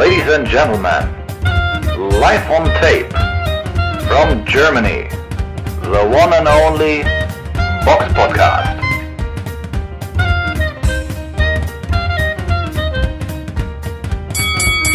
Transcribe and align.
Ladies 0.00 0.32
and 0.32 0.48
gentlemen, 0.48 1.04
live 2.20 2.50
on 2.50 2.64
tape 2.80 3.12
from 4.08 4.42
Germany, 4.46 5.10
the 5.82 6.06
one 6.08 6.32
and 6.32 6.48
only 6.48 7.02
Box 7.84 8.06
Podcast. 8.14 8.80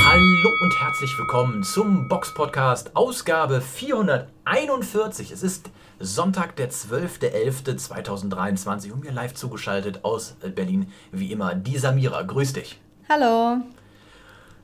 Hallo 0.04 0.50
und 0.64 0.74
herzlich 0.82 1.16
willkommen 1.20 1.62
zum 1.62 2.08
Box 2.08 2.34
Podcast 2.34 2.96
Ausgabe 2.96 3.62
441. 3.62 5.30
Es 5.30 5.44
ist 5.44 5.70
Sonntag, 6.00 6.56
der 6.56 6.72
12.11.2023 6.72 8.92
und 8.92 9.04
mir 9.04 9.12
live 9.12 9.36
zugeschaltet 9.36 10.04
aus 10.04 10.36
Berlin, 10.56 10.92
wie 11.12 11.32
immer, 11.32 11.54
die 11.54 11.78
Samira. 11.78 12.24
Grüß 12.24 12.54
dich. 12.54 12.82
Hallo. 13.08 13.62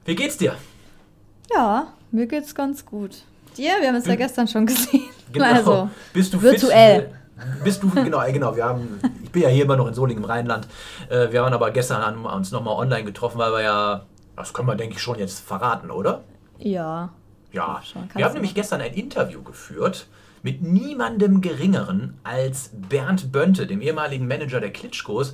Wie 0.06 0.16
geht's 0.16 0.38
dir? 0.38 0.56
Ja, 1.54 1.88
mir 2.12 2.28
geht's 2.28 2.56
ganz 2.56 2.86
gut. 2.86 3.24
Dir? 3.58 3.74
Wir 3.80 3.90
haben 3.90 3.96
es 3.96 4.06
ja 4.06 4.16
gestern 4.16 4.48
schon 4.48 4.66
gesehen. 4.66 5.04
Genau. 5.34 5.46
Also, 5.46 5.90
Bist 6.12 6.34
du 6.34 6.42
virtuell. 6.42 7.04
Fit? 7.38 7.64
Bist 7.64 7.82
du, 7.82 7.90
genau, 7.90 8.22
äh, 8.22 8.34
genau, 8.34 8.54
wir 8.54 8.66
haben, 8.66 9.00
ich 9.24 9.32
bin 9.32 9.44
ja 9.44 9.48
hier 9.48 9.64
immer 9.64 9.78
noch 9.78 9.88
in 9.88 9.94
Solingen 9.94 10.24
im 10.26 10.30
Rheinland. 10.30 10.68
Äh, 11.10 11.32
Wir 11.32 11.42
haben 11.42 11.54
aber 11.54 11.72
gestern 11.72 12.26
uns 12.26 12.52
nochmal 12.52 12.76
online 12.76 13.06
getroffen, 13.06 13.38
weil 13.38 13.54
wir 13.54 13.62
ja, 13.62 14.06
das 14.36 14.52
können 14.54 14.68
wir 14.68 14.76
denke 14.76 14.96
ich 14.96 15.02
schon 15.02 15.18
jetzt 15.18 15.40
verraten, 15.40 15.90
oder? 15.90 16.26
Ja. 16.60 17.14
Ja, 17.54 17.82
Schon, 17.84 18.10
wir 18.14 18.26
haben 18.26 18.34
nämlich 18.34 18.54
gestern 18.54 18.82
ein 18.82 18.94
Interview 18.94 19.42
geführt 19.42 20.08
mit 20.44 20.62
niemandem 20.62 21.40
Geringeren 21.40 22.20
als 22.24 22.72
Bernd 22.74 23.32
Bönte, 23.32 23.68
dem 23.68 23.82
ehemaligen 23.82 24.28
Manager 24.28 24.60
der 24.60 24.72
Klitschkos. 24.74 25.34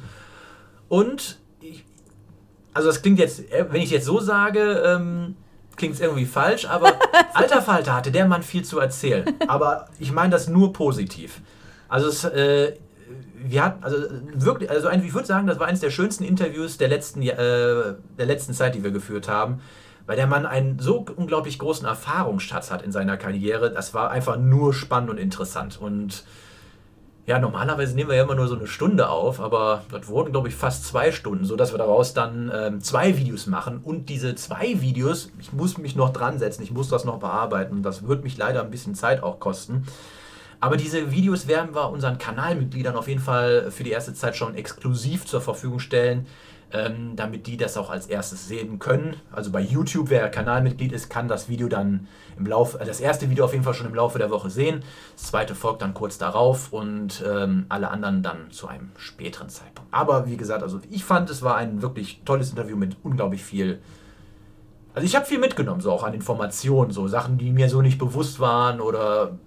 Und, 0.90 1.40
also 2.78 2.90
das 2.90 3.02
klingt 3.02 3.18
jetzt, 3.18 3.52
äh, 3.52 3.66
wenn 3.72 3.82
ich 3.82 3.90
jetzt 3.90 4.06
so 4.06 4.20
sage, 4.20 4.84
ähm, 4.86 5.36
klingt 5.78 5.96
es 5.96 6.00
irgendwie 6.00 6.26
falsch, 6.26 6.68
aber 6.68 6.94
alter 7.34 7.60
Falter 7.60 7.96
hatte 7.96 8.12
der 8.12 8.28
Mann 8.28 8.44
viel 8.44 8.64
zu 8.64 8.80
erzählen. 8.80 9.26
Aber 9.48 9.88
ich 9.98 10.12
meine 10.12 10.30
das 10.30 10.48
nur 10.48 10.74
positiv. 10.74 11.42
Also 11.90 12.08
es, 12.08 12.24
äh, 12.24 12.74
wir 13.34 13.66
hatten, 13.66 13.84
also 13.84 13.98
wirklich, 14.36 14.70
also 14.70 14.92
ich 14.92 15.14
würde 15.16 15.26
sagen, 15.26 15.48
das 15.48 15.60
war 15.60 15.66
eines 15.66 15.80
der 15.80 15.90
schönsten 15.90 16.24
Interviews 16.24 16.78
der 16.78 16.88
letzten, 16.88 17.24
äh, 17.24 17.36
der 17.36 18.26
letzten 18.28 18.54
Zeit, 18.54 18.76
die 18.76 18.84
wir 18.84 18.92
geführt 18.92 19.28
haben, 19.28 19.60
weil 20.06 20.16
der 20.16 20.28
Mann 20.28 20.46
einen 20.46 20.78
so 20.78 21.04
unglaublich 21.16 21.58
großen 21.58 21.88
Erfahrungsschatz 21.88 22.70
hat 22.70 22.84
in 22.84 22.92
seiner 22.92 23.18
Karriere. 23.18 23.72
Das 23.72 23.96
war 23.96 24.12
einfach 24.12 24.38
nur 24.38 24.76
spannend 24.76 25.10
und 25.10 25.18
interessant. 25.18 25.82
Und 25.82 26.26
ja, 27.28 27.40
normalerweise 27.40 27.94
nehmen 27.94 28.10
wir 28.10 28.16
ja 28.16 28.24
immer 28.24 28.36
nur 28.36 28.48
so 28.48 28.56
eine 28.56 28.68
Stunde 28.68 29.10
auf, 29.10 29.42
aber 29.42 29.84
das 29.92 30.08
wurden, 30.08 30.32
glaube 30.32 30.48
ich, 30.48 30.56
fast 30.56 30.86
zwei 30.86 31.12
Stunden, 31.12 31.44
sodass 31.44 31.74
wir 31.74 31.78
daraus 31.78 32.14
dann 32.14 32.50
ähm, 32.56 32.82
zwei 32.82 33.18
Videos 33.18 33.48
machen. 33.48 33.82
Und 33.84 34.08
diese 34.08 34.34
zwei 34.36 34.80
Videos, 34.80 35.30
ich 35.38 35.52
muss 35.52 35.78
mich 35.78 35.98
noch 35.98 36.14
dran 36.14 36.40
setzen, 36.40 36.64
ich 36.64 36.72
muss 36.72 36.88
das 36.88 37.04
noch 37.04 37.20
bearbeiten. 37.20 37.84
Das 37.84 38.08
wird 38.08 38.24
mich 38.24 38.38
leider 38.38 38.62
ein 38.62 38.72
bisschen 38.72 38.96
Zeit 38.96 39.24
auch 39.24 39.42
kosten. 39.42 39.86
Aber 40.62 40.78
diese 40.78 41.12
Videos 41.12 41.48
werden 41.50 41.76
wir 41.76 41.90
unseren 41.90 42.18
Kanalmitgliedern 42.18 42.96
auf 42.96 43.10
jeden 43.10 43.20
Fall 43.20 43.72
für 43.72 43.84
die 43.84 43.92
erste 43.92 44.14
Zeit 44.14 44.38
schon 44.38 44.56
exklusiv 44.56 45.26
zur 45.26 45.42
Verfügung 45.42 45.80
stellen, 45.80 46.28
ähm, 46.74 47.16
damit 47.16 47.48
die 47.48 47.58
das 47.58 47.78
auch 47.78 47.90
als 47.90 48.08
erstes 48.08 48.48
sehen 48.48 48.80
können. 48.80 49.16
Also 49.32 49.52
bei 49.52 49.62
YouTube, 49.62 50.10
wer 50.10 50.30
Kanalmitglied 50.30 50.92
ist, 50.92 51.10
kann 51.10 51.28
das 51.28 51.48
Video 51.48 51.68
dann 51.68 52.08
im 52.38 52.46
Laufe, 52.46 52.80
äh, 52.80 52.86
das 52.86 53.00
erste 53.00 53.30
Video 53.30 53.46
auf 53.46 53.54
jeden 53.54 53.64
Fall 53.64 53.74
schon 53.74 53.88
im 53.88 53.96
Laufe 53.96 54.20
der 54.20 54.30
Woche 54.30 54.50
sehen. 54.50 54.84
Das 55.16 55.28
zweite 55.28 55.56
folgt 55.56 55.82
dann 55.82 55.94
kurz 55.94 56.18
darauf 56.18 56.74
und 56.74 57.24
ähm, 57.26 57.66
alle 57.70 57.90
anderen 57.90 58.22
dann 58.22 58.52
zu 58.52 58.68
einem 58.68 58.92
späteren 58.98 59.50
Zeitpunkt. 59.50 59.94
Aber 59.94 60.28
wie 60.28 60.38
gesagt, 60.38 60.64
also 60.64 60.82
ich 60.90 61.06
fand, 61.06 61.30
es 61.30 61.42
war 61.42 61.56
ein 61.56 61.82
wirklich 61.82 62.22
tolles 62.26 62.50
Interview 62.50 62.76
mit 62.76 62.98
unglaublich 63.04 63.44
viel 63.44 63.80
also 64.98 65.06
ich 65.06 65.16
habe 65.16 65.28
viel 65.28 65.38
mitgenommen, 65.38 65.80
so 65.80 65.92
auch 65.92 66.02
an 66.02 66.16
Informationen, 66.16 66.90
so 66.90 67.08
Sachen, 67.08 67.38
die 67.38 67.52
mir 67.52 67.70
so 67.70 67.84
nicht 67.84 68.00
bewusst 68.00 68.40
waren 68.40 68.82
oder 68.82 69.38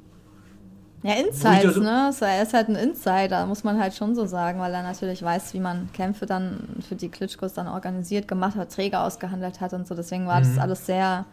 Ja, 1.02 1.14
Insights, 1.14 1.76
ne? 1.76 2.12
Er 2.20 2.42
ist 2.42 2.52
halt 2.52 2.68
ein 2.68 2.76
Insider, 2.76 3.46
muss 3.46 3.64
man 3.64 3.80
halt 3.80 3.94
schon 3.94 4.14
so 4.14 4.26
sagen, 4.26 4.60
weil 4.60 4.74
er 4.74 4.82
natürlich 4.82 5.22
weiß, 5.22 5.54
wie 5.54 5.60
man 5.60 5.88
Kämpfe 5.94 6.26
dann 6.26 6.68
für 6.86 6.94
die 6.94 7.08
Klitschkos 7.08 7.54
dann 7.54 7.68
organisiert, 7.68 8.28
gemacht 8.28 8.56
hat, 8.56 8.70
Träger 8.70 9.04
ausgehandelt 9.04 9.62
hat 9.62 9.72
und 9.72 9.86
so. 9.86 9.94
Deswegen 9.94 10.26
war 10.26 10.40
das 10.40 10.58
alles 10.58 10.84
sehr, 10.84 11.24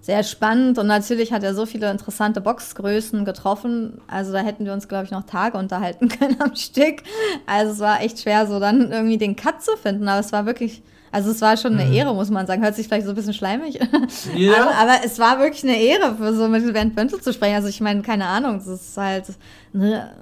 sehr 0.00 0.22
spannend. 0.22 0.78
Und 0.78 0.86
natürlich 0.86 1.32
hat 1.32 1.42
er 1.42 1.54
so 1.54 1.66
viele 1.66 1.90
interessante 1.90 2.40
Boxgrößen 2.40 3.24
getroffen. 3.24 4.00
Also 4.06 4.32
da 4.32 4.38
hätten 4.38 4.64
wir 4.64 4.72
uns, 4.72 4.86
glaube 4.86 5.06
ich, 5.06 5.10
noch 5.10 5.24
Tage 5.24 5.58
unterhalten 5.58 6.08
können 6.20 6.40
am 6.40 6.54
Stück. 6.54 7.02
Also 7.46 7.72
es 7.72 7.78
war 7.80 8.02
echt 8.02 8.20
schwer, 8.20 8.46
so 8.46 8.60
dann 8.60 8.92
irgendwie 8.92 9.18
den 9.18 9.34
Cut 9.34 9.60
zu 9.60 9.76
finden. 9.76 10.06
Aber 10.08 10.20
es 10.20 10.32
war 10.32 10.46
wirklich, 10.46 10.84
also 11.12 11.30
es 11.30 11.40
war 11.40 11.56
schon 11.56 11.76
eine 11.76 11.92
Ehre, 11.92 12.14
muss 12.14 12.30
man 12.30 12.46
sagen. 12.46 12.62
Hört 12.62 12.74
sich 12.76 12.86
vielleicht 12.86 13.04
so 13.04 13.12
ein 13.12 13.16
bisschen 13.16 13.34
schleimig. 13.34 13.78
Ja. 14.34 14.62
aber, 14.62 14.74
aber 14.76 15.04
es 15.04 15.18
war 15.18 15.38
wirklich 15.38 15.64
eine 15.64 15.80
Ehre, 15.80 16.14
für 16.16 16.34
so 16.34 16.48
mit 16.48 16.72
Bernd 16.72 16.94
Böntel 16.94 17.20
zu 17.20 17.32
sprechen. 17.32 17.54
Also 17.54 17.68
ich 17.68 17.80
meine, 17.80 18.02
keine 18.02 18.26
Ahnung, 18.26 18.58
das 18.58 18.66
ist 18.66 18.96
halt 18.96 19.24
eine, 19.74 20.12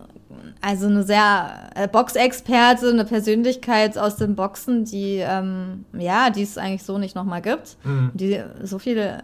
also 0.60 0.86
eine 0.86 1.02
sehr 1.02 1.70
äh, 1.74 1.88
Boxexperte, 1.88 2.88
eine 2.88 3.04
Persönlichkeit 3.04 3.98
aus 3.98 4.16
dem 4.16 4.34
Boxen, 4.34 4.84
die 4.84 5.16
ähm, 5.18 5.84
ja, 5.92 6.30
die 6.30 6.42
es 6.42 6.58
eigentlich 6.58 6.84
so 6.84 6.98
nicht 6.98 7.14
nochmal 7.14 7.42
gibt, 7.42 7.76
die 8.14 8.42
so 8.62 8.78
viele 8.78 9.22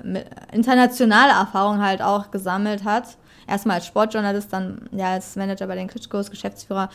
internationale 0.52 1.32
Erfahrungen 1.32 1.82
halt 1.82 2.02
auch 2.02 2.30
gesammelt 2.30 2.84
hat. 2.84 3.16
Erstmal 3.46 3.76
als 3.76 3.86
Sportjournalist, 3.86 4.52
dann 4.52 4.88
ja 4.92 5.12
als 5.12 5.36
Manager 5.36 5.66
bei 5.66 5.76
den 5.76 5.88
Klitschkos, 5.88 6.30
Geschäftsführer. 6.30 6.88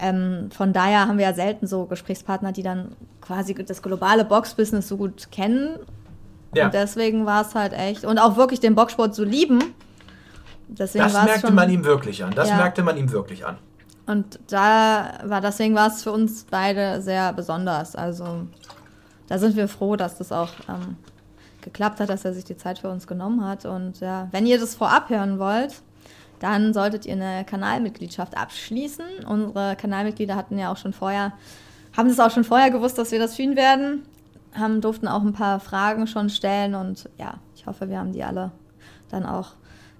Ähm, 0.00 0.50
von 0.50 0.72
daher 0.72 1.08
haben 1.08 1.18
wir 1.18 1.26
ja 1.26 1.34
selten 1.34 1.66
so 1.66 1.86
Gesprächspartner, 1.86 2.52
die 2.52 2.62
dann 2.62 2.92
quasi 3.20 3.54
das 3.54 3.82
globale 3.82 4.24
Boxbusiness 4.24 4.88
so 4.88 4.96
gut 4.96 5.30
kennen 5.32 5.78
ja. 6.54 6.66
und 6.66 6.74
deswegen 6.74 7.26
war 7.26 7.42
es 7.42 7.54
halt 7.54 7.72
echt. 7.72 8.04
Und 8.04 8.18
auch 8.18 8.36
wirklich 8.36 8.60
den 8.60 8.74
Boxsport 8.74 9.14
zu 9.14 9.24
lieben. 9.24 9.74
Deswegen 10.68 11.04
Das 11.04 11.12
merkte 11.14 11.46
schon, 11.48 11.54
man 11.54 11.70
ihm 11.70 11.84
wirklich 11.84 12.22
an. 12.24 12.32
Das 12.34 12.48
Ja. 12.48 12.56
merkte 12.56 12.82
man 12.82 12.96
ihm 12.96 13.10
wirklich 13.10 13.46
an. 13.46 13.58
Und 14.06 14.38
da 14.48 15.18
war, 15.24 15.40
deswegen 15.40 15.74
war 15.74 15.88
es 15.88 16.02
für 16.02 16.12
uns 16.12 16.46
beide 16.50 17.02
sehr 17.02 17.32
besonders. 17.32 17.94
Also 17.94 18.46
da 19.28 19.38
sind 19.38 19.56
wir 19.56 19.68
froh, 19.68 19.96
dass 19.96 20.16
das 20.16 20.32
auch 20.32 20.50
ähm, 20.68 20.96
geklappt 21.60 22.00
hat, 22.00 22.08
dass 22.08 22.24
er 22.24 22.32
sich 22.32 22.44
die 22.44 22.56
Zeit 22.56 22.78
für 22.78 22.88
uns 22.88 23.06
genommen 23.06 23.44
hat. 23.44 23.66
Und 23.66 24.00
ja, 24.00 24.28
wenn 24.30 24.46
ihr 24.46 24.58
das 24.58 24.74
vorab 24.74 25.10
hören 25.10 25.38
wollt, 25.38 25.82
dann 26.40 26.72
solltet 26.72 27.06
ihr 27.06 27.14
eine 27.14 27.44
Kanalmitgliedschaft 27.44 28.36
abschließen. 28.36 29.04
Unsere 29.26 29.76
Kanalmitglieder 29.76 30.36
hatten 30.36 30.58
ja 30.58 30.72
auch 30.72 30.76
schon 30.76 30.92
vorher, 30.92 31.32
haben 31.96 32.08
es 32.08 32.20
auch 32.20 32.30
schon 32.30 32.44
vorher 32.44 32.70
gewusst, 32.70 32.98
dass 32.98 33.10
wir 33.10 33.18
das 33.18 33.36
tun 33.36 33.56
werden, 33.56 34.02
haben, 34.54 34.80
durften 34.80 35.08
auch 35.08 35.22
ein 35.22 35.32
paar 35.32 35.60
Fragen 35.60 36.06
schon 36.06 36.30
stellen 36.30 36.74
und 36.74 37.08
ja, 37.18 37.34
ich 37.54 37.66
hoffe, 37.66 37.88
wir 37.88 37.98
haben 37.98 38.12
die 38.12 38.24
alle 38.24 38.50
dann 39.10 39.26
auch 39.26 39.52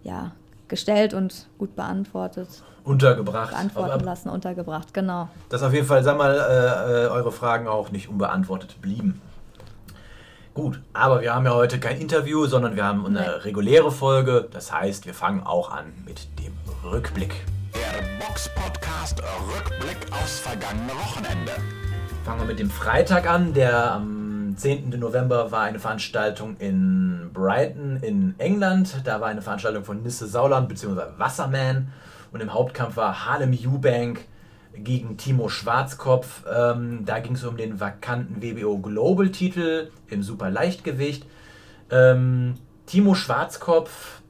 ja, 0.03 0.33
gestellt 0.69 1.15
und 1.15 1.47
gut 1.59 1.75
beantwortet, 1.77 2.49
Untergebracht. 2.85 3.51
beantworten 3.51 4.05
lassen, 4.05 4.29
untergebracht, 4.31 4.95
genau. 4.95 5.29
dass 5.51 5.63
auf 5.63 5.75
jeden 5.75 5.87
Fall, 5.87 6.03
sag 6.03 6.17
mal, 6.17 6.35
äh, 6.35 7.05
äh, 7.05 7.09
eure 7.09 7.33
Fragen 7.33 7.69
auch 7.69 7.91
nicht 7.91 8.09
unbeantwortet 8.09 8.81
blieben. 8.81 9.21
Gut, 10.59 10.81
aber 10.93 11.21
wir 11.21 11.33
haben 11.37 11.47
ja 11.47 11.55
heute 11.55 11.79
kein 11.79 12.01
Interview, 12.01 12.45
sondern 12.47 12.75
wir 12.75 12.83
haben 12.83 13.07
eine 13.07 13.21
Nee. 13.21 13.27
reguläre 13.45 13.93
Folge. 13.93 14.49
Das 14.51 14.73
heißt, 14.73 15.07
wir 15.07 15.15
fangen 15.15 15.45
auch 15.47 15.71
an 15.71 15.93
mit 16.05 16.27
dem 16.41 16.53
Rückblick. 16.83 17.45
Der 17.77 18.27
Box 18.27 18.51
Podcast 18.57 19.23
Rückblick 19.57 19.99
aufs 20.11 20.41
vergangene 20.41 20.91
Wochenende. 20.95 21.53
Fangen 22.25 22.41
wir 22.41 22.47
mit 22.47 22.59
dem 22.59 22.71
Freitag 22.71 23.31
an. 23.31 23.55
Der 23.55 23.93
am 23.93 24.55
10. 24.57 24.91
November 24.99 25.53
war 25.53 25.61
eine 25.63 25.79
Veranstaltung 25.79 26.57
in 26.57 27.31
Brighton 27.33 27.99
in 28.03 28.35
England. 28.39 29.03
Da 29.05 29.21
war 29.21 29.29
eine 29.29 29.43
Veranstaltung 29.43 29.85
von 29.85 30.03
Nisse 30.03 30.27
Sauland 30.27 30.69
bzw. 30.69 31.03
Wasserman. 31.19 31.93
Und 32.33 32.41
im 32.41 32.53
Hauptkampf 32.53 32.97
war 32.97 33.27
Harlem 33.27 33.53
Eubank 33.53 34.27
gegen 34.85 35.17
Timo 35.17 35.49
Schwarzkopf. 35.49 36.45
Ähm, 36.53 37.05
da 37.05 37.19
ging 37.21 37.35
es 37.35 37.45
um 37.45 37.57
den 37.57 37.81
vakanten 37.81 38.43
WBO 38.43 38.79
Global 38.79 39.29
Titel 39.31 39.91
im 40.09 40.23
Superleichtgewicht. 40.23 41.27
Ähm, 41.91 42.55
Timo 42.87 43.15
Schwarzkopf 43.15 44.21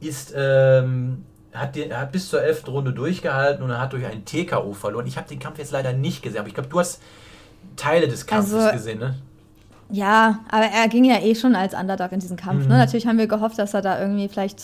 ist, 0.00 0.32
ähm, 0.36 1.24
hat, 1.52 1.76
die, 1.76 1.92
hat 1.92 2.12
bis 2.12 2.28
zur 2.28 2.42
11. 2.42 2.68
Runde 2.68 2.92
durchgehalten 2.92 3.62
und 3.62 3.70
er 3.70 3.80
hat 3.80 3.92
durch 3.92 4.04
einen 4.06 4.24
TKO 4.24 4.72
verloren. 4.72 5.06
Ich 5.06 5.16
habe 5.16 5.28
den 5.28 5.38
Kampf 5.38 5.58
jetzt 5.58 5.72
leider 5.72 5.92
nicht 5.92 6.22
gesehen, 6.22 6.38
aber 6.40 6.48
ich 6.48 6.54
glaube, 6.54 6.68
du 6.68 6.78
hast 6.78 7.00
Teile 7.76 8.08
des 8.08 8.26
Kampfes 8.26 8.54
Also- 8.54 8.72
gesehen, 8.72 8.98
ne? 8.98 9.14
Ja, 9.92 10.38
aber 10.48 10.66
er 10.66 10.86
ging 10.86 11.04
ja 11.04 11.20
eh 11.20 11.34
schon 11.34 11.56
als 11.56 11.74
Underdog 11.74 12.12
in 12.12 12.20
diesen 12.20 12.36
Kampf. 12.36 12.68
Ne? 12.68 12.78
Natürlich 12.78 13.08
haben 13.08 13.18
wir 13.18 13.26
gehofft, 13.26 13.58
dass 13.58 13.74
er 13.74 13.82
da 13.82 14.00
irgendwie 14.00 14.28
vielleicht 14.28 14.62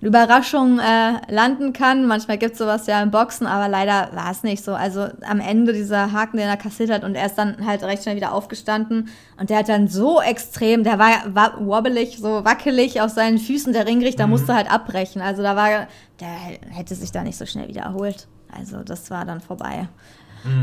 eine 0.00 0.08
Überraschung 0.08 0.78
äh, 0.78 1.32
landen 1.32 1.72
kann. 1.72 2.06
Manchmal 2.06 2.38
gibt 2.38 2.52
es 2.52 2.58
sowas 2.58 2.86
ja 2.86 3.02
im 3.02 3.10
Boxen, 3.10 3.46
aber 3.46 3.68
leider 3.68 4.10
war 4.12 4.30
es 4.30 4.42
nicht 4.42 4.64
so. 4.64 4.74
Also 4.74 5.08
am 5.26 5.40
Ende 5.40 5.72
dieser 5.72 6.12
Haken, 6.12 6.36
den 6.36 6.48
er 6.48 6.56
kassiert 6.56 6.90
hat 6.90 7.04
und 7.04 7.14
er 7.14 7.26
ist 7.26 7.36
dann 7.36 7.66
halt 7.66 7.82
recht 7.82 8.02
schnell 8.02 8.16
wieder 8.16 8.32
aufgestanden 8.32 9.08
und 9.38 9.50
der 9.50 9.58
hat 9.58 9.68
dann 9.68 9.88
so 9.88 10.20
extrem, 10.20 10.84
der 10.84 10.98
war, 10.98 11.34
war 11.34 11.66
wobbelig, 11.66 12.18
so 12.18 12.44
wackelig 12.44 13.00
auf 13.00 13.10
seinen 13.10 13.38
Füßen, 13.38 13.72
der 13.72 13.86
Ringrichter 13.86 14.26
musste 14.26 14.54
halt 14.54 14.70
abbrechen. 14.70 15.20
Also 15.20 15.42
da 15.42 15.56
war, 15.56 15.88
der 16.20 16.28
hätte 16.70 16.94
sich 16.94 17.10
da 17.10 17.22
nicht 17.22 17.36
so 17.36 17.46
schnell 17.46 17.68
wieder 17.68 17.82
erholt. 17.82 18.28
Also 18.50 18.82
das 18.82 19.10
war 19.10 19.24
dann 19.24 19.40
vorbei. 19.40 19.88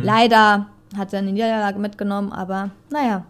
Leider 0.01 0.67
hat 0.97 1.13
er 1.13 1.19
eine 1.19 1.31
Niederlage 1.31 1.79
mitgenommen, 1.79 2.31
aber 2.31 2.71
naja, 2.89 3.25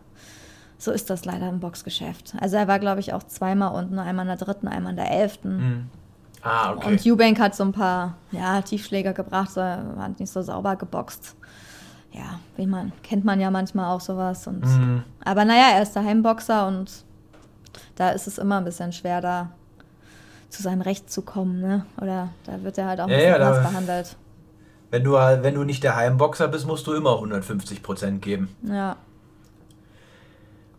so 0.77 0.92
ist 0.92 1.10
das 1.10 1.25
leider 1.25 1.50
im 1.50 1.60
Boxgeschäft. 1.60 2.36
Also 2.39 2.57
er 2.57 2.68
war, 2.68 2.80
glaube 2.80 3.00
ich, 3.00 3.13
auch 3.13 3.24
zweimal 3.24 3.74
unten, 3.75 3.98
einmal 4.00 4.25
in 4.25 4.38
der 4.38 4.45
dritten, 4.45 4.68
einmal 4.68 4.92
in 4.92 4.98
der 4.98 5.12
elften. 5.12 5.89
Ah, 6.42 6.74
okay. 6.74 6.88
Und 6.88 7.06
Eubank 7.06 7.39
hat 7.39 7.56
so 7.56 7.63
ein 7.63 7.72
paar 7.72 8.16
ja, 8.31 8.62
Tiefschläge 8.62 9.13
gebracht, 9.13 9.51
so, 9.51 9.62
hat 9.62 10.19
nicht 10.19 10.31
so 10.31 10.42
sauber 10.42 10.75
geboxt. 10.75 11.36
Ja, 12.12 12.39
wie 12.56 12.68
man, 12.68 12.94
kennt 13.04 13.25
man 13.25 13.39
ja 13.39 13.50
manchmal 13.51 13.94
auch 13.94 14.00
sowas. 14.01 14.45
Und, 14.48 14.63
Mhm. 14.63 15.04
Aber 15.24 15.44
naja, 15.44 15.72
er 15.74 15.81
ist 15.81 15.95
der 15.95 16.04
Heimboxer 16.04 16.68
und 16.68 17.04
da 17.95 18.12
ist 18.12 18.28
es 18.28 18.38
immer 18.38 18.57
ein 18.57 18.63
bisschen 18.63 18.94
schwer, 18.94 19.21
da 19.21 19.50
zu 20.50 20.62
seinem 20.62 20.81
Recht 20.81 21.12
zu 21.12 21.24
kommen. 21.24 21.60
Ne? 21.60 21.86
Oder 22.00 22.30
da 22.45 22.62
wird 22.63 22.78
er 22.78 22.88
halt 22.88 23.01
auch 23.01 23.06
ein 23.06 23.10
Ja, 23.12 23.18
bisschen 23.18 23.42
ja, 23.42 23.48
anders 23.48 23.71
behandelt. 23.71 24.16
Wenn 24.92 25.04
du, 25.04 25.13
wenn 25.13 25.56
du 25.56 25.63
nicht 25.63 25.83
der 25.83 25.95
Heimboxer 25.95 26.48
bist, 26.48 26.68
musst 26.68 26.86
du 26.88 26.94
immer 26.94 27.12
150% 27.21 28.19
geben. 28.19 28.56
Ja. 28.63 28.95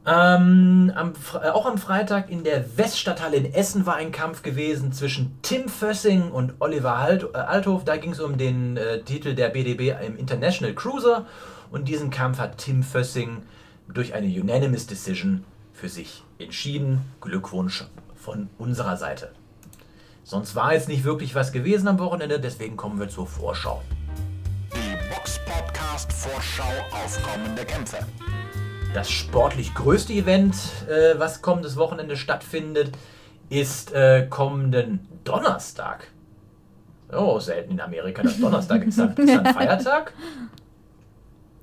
Ähm, 0.09 0.93
am, 0.95 1.15
äh, 1.43 1.49
auch 1.49 1.67
am 1.67 1.79
Freitag 1.79 2.31
in 2.31 2.45
der 2.45 2.79
Weststadthalle 2.79 3.39
in 3.39 3.53
Essen 3.53 3.87
war 3.87 3.97
ein 3.97 4.13
Kampf 4.13 4.43
gewesen 4.43 4.93
zwischen 4.93 5.37
Tim 5.43 5.69
Fössing 5.69 6.31
und 6.31 6.55
Oliver 6.61 7.01
halt, 7.01 7.25
äh, 7.35 7.39
Althoff. 7.39 7.85
Da 7.85 7.97
ging 7.97 8.13
es 8.13 8.21
um 8.21 8.39
den 8.39 8.77
äh, 8.77 9.03
Titel 9.03 9.35
der 9.35 9.49
BDB 9.49 9.97
im 10.07 10.17
International 10.17 10.75
Cruiser. 10.75 11.27
Und 11.73 11.89
diesen 11.89 12.11
Kampf 12.11 12.39
hat 12.39 12.59
Tim 12.59 12.85
Fössing 12.85 13.43
durch 13.89 14.15
eine 14.15 14.29
Unanimous 14.29 14.87
Decision 14.87 15.45
für 15.73 15.89
sich 15.89 16.23
entschieden. 16.39 17.01
Glückwunsch 17.21 17.85
von 18.15 18.49
unserer 18.59 18.97
Seite. 18.97 19.33
Sonst 20.23 20.55
war 20.55 20.73
jetzt 20.73 20.89
nicht 20.89 21.03
wirklich 21.03 21.35
was 21.35 21.51
gewesen 21.51 21.89
am 21.89 21.99
Wochenende, 21.99 22.39
deswegen 22.39 22.77
kommen 22.77 23.01
wir 23.01 23.09
zur 23.09 23.27
Vorschau. 23.27 23.83
Die 24.73 25.15
Box 25.15 25.41
Podcast 25.45 26.13
Vorschau 26.13 26.65
auf 26.93 27.21
kommende 27.23 27.65
Kämpfe. 27.65 27.99
Das 28.95 29.11
sportlich 29.11 29.75
größte 29.75 30.13
Event, 30.15 30.55
äh, 30.89 31.19
was 31.19 31.43
kommendes 31.43 31.77
Wochenende 31.77 32.17
stattfindet, 32.17 32.93
ist 33.51 33.93
äh, 33.93 34.27
kommenden 34.29 35.07
Donnerstag. 35.25 36.09
Oh, 37.13 37.39
selten 37.39 37.73
in 37.73 37.81
Amerika, 37.81 38.23
dass 38.23 38.41
Donnerstag 38.41 38.85
ist. 38.85 38.99
Dann, 38.99 39.15
ist 39.15 39.35
dann 39.35 39.47
Feiertag? 39.55 40.13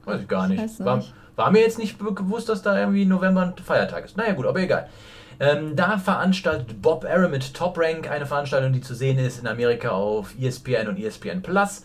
Weiß 0.05 0.21
ich 0.21 0.27
gar 0.27 0.47
nicht. 0.47 0.61
Weiß 0.61 0.85
War, 0.85 0.97
nicht. 0.97 1.13
war 1.35 1.51
mir 1.51 1.61
jetzt 1.61 1.79
nicht 1.79 1.97
be- 1.97 2.11
bewusst, 2.11 2.49
dass 2.49 2.61
da 2.61 2.77
irgendwie 2.79 3.05
November 3.05 3.41
ein 3.41 3.55
Feiertag 3.57 4.05
ist. 4.05 4.15
Naja, 4.15 4.33
gut, 4.33 4.45
aber 4.45 4.59
egal. 4.59 4.87
Ähm, 5.39 5.75
da 5.75 5.97
veranstaltet 5.97 6.81
Bob 6.83 7.03
Arum 7.03 7.31
mit 7.31 7.55
Top 7.55 7.77
Rank 7.79 8.09
eine 8.09 8.27
Veranstaltung, 8.27 8.71
die 8.73 8.81
zu 8.81 8.93
sehen 8.93 9.17
ist 9.17 9.39
in 9.39 9.47
Amerika 9.47 9.89
auf 9.89 10.35
ESPN 10.39 10.87
und 10.87 10.99
ESPN 10.99 11.41
Plus. 11.41 11.83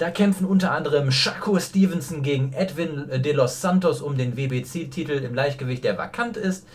Da 0.00 0.10
kämpfen 0.10 0.46
unter 0.46 0.72
anderem 0.72 1.10
Shakur 1.10 1.60
Stevenson 1.60 2.22
gegen 2.22 2.54
Edwin 2.54 3.10
de 3.22 3.32
los 3.34 3.60
Santos 3.60 4.00
um 4.00 4.16
den 4.16 4.34
WBC-Titel 4.34 5.12
im 5.12 5.34
Leichtgewicht, 5.34 5.84
der 5.84 5.98
vakant 5.98 6.38
ist. 6.38 6.66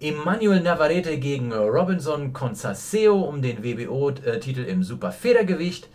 Emmanuel 0.00 0.62
Navarrete 0.62 1.18
gegen 1.18 1.52
Robinson 1.52 2.32
Conceição 2.32 3.28
um 3.28 3.42
den 3.42 3.62
WBO-Titel 3.62 4.62
im 4.62 4.82
Superfedergewicht. 4.82 5.90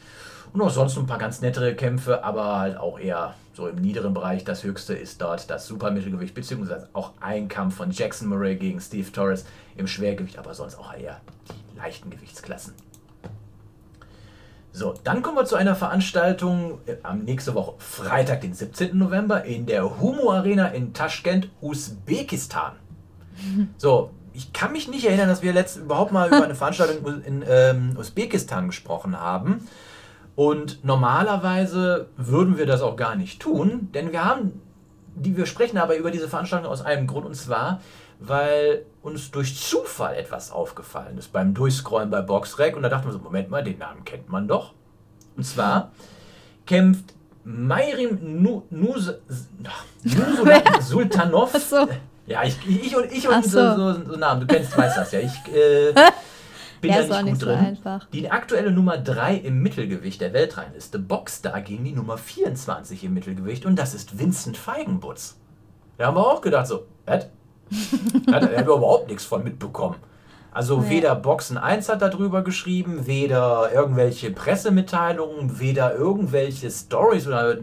Und 0.54 0.62
auch 0.62 0.70
sonst 0.70 0.96
ein 1.00 1.08
paar 1.08 1.18
ganz 1.18 1.42
nettere 1.42 1.74
Kämpfe, 1.74 2.24
aber 2.24 2.60
halt 2.60 2.78
auch 2.78 3.00
eher 3.00 3.34
so 3.56 3.68
im 3.68 3.78
niederen 3.78 4.14
Bereich. 4.14 4.44
Das 4.44 4.64
höchste 4.64 4.94
ist 4.94 5.20
dort 5.20 5.50
das 5.50 5.66
Supermittelgewicht, 5.66 6.36
beziehungsweise 6.36 6.90
auch 6.94 7.14
ein 7.20 7.48
Kampf 7.48 7.78
von 7.78 7.90
Jackson 7.90 8.28
Murray 8.28 8.56
gegen 8.56 8.80
Steve 8.80 9.12
Torres 9.12 9.46
im 9.78 9.88
Schwergewicht, 9.88 10.38
aber 10.38 10.54
sonst 10.54 10.78
auch 10.78 10.94
eher 10.94 11.20
die 11.74 11.78
leichten 11.80 12.12
Gewichtsklassen. 12.12 12.76
So, 14.78 14.94
dann 15.04 15.24
kommen 15.24 15.38
wir 15.38 15.46
zu 15.46 15.56
einer 15.56 15.76
Veranstaltung 15.76 16.78
äh, 16.86 16.98
am 17.02 17.24
nächste 17.24 17.56
Woche, 17.56 17.74
Freitag, 17.80 18.42
den 18.42 18.54
17. 18.54 18.96
November, 18.96 19.44
in 19.44 19.66
der 19.66 20.00
Humo 20.00 20.32
Arena 20.32 20.68
in 20.68 20.94
Taschkent, 20.94 21.50
Usbekistan. 21.62 22.74
So, 23.78 24.12
ich 24.34 24.54
kann 24.54 24.72
mich 24.72 24.88
nicht 24.88 25.06
erinnern, 25.06 25.30
dass 25.30 25.42
wir 25.42 25.52
letzt 25.52 25.78
überhaupt 25.78 26.12
mal 26.12 26.28
über 26.28 26.44
eine 26.44 26.54
Veranstaltung 26.64 27.24
in 27.24 27.44
ähm, 27.48 27.96
Usbekistan 27.98 28.68
gesprochen 28.68 29.20
haben. 29.20 29.68
Und 30.36 30.86
normalerweise 30.86 32.10
würden 32.16 32.60
wir 32.60 32.68
das 32.68 32.84
auch 32.84 32.98
gar 32.98 33.16
nicht 33.16 33.40
tun, 33.40 33.90
denn 33.96 34.12
wir 34.12 34.24
haben, 34.24 34.62
die, 35.16 35.38
wir 35.38 35.48
sprechen 35.48 35.80
aber 35.80 35.98
über 35.98 36.12
diese 36.12 36.28
Veranstaltung 36.28 36.72
aus 36.72 36.84
einem 36.84 37.08
Grund 37.08 37.26
und 37.26 37.36
zwar, 37.36 37.82
weil 38.20 38.86
uns 39.08 39.32
durch 39.32 39.56
Zufall 39.60 40.16
etwas 40.16 40.52
aufgefallen 40.52 41.18
ist 41.18 41.32
beim 41.34 41.54
Durchscrollen 41.54 42.10
bei 42.10 42.22
Boxrec 42.22 42.76
und 42.76 42.84
da 42.84 42.90
dachten 42.90 43.08
wir 43.08 43.14
so, 43.14 43.20
Moment 43.20 43.50
mal, 43.50 43.64
den 43.64 43.78
Namen 43.80 44.04
kennt 44.06 44.30
man 44.30 44.48
doch. 44.48 44.74
Und 45.36 45.44
zwar 45.46 45.92
kämpft 46.66 47.14
Mayrim 47.44 48.20
Nu- 48.42 48.64
Nus- 48.70 49.14
Sultanov. 50.82 51.52
Ach 51.56 51.60
so. 51.60 51.88
Ja, 52.26 52.44
ich, 52.44 52.58
ich 52.68 52.96
und, 52.96 53.12
ich 53.12 53.28
und 53.28 53.44
so. 53.46 53.50
so. 53.76 53.94
So, 53.94 54.06
so 54.12 54.16
Namen, 54.18 54.42
du 54.42 54.48
kennst, 54.48 54.78
weißt 54.78 54.98
das 54.98 55.12
ja. 55.14 55.20
Ich 55.20 55.32
äh, 55.54 55.94
bin 56.82 56.92
Ja, 56.92 56.98
da 57.04 57.22
nicht 57.22 57.24
nicht 57.24 57.32
gut 57.34 57.40
so 57.42 57.46
drin. 57.48 57.58
einfach. 57.60 58.06
Die 58.12 58.30
aktuelle 58.30 58.72
Nummer 58.72 58.98
3 58.98 59.36
im 59.36 59.62
Mittelgewicht 59.62 60.20
der 60.22 60.34
Weltrangliste 60.34 61.00
boxt 61.00 61.46
da 61.46 61.60
gegen 61.60 61.86
die 61.86 61.94
Nummer 61.94 62.18
24 62.18 63.04
im 63.06 63.14
Mittelgewicht 63.14 63.66
und 63.66 63.78
das 63.78 63.94
ist 63.94 64.20
Vincent 64.20 64.58
Feigenbutz. 64.58 65.38
Da 65.98 66.08
haben 66.08 66.18
wir 66.18 66.28
auch 66.28 66.42
gedacht 66.42 66.68
so, 66.68 66.86
was? 67.06 67.28
Da 68.26 68.34
hat 68.36 68.52
er 68.52 68.64
überhaupt 68.64 69.08
nichts 69.08 69.26
von 69.26 69.44
mitbekommen. 69.44 69.96
Also 70.52 70.80
Nee. 70.82 70.90
weder 70.90 71.16
Boxen 71.16 71.58
1 71.58 71.88
hat 71.90 72.02
darüber 72.02 72.42
geschrieben, 72.44 73.06
weder 73.06 73.72
irgendwelche 73.74 74.32
Pressemitteilungen, 74.32 75.60
weder 75.60 75.96
irgendwelche 75.96 76.72
Stories 76.72 77.28
oder 77.28 77.56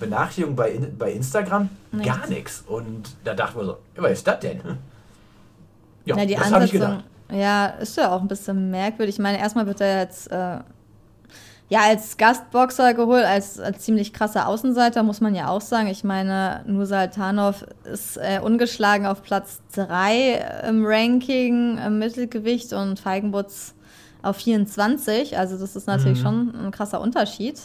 Benachrichtigungen 0.00 0.56
bei, 0.56 0.78
bei 0.98 1.12
Instagram, 1.12 1.68
Nichts. 1.92 2.06
gar 2.08 2.26
nichts. 2.28 2.64
Und 2.66 3.16
da 3.24 3.34
dachten 3.34 3.58
wir 3.60 3.64
so, 3.66 3.76
was 3.96 4.10
ist 4.12 4.26
das 4.26 4.40
denn? 4.40 4.60
Ja, 6.04 6.16
Ja, 6.16 6.26
die 6.26 6.34
das 6.34 6.52
habe 6.52 6.64
ich 6.64 6.72
gedacht. 6.72 7.04
ja, 7.30 7.66
ist 7.66 7.96
ja 7.96 8.10
auch 8.12 8.20
ein 8.20 8.28
bisschen 8.28 8.70
merkwürdig. 8.70 9.14
Ich 9.16 9.20
meine, 9.22 9.38
erstmal 9.38 9.66
wird 9.66 9.80
er 9.80 10.00
jetzt 10.00 10.30
äh, 10.30 10.58
ja 11.68 11.80
als 11.80 12.16
Gastboxer 12.16 12.94
geholt, 12.94 13.24
als, 13.24 13.58
als 13.58 13.80
ziemlich 13.80 14.12
krasser 14.12 14.46
Außenseiter, 14.48 15.02
muss 15.02 15.20
man 15.20 15.34
ja 15.34 15.48
auch 15.48 15.60
sagen. 15.60 15.88
Ich 15.88 16.04
meine, 16.04 16.62
Nursultanov 16.66 17.64
ist 17.84 18.16
äh, 18.18 18.40
ungeschlagen 18.40 19.06
auf 19.06 19.22
Platz 19.22 19.60
3 19.72 20.64
im 20.68 20.84
Ranking 20.86 21.78
im 21.78 21.98
Mittelgewicht 21.98 22.72
und 22.72 23.00
Feigenbutz 23.00 23.74
auf 24.22 24.36
24. 24.36 25.38
Also 25.38 25.58
das 25.58 25.76
ist 25.76 25.86
natürlich 25.86 26.20
schon 26.20 26.54
ein 26.54 26.70
krasser 26.70 27.00
Unterschied. 27.00 27.60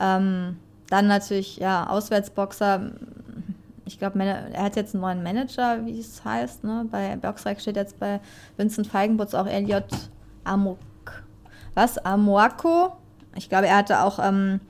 Ähm, 0.00 0.56
dann 0.88 1.06
natürlich, 1.06 1.56
ja, 1.56 1.88
Auswärtsboxer. 1.88 2.92
Ich 3.84 3.98
glaube, 3.98 4.22
er 4.22 4.62
hat 4.62 4.76
jetzt 4.76 4.94
einen 4.94 5.02
neuen 5.02 5.22
Manager, 5.22 5.84
wie 5.84 5.98
es 5.98 6.24
heißt. 6.24 6.64
Ne? 6.64 6.86
Bei 6.90 7.16
Boxrec 7.16 7.60
steht 7.60 7.76
jetzt 7.76 7.98
bei 7.98 8.20
Vincent 8.56 8.86
Feigenbutz 8.86 9.34
auch 9.34 9.46
Elliot 9.46 9.86
Amok. 10.44 10.78
Was? 11.74 11.98
Amoako? 11.98 12.92
Ich 13.36 13.48
glaube, 13.48 13.66
er 13.66 13.76
hatte 13.76 14.02
auch 14.02 14.18
ähm, 14.18 14.60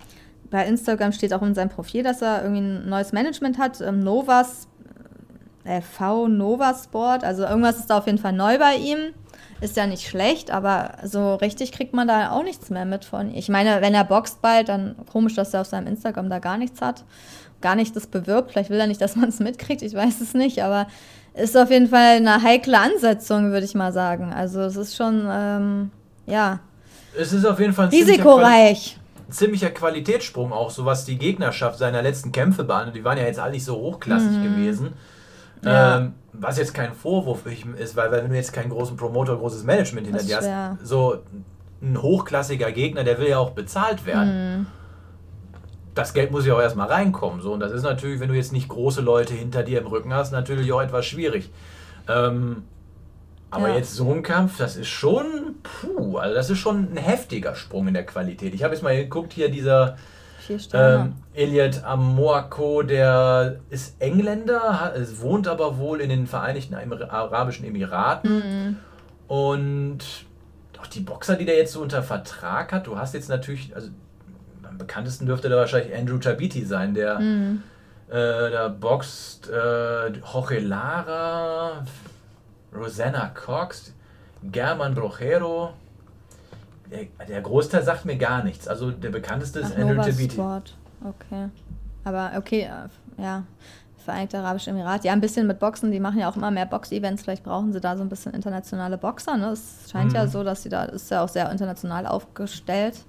bei 0.53 0.67
Instagram 0.67 1.13
steht 1.13 1.33
auch 1.33 1.43
in 1.43 1.55
seinem 1.55 1.71
Profil, 1.71 2.03
dass 2.05 2.23
er 2.23 2.43
irgendwie 2.43 2.61
ein 2.61 2.89
neues 2.89 3.13
Management 3.13 3.59
hat. 3.59 3.81
Ähm, 3.81 4.01
Novas, 4.01 4.69
äh, 5.65 5.81
V 5.81 6.29
Nova 6.29 6.75
Sport. 6.75 7.25
Also 7.25 7.43
irgendwas 7.45 7.79
ist 7.79 7.87
da 7.87 7.99
auf 7.99 8.07
jeden 8.07 8.19
Fall 8.19 8.35
neu 8.35 8.59
bei 8.59 8.77
ihm. 8.77 9.15
Ist 9.61 9.77
ja 9.77 9.87
nicht 9.87 10.07
schlecht, 10.07 10.51
aber 10.51 10.93
so 11.05 11.37
richtig 11.37 11.73
kriegt 11.73 11.95
man 11.95 12.07
da 12.07 12.33
auch 12.33 12.43
nichts 12.43 12.69
mehr 12.69 12.85
mit 12.85 13.05
von. 13.05 13.35
Ich 13.35 13.49
meine, 13.49 13.81
wenn 13.81 13.95
er 13.95 14.05
boxt 14.05 14.43
bald, 14.43 14.69
dann 14.69 14.97
komisch, 15.11 15.35
dass 15.35 15.55
er 15.55 15.63
auf 15.63 15.69
seinem 15.69 15.87
Instagram 15.87 16.29
da 16.29 16.39
gar 16.39 16.59
nichts 16.59 16.83
hat. 16.83 17.05
Gar 17.61 17.77
nicht 17.77 17.97
das 17.97 18.07
bewirbt. 18.07 18.53
Vielleicht 18.53 18.71
will 18.71 18.81
er 18.81 18.89
nicht, 18.89 19.01
dass 19.01 19.17
man 19.17 19.31
es 19.31 19.41
mitkriegt. 19.41 19.83
Ich 19.83 19.95
weiß 19.95 20.21
es 20.21 20.35
nicht, 20.35 20.63
aber 20.63 20.87
ist 21.35 21.57
auf 21.57 21.71
jeden 21.71 21.89
Fall 21.89 22.17
eine 22.17 22.43
heikle 22.43 22.79
Ansetzung, 22.79 23.53
würde 23.53 23.65
ich 23.65 23.75
mal 23.75 23.93
sagen. 23.93 24.33
Also 24.33 24.61
es 24.61 24.77
ist 24.77 24.97
schon, 24.97 25.27
ähm, 25.31 25.91
ja, 26.27 26.61
Es 27.17 27.33
ist 27.33 27.45
auf 27.45 27.61
jeden 27.61 27.73
Fall 27.73 27.87
ein 27.87 27.91
ziemlicher 27.91 28.13
risikoreich. 28.13 28.99
ziemlicher 29.31 29.71
Qualitätssprung 29.71 30.53
auch, 30.53 30.71
so 30.71 30.85
was 30.85 31.05
die 31.05 31.19
Gegnerschaft 31.19 31.79
seiner 31.79 32.03
letzten 32.03 32.33
Kämpfe 32.33 32.65
behandelt. 32.65 32.97
Die 32.97 33.05
waren 33.05 33.19
ja 33.19 33.25
jetzt 33.25 33.39
alle 33.39 33.53
nicht 33.53 33.65
so 33.65 33.77
hochklassig 33.77 34.43
gewesen. 34.43 34.95
Mhm. 35.63 35.69
Ja. 35.69 35.99
Ähm, 35.99 36.15
was 36.33 36.59
jetzt 36.59 36.75
kein 36.75 36.95
Vorwurf 36.95 37.47
ist, 37.47 37.95
weil, 37.95 38.11
weil 38.11 38.23
wenn 38.23 38.31
du 38.31 38.37
jetzt 38.37 38.53
keinen 38.53 38.71
großen 38.71 38.97
Promoter, 38.97 39.37
großes 39.37 39.65
Management 39.65 40.07
hinter 40.07 40.25
dir 40.25 40.39
hast, 40.39 40.87
so 40.87 41.19
ein 41.83 42.01
hochklassiger 42.01 42.73
Gegner, 42.73 43.05
der 43.05 43.19
will 43.19 43.29
ja 43.29 43.39
auch 43.39 43.51
bezahlt 43.51 44.07
werden. 44.07 44.61
Mhm. 44.61 44.67
Das 45.95 46.15
Geld 46.15 46.31
muss 46.31 46.47
ja 46.47 46.55
auch 46.55 46.61
erstmal 46.61 46.89
reinkommen. 46.89 47.43
So. 47.43 47.53
Und 47.53 47.61
das 47.61 47.73
ist 47.73 47.83
natürlich, 47.83 48.19
wenn 48.19 48.29
du 48.29 48.35
jetzt 48.35 48.53
nicht 48.53 48.69
große 48.69 49.03
Leute 49.03 49.35
hinter 49.35 49.63
dir 49.63 49.81
im 49.81 49.87
Rücken 49.87 50.15
hast, 50.15 50.33
natürlich 50.33 50.73
auch 50.73 50.81
etwas 50.81 51.05
schwierig. 51.05 51.51
Ähm, 52.09 52.63
aber 53.53 53.69
Ja. 53.69 53.77
jetzt 53.77 53.95
so 53.95 54.11
ein 54.11 54.23
Kampf, 54.23 54.57
das 54.57 54.77
ist 54.77 54.89
schon, 54.89 55.57
puh, 55.63 56.17
also 56.17 56.35
das 56.35 56.49
ist 56.49 56.59
schon 56.59 56.93
ein 56.93 56.97
heftiger 56.97 57.55
Sprung 57.55 57.87
in 57.87 57.95
der 57.95 58.07
Qualität. 58.07 58.55
Ich 58.55 58.65
habe 58.65 58.75
jetzt 58.75 58.83
mal 58.83 58.97
geguckt, 58.97 59.35
hier 59.35 59.51
dieser 59.51 59.97
ähm, 60.73 61.13
Elliot 61.35 61.85
Amoako, 61.85 62.83
der 62.83 63.61
ist 63.71 64.01
Engländer, 64.01 64.81
hat, 64.81 64.95
wohnt 65.21 65.47
aber 65.47 65.77
wohl 65.79 66.01
in 66.01 66.09
den 66.09 66.27
Vereinigten 66.27 66.75
Arabischen 66.75 67.67
Emiraten. 67.67 68.35
Mhm. 68.35 68.77
Und 69.29 69.99
auch 70.81 70.87
die 70.87 71.01
Boxer, 71.01 71.37
die 71.37 71.45
der 71.45 71.57
jetzt 71.57 71.73
so 71.75 71.81
unter 71.83 72.03
Vertrag 72.03 72.73
hat, 72.73 72.87
du 72.87 72.99
hast 72.99 73.13
jetzt 73.15 73.29
natürlich, 73.29 73.77
also 73.77 73.91
am 74.69 74.79
bekanntesten 74.79 75.27
dürfte 75.27 75.49
da 75.51 75.57
wahrscheinlich 75.57 75.95
Andrew 75.95 76.17
Tabiti 76.19 76.65
sein, 76.65 76.95
der 76.95 77.21
Mhm. 77.21 77.63
Äh, 78.11 78.51
da 78.51 78.69
boxt 78.69 79.49
äh, 79.49 80.09
Jorge 80.11 80.59
Lara, 80.61 81.83
Rosanna 82.75 83.29
Cox, 83.35 83.93
German 84.45 84.95
Brojero. 84.95 85.71
Der, 86.91 87.07
der 87.27 87.41
Großteil 87.41 87.83
sagt 87.83 88.05
mir 88.05 88.17
gar 88.17 88.43
nichts. 88.45 88.69
Also 88.69 88.91
der 88.91 89.11
bekannteste 89.11 89.61
ist 89.61 89.73
Ach, 89.75 89.81
Andrew 89.81 89.97
Tabiti. 90.03 90.31
Sport. 90.35 90.77
Okay. 91.05 91.49
Aber 92.05 92.33
okay, 92.37 92.63
äh, 93.19 93.23
ja. 93.23 93.45
Vereinigte 94.05 94.39
Arabische 94.39 94.71
Emirate. 94.71 95.07
Ja, 95.07 95.13
ein 95.13 95.21
bisschen 95.21 95.47
mit 95.47 95.61
Boxen. 95.61 95.93
Die 95.93 96.01
machen 96.01 96.19
ja 96.19 96.29
auch 96.29 96.35
immer 96.37 96.51
mehr 96.51 96.67
Box-Events. 96.67 97.23
Vielleicht 97.23 97.45
brauchen 97.45 97.73
sie 97.73 97.81
da 97.81 97.97
so 97.97 98.03
ein 98.03 98.09
bisschen 98.09 98.35
internationale 98.35 98.99
Boxer. 98.99 99.37
Ne? 99.37 99.51
Es 99.51 99.89
scheint 99.93 100.13
ja 100.13 100.25
Mhm. 100.25 100.29
so, 100.31 100.43
dass 100.43 100.65
sie 100.65 100.69
da 100.69 100.85
ist 100.85 101.09
ja 101.13 101.23
auch 101.23 101.29
sehr 101.29 101.49
international 101.53 102.07
aufgestellt. 102.09 103.05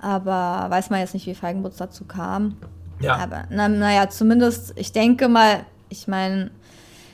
Aber 0.00 0.66
weiß 0.68 0.90
man 0.90 0.98
jetzt 0.98 1.14
nicht, 1.14 1.26
wie 1.26 1.34
Feigenbutz 1.34 1.76
dazu 1.76 2.04
kam. 2.04 2.56
Ja, 3.00 3.16
Aber 3.16 3.44
na, 3.50 3.68
naja, 3.68 4.08
zumindest, 4.08 4.72
ich 4.76 4.90
denke 4.92 5.28
mal, 5.28 5.60
ich 5.88 6.08
meine, 6.08 6.50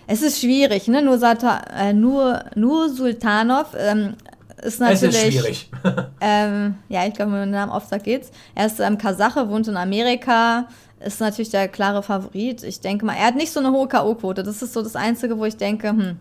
es 0.09 0.23
ist 0.23 0.41
schwierig, 0.41 0.89
ne? 0.89 1.03
Nur, 1.03 1.19
Sata, 1.19 1.61
äh, 1.79 1.93
nur, 1.93 2.43
nur 2.55 2.89
Sultanov 2.89 3.77
ähm, 3.79 4.15
ist 4.63 4.75
es 4.75 4.81
natürlich. 4.81 5.05
ist 5.05 5.33
schwierig. 5.33 5.71
Ähm, 6.21 6.75
ja, 6.89 7.07
ich 7.07 7.15
glaube, 7.15 7.31
mit 7.33 7.43
dem 7.43 7.51
Namen 7.51 7.71
Auftrag 7.71 8.03
geht's. 8.03 8.33
Er 8.55 8.67
ist 8.67 8.81
ähm, 8.81 8.99
Kasache, 8.99 9.49
wohnt 9.49 9.69
in 9.69 9.77
Amerika, 9.77 10.67
ist 10.99 11.21
natürlich 11.21 11.51
der 11.51 11.69
klare 11.69 12.03
Favorit. 12.03 12.65
Ich 12.65 12.81
denke 12.81 13.05
mal, 13.07 13.15
er 13.15 13.27
hat 13.27 13.37
nicht 13.37 13.53
so 13.53 13.61
eine 13.61 13.71
hohe 13.71 13.87
K.O.-Quote. 13.87 14.43
Das 14.43 14.63
ist 14.63 14.73
so 14.73 14.83
das 14.83 14.97
Einzige, 14.97 15.39
wo 15.39 15.45
ich 15.45 15.57
denke, 15.57 15.91
hm. 15.91 16.17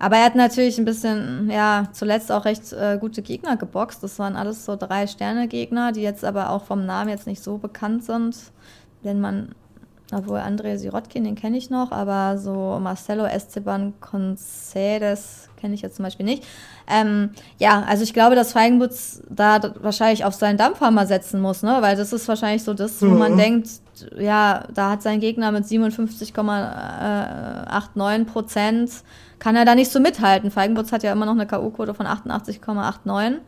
Aber 0.00 0.16
er 0.16 0.24
hat 0.24 0.34
natürlich 0.34 0.78
ein 0.78 0.86
bisschen, 0.86 1.50
ja, 1.50 1.88
zuletzt 1.92 2.32
auch 2.32 2.46
recht 2.46 2.72
äh, 2.72 2.96
gute 2.98 3.20
Gegner 3.20 3.58
geboxt. 3.58 4.02
Das 4.02 4.18
waren 4.18 4.34
alles 4.34 4.64
so 4.64 4.74
drei 4.74 5.06
Sterne-Gegner, 5.06 5.92
die 5.92 6.00
jetzt 6.00 6.24
aber 6.24 6.48
auch 6.48 6.64
vom 6.64 6.86
Namen 6.86 7.10
jetzt 7.10 7.26
nicht 7.26 7.42
so 7.42 7.58
bekannt 7.58 8.04
sind. 8.04 8.34
Wenn 9.02 9.20
man, 9.20 9.54
obwohl 10.12 10.38
André 10.38 10.76
Sirotkin, 10.76 11.24
den 11.24 11.36
kenne 11.36 11.56
ich 11.56 11.70
noch, 11.70 11.92
aber 11.92 12.38
so 12.38 12.78
Marcelo 12.80 13.24
Esteban 13.24 13.94
Concedes 14.00 15.50
kenne 15.60 15.74
ich 15.74 15.82
jetzt 15.82 15.96
zum 15.96 16.04
Beispiel 16.04 16.24
nicht. 16.26 16.44
Ähm, 16.88 17.30
ja, 17.58 17.84
also 17.86 18.02
ich 18.02 18.14
glaube, 18.14 18.34
dass 18.34 18.52
Feigenbutz 18.52 19.22
da 19.28 19.60
wahrscheinlich 19.80 20.24
auf 20.24 20.34
seinen 20.34 20.56
Dampfhammer 20.56 21.06
setzen 21.06 21.40
muss, 21.40 21.62
ne? 21.62 21.76
Weil 21.80 21.96
das 21.96 22.12
ist 22.12 22.26
wahrscheinlich 22.28 22.64
so 22.64 22.74
das, 22.74 23.00
wo 23.02 23.06
man 23.06 23.36
denkt, 23.36 23.68
ja, 24.18 24.64
da 24.74 24.90
hat 24.90 25.02
sein 25.02 25.20
Gegner 25.20 25.52
mit 25.52 25.64
57,89 25.64 28.24
Prozent, 28.24 28.90
kann 29.38 29.54
er 29.56 29.64
da 29.64 29.74
nicht 29.74 29.92
so 29.92 30.00
mithalten. 30.00 30.50
Feigenbutz 30.50 30.92
hat 30.92 31.02
ja 31.02 31.12
immer 31.12 31.24
noch 31.26 31.32
eine 31.32 31.46
K.O.-Quote 31.46 31.94
von 31.94 32.06
88,89. 32.06 33.38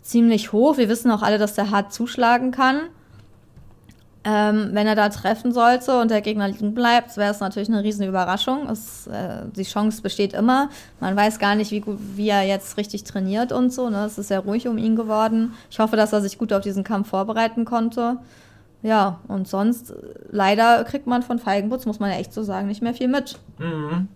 Ziemlich 0.00 0.52
hoch. 0.52 0.78
Wir 0.78 0.88
wissen 0.88 1.10
auch 1.12 1.22
alle, 1.22 1.38
dass 1.38 1.54
der 1.54 1.70
hart 1.70 1.92
zuschlagen 1.92 2.50
kann. 2.50 2.80
Ähm, 4.24 4.70
wenn 4.72 4.86
er 4.86 4.94
da 4.94 5.08
treffen 5.08 5.52
sollte 5.52 6.00
und 6.00 6.10
der 6.10 6.20
Gegner 6.20 6.46
liegen 6.46 6.74
bleibt, 6.74 7.16
wäre 7.16 7.32
es 7.32 7.40
natürlich 7.40 7.68
eine 7.68 7.82
riesen 7.82 8.06
Überraschung. 8.06 8.68
Es, 8.70 9.08
äh, 9.08 9.46
die 9.56 9.64
Chance 9.64 10.00
besteht 10.00 10.32
immer. 10.32 10.68
Man 11.00 11.16
weiß 11.16 11.40
gar 11.40 11.56
nicht, 11.56 11.72
wie, 11.72 11.80
gut, 11.80 11.98
wie 12.14 12.28
er 12.28 12.42
jetzt 12.42 12.76
richtig 12.76 13.02
trainiert 13.02 13.50
und 13.50 13.72
so. 13.72 13.90
Ne? 13.90 14.04
Es 14.04 14.18
ist 14.18 14.28
sehr 14.28 14.40
ruhig 14.40 14.68
um 14.68 14.78
ihn 14.78 14.94
geworden. 14.94 15.54
Ich 15.70 15.80
hoffe, 15.80 15.96
dass 15.96 16.12
er 16.12 16.20
sich 16.20 16.38
gut 16.38 16.52
auf 16.52 16.62
diesen 16.62 16.84
Kampf 16.84 17.08
vorbereiten 17.08 17.64
konnte. 17.64 18.18
Ja, 18.82 19.18
und 19.26 19.48
sonst, 19.48 19.90
äh, 19.90 19.94
leider 20.30 20.84
kriegt 20.84 21.08
man 21.08 21.22
von 21.22 21.40
Feigenbutz, 21.40 21.86
muss 21.86 21.98
man 21.98 22.10
ja 22.10 22.18
echt 22.18 22.32
so 22.32 22.44
sagen, 22.44 22.68
nicht 22.68 22.82
mehr 22.82 22.94
viel 22.94 23.08
mit. 23.08 23.40
Mhm. 23.58 24.06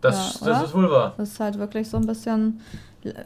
Das, 0.00 0.40
Ja, 0.40 0.46
das 0.46 0.64
ist 0.64 0.74
wohl 0.74 0.88
wahr. 0.88 1.14
Das 1.16 1.30
ist 1.30 1.40
halt 1.40 1.58
wirklich 1.58 1.88
so 1.88 1.96
ein 1.96 2.06
bisschen. 2.06 2.60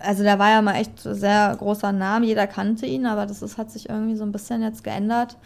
Also, 0.01 0.23
der 0.23 0.39
war 0.39 0.51
ja 0.51 0.63
mal 0.63 0.75
echt 0.75 0.93
sehr 1.01 1.55
großer 1.57 1.93
Name, 1.93 2.27
jeder 2.27 2.47
kannte 2.47 2.87
ihn, 2.87 3.07
aber 3.07 3.27
das 3.27 3.43
ist, 3.43 3.59
hat 3.59 3.71
sich 3.71 3.89
irgendwie 3.89 4.17
so 4.17 4.25
ein 4.25 4.33
bisschen 4.33 4.63
jetzt 4.63 4.85
geändert. 4.85 5.37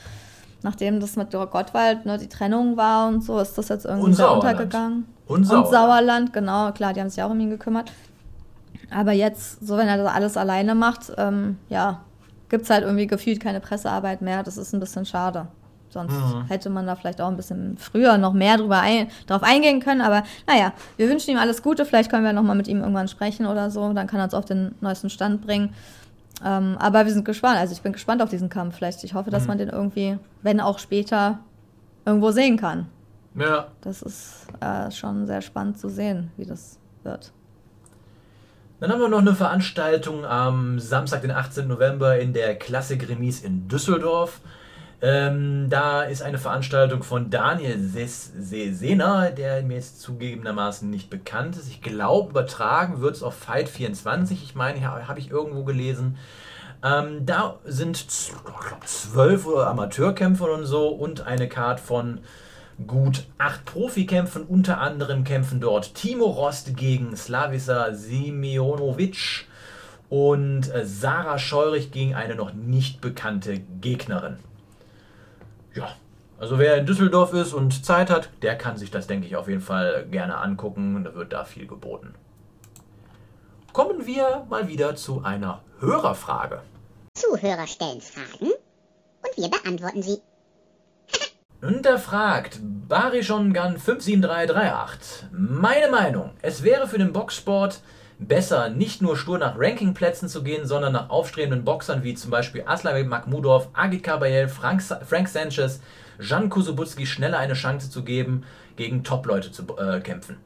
Nachdem 0.63 0.99
das 0.99 1.17
mit 1.17 1.31
Gottwald 1.31 2.07
ne, 2.07 2.17
die 2.17 2.29
Trennung 2.29 2.77
war 2.79 3.09
und 3.09 3.23
so, 3.23 3.39
ist 3.39 3.59
das 3.59 3.69
jetzt 3.69 3.85
irgendwie 3.85 4.07
Und 4.07 4.15
Sauerland. 4.15 4.45
untergegangen. 4.45 5.07
Und 5.27 5.37
Und 5.41 5.45
Sauerland. 5.45 5.71
Sauerland, 5.73 6.33
genau, 6.33 6.73
klar, 6.73 6.93
die 6.95 7.01
haben 7.01 7.11
sich 7.11 7.23
auch 7.23 7.31
um 7.31 7.39
ihn 7.41 7.51
gekümmert. 7.51 7.93
Aber 8.91 9.13
jetzt, 9.13 9.67
so 9.67 9.77
wenn 9.77 9.89
er 9.89 9.99
das 9.99 10.13
alles 10.13 10.37
alleine 10.37 10.75
macht, 10.75 11.13
ähm, 11.19 11.59
ja, 11.69 12.01
gibt 12.49 12.65
es 12.65 12.71
halt 12.71 12.85
irgendwie 12.85 13.07
gefühlt 13.07 13.41
keine 13.41 13.61
Pressearbeit 13.61 14.23
mehr. 14.23 14.43
Das 14.43 14.57
ist 14.57 14.73
ein 14.73 14.81
bisschen 14.81 15.05
schade. 15.05 15.49
Sonst 15.95 16.13
Mhm. 16.13 16.45
hätte 16.49 16.69
man 16.69 16.87
da 16.87 16.95
vielleicht 16.97 17.21
auch 17.23 17.29
ein 17.29 17.37
bisschen 17.37 17.79
früher 17.79 18.19
noch 18.19 18.35
mehr 18.35 18.59
drüber 18.59 18.81
ein, 18.81 19.09
drauf 19.27 19.43
eingehen 19.43 19.81
können. 19.81 20.03
Aber 20.03 20.25
naja, 20.47 20.73
wir 20.99 21.09
wünschen 21.09 21.31
ihm 21.31 21.39
alles 21.39 21.63
Gute. 21.63 21.87
Vielleicht 21.87 22.11
können 22.11 22.25
wir 22.25 22.35
nochmal 22.35 22.57
mit 22.57 22.69
ihm 22.69 22.81
irgendwann 22.81 23.09
sprechen 23.09 23.47
oder 23.47 23.71
so. 23.71 23.91
Dann 23.95 24.07
kann 24.07 24.21
er 24.21 24.25
uns 24.25 24.35
auf 24.35 24.45
den 24.45 24.75
neuesten 24.83 25.09
Stand 25.09 25.41
bringen. 25.47 25.73
Ähm, 26.45 26.77
aber 26.79 27.07
wir 27.07 27.13
sind 27.13 27.25
gespannt. 27.25 27.57
Also 27.59 27.73
ich 27.73 27.81
bin 27.81 27.93
gespannt 27.95 28.21
auf 28.21 28.29
diesen 28.29 28.51
Kampf. 28.51 28.77
Vielleicht, 28.77 29.03
ich 29.05 29.15
hoffe, 29.15 29.31
dass 29.31 29.45
Mhm. 29.45 29.49
man 29.49 29.59
den 29.59 29.69
irgendwie, 29.71 30.19
wenn 30.43 30.61
auch 30.61 30.79
später, 30.79 31.39
irgendwo 32.05 32.33
sehen 32.33 32.59
kann. 32.59 32.87
Ja. 33.37 33.69
Das 33.81 34.03
ist 34.03 34.47
äh, 34.61 34.91
schon 34.91 35.27
sehr 35.27 35.41
spannend 35.41 35.79
zu 35.79 35.89
sehen, 35.89 36.31
wie 36.37 36.45
das 36.45 36.79
wird. 37.03 37.33
Dann 38.81 38.91
haben 38.93 39.01
wir 39.01 39.09
noch 39.09 39.21
eine 39.21 39.35
Veranstaltung 39.35 40.25
am 40.27 40.79
Samstag, 40.79 41.23
den 41.23 41.31
18. 41.31 41.67
November 41.69 42.19
in 42.19 42.33
der 42.33 42.57
Klassik 42.57 43.09
Remis 43.09 43.41
in 43.41 43.67
Düsseldorf. 43.69 44.41
Ähm, 45.03 45.67
da 45.69 46.03
ist 46.03 46.23
eine 46.23 46.39
Veranstaltung 46.39 47.03
von 47.03 47.29
Daniel 47.31 47.79
Ses- 47.79 48.33
Sesena, 48.39 49.31
der 49.31 49.63
mir 49.63 49.75
jetzt 49.77 50.01
zugegebenermaßen 50.01 50.89
nicht 50.89 51.11
bekannt 51.11 51.57
ist. 51.57 51.69
Ich 51.69 51.83
glaube, 51.83 52.31
übertragen 52.31 53.01
wird 53.01 53.17
es 53.17 53.23
auf 53.23 53.35
Fight 53.35 53.69
24. 53.69 54.43
Ich 54.43 54.55
meine, 54.55 54.81
habe 54.83 55.19
ich 55.19 55.31
irgendwo 55.31 55.65
gelesen. 55.65 56.17
Ähm, 56.83 57.27
da 57.27 57.59
sind 57.65 57.97
zwölf 58.85 59.47
Amateurkämpfer 59.47 60.53
und 60.53 60.67
so 60.67 60.89
und 60.89 61.27
eine 61.27 61.49
Card 61.49 61.81
von 61.81 62.21
gut 62.87 63.25
acht 63.39 63.65
Profikämpfen. 63.65 64.43
Unter 64.45 64.81
anderem 64.81 65.25
kämpfen 65.25 65.61
dort 65.61 65.95
Timo 65.95 66.27
Rost 66.27 66.77
gegen 66.77 67.17
Slavisa 67.17 67.93
Simionovic 67.95 69.47
und 70.09 70.73
äh, 70.75 70.85
Sarah 70.85 71.39
Scheurich 71.39 71.91
gegen 71.91 72.15
eine 72.15 72.35
noch 72.35 72.53
nicht 72.53 73.01
bekannte 73.01 73.61
Gegnerin. 73.81 74.37
Ja, 75.75 75.97
also 76.39 76.59
wer 76.59 76.77
in 76.77 76.87
Düsseldorf 76.87 77.33
ist 77.33 77.53
und 77.53 77.85
Zeit 77.85 78.11
hat, 78.11 78.31
der 78.43 78.57
kann 78.57 78.77
sich 78.77 78.91
das, 78.91 79.07
denke 79.07 79.27
ich, 79.27 79.37
auf 79.37 79.49
jeden 79.49 79.61
Fall 79.61 80.07
gerne 80.11 80.39
angucken. 80.39 81.05
Da 81.05 81.15
wird 81.15 81.33
da 81.33 81.45
viel 81.45 81.67
geboten. 81.67 82.15
Kommen 83.73 84.07
wir 84.07 84.47
mal 84.49 84.69
wieder 84.69 84.95
zu 84.95 85.23
einer 85.25 85.63
Hörerfrage. 85.81 86.63
Zuhörer 87.15 87.67
stellen 87.67 88.01
Fragen 88.01 88.53
und 88.53 89.37
wir 89.37 89.49
beantworten 89.49 90.03
sie. 90.03 90.19
Und 91.63 91.87
da 91.87 91.97
fragt 91.97 92.59
Barishongun 92.61 93.79
57338. 93.79 95.29
Meine 95.33 95.91
Meinung, 95.91 96.33
es 96.43 96.63
wäre 96.63 96.87
für 96.87 96.99
den 96.99 97.15
Boxsport 97.15 97.81
besser, 98.19 98.69
nicht 98.69 99.03
nur 99.03 99.17
stur 99.17 99.39
nach 99.39 99.59
Rankingplätzen 99.59 100.29
zu 100.29 100.43
gehen, 100.43 100.67
sondern 100.67 100.93
nach 100.93 101.11
aufstrebenden 101.11 101.65
Boxern 101.65 102.03
wie 102.03 102.15
zum 102.15 102.31
Beispiel 102.31 102.65
Aslan 102.67 103.09
Makhmudov, 103.09 103.69
Agit 103.73 104.03
Kabayel, 104.03 104.49
Frank, 104.49 104.83
Frank 104.83 105.29
Sanchez, 105.29 105.81
Jan 106.21 106.49
Kusubutski 106.49 107.07
schneller 107.07 107.39
eine 107.39 107.55
Chance 107.55 107.91
zu 107.91 108.05
geben, 108.05 108.45
gegen 108.77 109.05
Top-Leute 109.05 109.53
zu 109.53 109.65
äh, 109.77 110.01
kämpfen. 110.01 110.37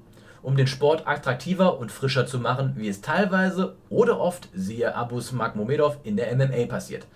Um 0.43 0.57
den 0.57 0.67
Sport 0.67 1.07
attraktiver 1.07 1.79
und 1.79 1.93
frischer 1.93 2.27
zu 2.27 2.39
machen, 2.39 2.75
wie 2.77 2.89
es 2.89 3.01
teilweise 3.01 3.77
oder 3.91 4.21
oft, 4.21 4.49
siehe 4.55 4.95
Abus 4.95 5.33
Magmomedov, 5.33 5.99
in 6.05 6.17
der 6.17 6.35
MMA 6.35 6.67
passiert. 6.67 7.07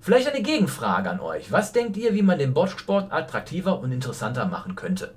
Vielleicht 0.00 0.28
eine 0.28 0.42
Gegenfrage 0.42 1.10
an 1.10 1.20
euch. 1.20 1.50
Was 1.50 1.72
denkt 1.72 1.96
ihr, 1.96 2.14
wie 2.14 2.22
man 2.22 2.38
den 2.38 2.54
Boxsport 2.54 3.12
attraktiver 3.12 3.80
und 3.80 3.92
interessanter 3.92 4.46
machen 4.46 4.74
könnte? 4.74 5.12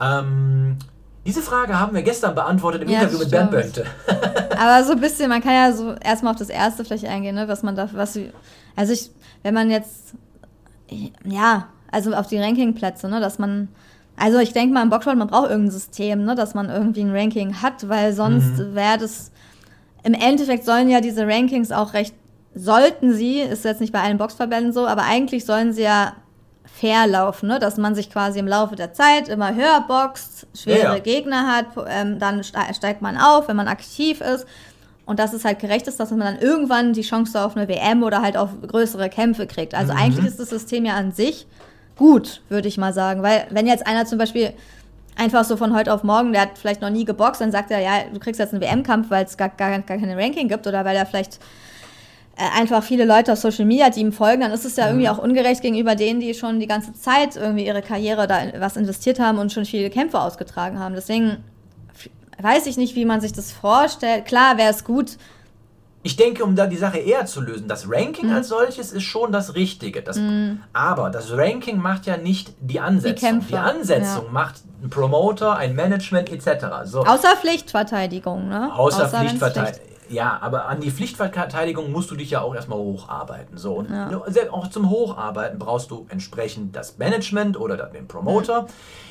Ähm, 0.00 0.78
diese 1.26 1.42
Frage 1.42 1.78
haben 1.78 1.94
wir 1.94 2.02
gestern 2.02 2.34
beantwortet 2.34 2.82
im 2.82 2.88
Ja, 2.88 3.00
Interview 3.00 3.18
mit 3.18 3.30
Bernd. 3.30 3.50
Bönte. 3.50 3.84
Aber 4.58 4.84
so 4.84 4.92
ein 4.92 5.00
bisschen, 5.00 5.28
man 5.28 5.42
kann 5.42 5.52
ja 5.54 5.72
so 5.72 5.94
erstmal 5.94 6.32
auf 6.32 6.38
das 6.38 6.48
erste 6.48 6.84
vielleicht 6.84 7.04
eingehen, 7.06 7.34
ne, 7.34 7.48
was 7.48 7.62
man 7.62 7.74
da, 7.76 7.88
was, 7.92 8.18
also 8.76 8.92
ich, 8.92 9.10
wenn 9.42 9.52
man 9.54 9.70
jetzt, 9.70 10.14
ja, 11.24 11.68
also 11.90 12.12
auf 12.14 12.26
die 12.26 12.38
Rankingplätze, 12.38 13.08
ne, 13.08 13.20
dass 13.20 13.38
man, 13.38 13.68
also 14.16 14.38
ich 14.38 14.52
denke 14.52 14.72
mal 14.74 14.82
im 14.82 14.90
Boxsport, 14.90 15.16
man 15.16 15.28
braucht 15.28 15.50
irgendein 15.50 15.72
System, 15.72 16.24
ne, 16.24 16.34
dass 16.34 16.54
man 16.54 16.68
irgendwie 16.70 17.02
ein 17.02 17.14
Ranking 17.14 17.60
hat, 17.62 17.88
weil 17.88 18.12
sonst 18.12 18.58
Mhm. 18.58 18.74
wäre 18.74 18.98
das, 18.98 19.30
im 20.04 20.14
Endeffekt 20.14 20.64
sollen 20.64 20.88
ja 20.88 21.00
diese 21.00 21.26
Rankings 21.26 21.72
auch 21.72 21.92
recht, 21.92 22.14
sollten 22.54 23.12
sie, 23.12 23.40
ist 23.40 23.64
jetzt 23.64 23.80
nicht 23.80 23.92
bei 23.92 24.00
allen 24.00 24.18
Boxverbänden 24.18 24.72
so, 24.72 24.86
aber 24.86 25.02
eigentlich 25.02 25.44
sollen 25.44 25.72
sie 25.72 25.82
ja 25.82 26.12
fair 26.72 27.06
laufen, 27.06 27.48
ne? 27.48 27.58
dass 27.58 27.76
man 27.76 27.94
sich 27.94 28.10
quasi 28.10 28.38
im 28.38 28.46
Laufe 28.48 28.76
der 28.76 28.92
Zeit 28.92 29.28
immer 29.28 29.54
höher 29.54 29.84
boxt, 29.88 30.46
schwere 30.54 30.78
Ja, 30.82 30.92
ja. 30.94 30.98
Gegner 30.98 31.46
hat, 31.46 31.66
ähm, 31.88 32.18
dann 32.18 32.42
ste- 32.42 32.74
steigt 32.74 33.00
man 33.02 33.16
auf, 33.16 33.48
wenn 33.48 33.56
man 33.56 33.68
aktiv 33.68 34.20
ist. 34.20 34.46
Und 35.06 35.20
dass 35.20 35.32
es 35.32 35.44
halt 35.44 35.60
gerecht 35.60 35.86
ist, 35.86 36.00
dass 36.00 36.10
man 36.10 36.20
dann 36.20 36.38
irgendwann 36.40 36.92
die 36.92 37.02
Chance 37.02 37.40
auf 37.40 37.56
eine 37.56 37.68
WM 37.68 38.02
oder 38.02 38.22
halt 38.22 38.36
auf 38.36 38.50
größere 38.66 39.08
Kämpfe 39.08 39.46
kriegt. 39.46 39.72
Also 39.74 39.92
Mhm. 39.92 39.98
eigentlich 40.00 40.26
ist 40.26 40.40
das 40.40 40.50
System 40.50 40.84
ja 40.84 40.94
an 40.96 41.12
sich 41.12 41.46
gut, 41.96 42.42
würde 42.48 42.66
ich 42.66 42.76
mal 42.76 42.92
sagen. 42.92 43.22
Weil 43.22 43.46
wenn 43.50 43.66
jetzt 43.68 43.86
einer 43.86 44.04
zum 44.04 44.18
Beispiel 44.18 44.52
einfach 45.16 45.44
so 45.44 45.56
von 45.56 45.74
heute 45.74 45.94
auf 45.94 46.02
morgen, 46.02 46.32
der 46.32 46.42
hat 46.42 46.58
vielleicht 46.58 46.82
noch 46.82 46.90
nie 46.90 47.04
geboxt, 47.04 47.40
dann 47.40 47.52
sagt 47.52 47.70
er, 47.70 47.78
ja, 47.78 47.92
du 48.12 48.18
kriegst 48.18 48.40
jetzt 48.40 48.52
einen 48.52 48.60
WM-Kampf, 48.60 49.08
weil 49.08 49.24
es 49.24 49.36
gar, 49.36 49.48
gar, 49.48 49.70
gar 49.78 49.96
keine 49.96 50.16
Ranking 50.16 50.48
gibt 50.48 50.66
oder 50.66 50.84
weil 50.84 50.96
er 50.96 51.06
vielleicht 51.06 51.38
einfach 52.36 52.82
viele 52.82 53.04
Leute 53.04 53.32
auf 53.32 53.38
Social 53.38 53.64
Media, 53.64 53.88
die 53.90 54.00
ihm 54.00 54.12
folgen, 54.12 54.42
dann 54.42 54.52
ist 54.52 54.64
es 54.64 54.76
ja 54.76 54.84
Mhm. 54.84 54.90
irgendwie 54.90 55.08
auch 55.08 55.18
ungerecht 55.18 55.62
gegenüber 55.62 55.94
denen, 55.94 56.20
die 56.20 56.34
schon 56.34 56.60
die 56.60 56.66
ganze 56.66 56.92
Zeit 56.92 57.36
irgendwie 57.36 57.66
ihre 57.66 57.80
Karriere 57.82 58.26
da 58.26 58.40
was 58.58 58.76
investiert 58.76 59.18
haben 59.18 59.38
und 59.38 59.52
schon 59.52 59.64
viele 59.64 59.88
Kämpfe 59.90 60.20
ausgetragen 60.20 60.78
haben. 60.78 60.94
Deswegen 60.94 61.38
weiß 62.40 62.66
ich 62.66 62.76
nicht, 62.76 62.94
wie 62.94 63.06
man 63.06 63.20
sich 63.22 63.32
das 63.32 63.52
vorstellt. 63.52 64.26
Klar 64.26 64.58
wäre 64.58 64.70
es 64.70 64.84
gut, 64.84 65.16
Ich 66.02 66.14
denke, 66.14 66.44
um 66.44 66.54
da 66.54 66.68
die 66.68 66.76
Sache 66.76 66.98
eher 66.98 67.26
zu 67.26 67.40
lösen, 67.40 67.66
das 67.66 67.84
Mhm. 67.86 67.92
Ranking 67.94 68.30
als 68.32 68.46
solches 68.46 68.92
ist 68.92 69.02
schon 69.02 69.32
das 69.32 69.56
Richtige. 69.56 70.02
Das, 70.02 70.20
Aber 70.72 71.10
das 71.10 71.32
Ranking 71.36 71.78
macht 71.78 72.06
ja 72.06 72.16
nicht 72.16 72.52
die 72.60 72.78
Ansetzung. 72.78 73.28
Kämpfe, 73.28 73.48
Die 73.48 73.56
Ansetzung 73.56 74.26
ja. 74.26 74.30
macht 74.30 74.54
ein 74.84 74.88
Promoter, 74.88 75.56
ein 75.56 75.74
Management 75.74 76.30
etc. 76.30 76.66
So. 76.84 77.00
außer 77.04 77.34
Pflichtverteidigung, 77.40 78.48
ne? 78.48 78.70
Außer, 78.76 79.10
wenn's 79.10 79.30
Pflichtverteidigung. 79.30 79.95
Ja, 80.08 80.38
aber 80.40 80.66
an 80.66 80.80
die 80.80 80.90
Pflichtverteidigung 80.90 81.90
musst 81.90 82.10
du 82.10 82.16
dich 82.16 82.30
ja 82.30 82.40
auch 82.40 82.54
erstmal 82.54 82.78
hocharbeiten. 82.78 83.58
So, 83.58 83.74
und 83.74 83.90
Ja. 83.90 84.10
auch 84.50 84.68
zum 84.68 84.88
Hocharbeiten 84.90 85.58
brauchst 85.58 85.90
du 85.90 86.06
entsprechend 86.08 86.76
das 86.76 86.98
Management 86.98 87.58
oder 87.58 87.76
den 87.76 88.06
Promoter, 88.06 88.66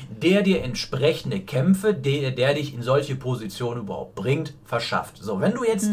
der 0.08 0.42
dir 0.42 0.62
entsprechende 0.62 1.40
Kämpfe, 1.40 1.92
der, 1.92 2.30
der 2.30 2.54
dich 2.54 2.72
in 2.74 2.82
solche 2.82 3.14
Positionen 3.16 3.82
überhaupt 3.82 4.14
bringt, 4.14 4.54
verschafft. 4.64 5.18
So, 5.18 5.40
wenn 5.40 5.52
du 5.52 5.64
jetzt. 5.64 5.90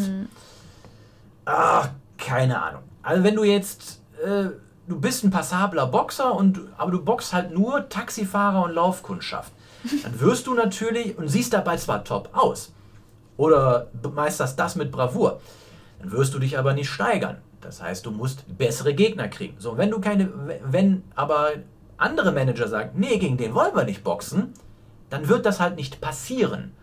Ah, 1.45 1.89
keine 2.17 2.61
Ahnung. 2.61 2.83
Also, 3.01 3.23
wenn 3.23 3.35
du 3.35 3.43
jetzt. 3.43 4.01
Äh, 4.23 4.45
du 4.87 4.99
bist 4.99 5.23
ein 5.23 5.31
passabler 5.31 5.87
Boxer, 5.87 6.33
und, 6.35 6.59
aber 6.77 6.91
du 6.91 7.03
boxst 7.03 7.33
halt 7.33 7.53
nur 7.53 7.87
Taxifahrer 7.89 8.63
und 8.65 8.73
Laufkundschaft. 8.73 9.51
Dann 10.03 10.19
wirst 10.19 10.47
du 10.47 10.53
natürlich 10.53 11.17
und 11.17 11.27
siehst 11.27 11.53
dabei 11.53 11.77
zwar 11.77 12.03
top 12.03 12.29
aus, 12.33 12.71
oder 13.37 13.87
meisterst 14.13 14.59
das 14.59 14.75
mit 14.75 14.91
Bravour. 14.91 15.41
Dann 15.99 16.11
wirst 16.11 16.33
du 16.33 16.39
dich 16.39 16.57
aber 16.57 16.73
nicht 16.73 16.89
steigern. 16.89 17.37
Das 17.61 17.81
heißt, 17.81 18.05
du 18.05 18.11
musst 18.11 18.45
bessere 18.57 18.93
Gegner 18.93 19.27
kriegen. 19.29 19.55
So, 19.59 19.77
wenn 19.77 19.89
du 19.89 20.01
keine, 20.01 20.29
wenn 20.65 21.03
aber 21.15 21.51
andere 21.97 22.31
Manager 22.31 22.67
sagen, 22.67 22.91
nee, 22.95 23.17
gegen 23.17 23.37
den 23.37 23.55
wollen 23.55 23.75
wir 23.75 23.85
nicht 23.85 24.03
boxen, 24.03 24.53
dann 25.09 25.29
wird 25.29 25.45
das 25.45 25.59
halt 25.59 25.77
nicht 25.77 26.01
passieren. 26.01 26.73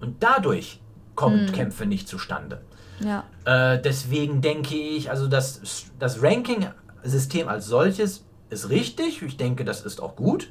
Und 0.00 0.22
dadurch 0.22 0.80
kommen 1.14 1.50
Kämpfe 1.52 1.86
nicht 1.86 2.08
zustande. 2.08 2.60
Ja. 3.00 3.24
Äh, 3.44 3.80
deswegen 3.80 4.40
denke 4.42 4.74
ich, 4.74 5.10
also 5.10 5.26
das, 5.26 5.86
das 5.98 6.22
Ranking-System 6.22 7.48
als 7.48 7.66
solches 7.66 8.24
ist 8.50 8.68
richtig. 8.68 9.22
Ich 9.22 9.36
denke, 9.36 9.64
das 9.64 9.82
ist 9.82 10.00
auch 10.00 10.16
gut. 10.16 10.50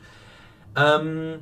Ähm, 0.76 1.40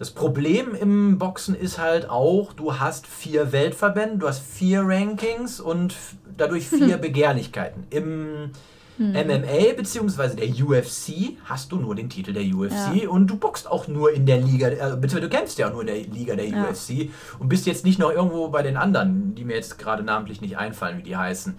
das 0.00 0.10
Problem 0.10 0.74
im 0.74 1.18
Boxen 1.18 1.54
ist 1.54 1.78
halt 1.78 2.08
auch, 2.08 2.54
du 2.54 2.80
hast 2.80 3.06
vier 3.06 3.52
Weltverbände, 3.52 4.16
du 4.16 4.28
hast 4.28 4.40
vier 4.40 4.80
Rankings 4.82 5.60
und 5.60 5.94
dadurch 6.38 6.68
vier 6.70 6.96
Begehrlichkeiten. 6.96 7.84
Im 7.90 8.50
MMA 8.96 9.74
bzw. 9.76 10.36
der 10.36 10.48
UFC 10.66 11.36
hast 11.44 11.70
du 11.72 11.76
nur 11.76 11.94
den 11.94 12.08
Titel 12.08 12.32
der 12.32 12.42
UFC 12.44 13.02
Ja. 13.02 13.08
und 13.10 13.26
du 13.28 13.36
boxst 13.36 13.70
auch 13.70 13.88
nur 13.88 14.10
in 14.12 14.24
der 14.24 14.38
Liga, 14.38 14.68
äh, 14.68 14.74
beziehungsweise 14.96 15.20
du 15.20 15.28
kämpfst 15.28 15.58
ja 15.58 15.68
auch 15.68 15.72
nur 15.72 15.82
in 15.82 15.86
der 15.88 15.96
Liga 15.98 16.34
der 16.34 16.46
Ja. 16.48 16.64
UFC 16.64 17.10
und 17.38 17.50
bist 17.50 17.66
jetzt 17.66 17.84
nicht 17.84 17.98
noch 17.98 18.10
irgendwo 18.10 18.48
bei 18.48 18.62
den 18.62 18.78
anderen, 18.78 19.34
die 19.34 19.44
mir 19.44 19.54
jetzt 19.56 19.78
gerade 19.78 20.02
namentlich 20.02 20.40
nicht 20.40 20.56
einfallen, 20.56 20.96
wie 20.96 21.02
die 21.02 21.16
heißen. 21.16 21.58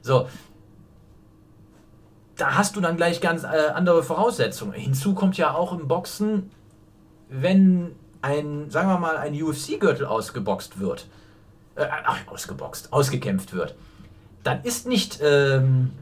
So, 0.00 0.28
da 2.36 2.54
hast 2.56 2.76
du 2.76 2.80
dann 2.80 2.96
gleich 2.96 3.20
ganz 3.20 3.42
äh, 3.44 3.48
andere 3.74 4.02
Voraussetzungen. 4.04 4.72
Hinzu 4.74 5.14
kommt 5.14 5.36
ja 5.36 5.54
auch 5.54 5.72
im 5.72 5.86
Boxen, 5.88 6.50
wenn 7.30 7.94
ein, 8.22 8.70
sagen 8.70 8.88
wir 8.88 8.98
mal, 8.98 9.16
ein 9.16 9.40
UFC-Gürtel 9.40 10.06
ausgeboxt 10.06 10.80
wird, 10.80 11.06
äh, 11.76 11.86
ach, 12.04 12.26
ausgeboxt, 12.26 12.92
ausgekämpft 12.92 13.54
wird, 13.54 13.74
dann 14.42 14.62
ist 14.64 14.86
nicht, 14.86 15.20
ähm, 15.22 15.92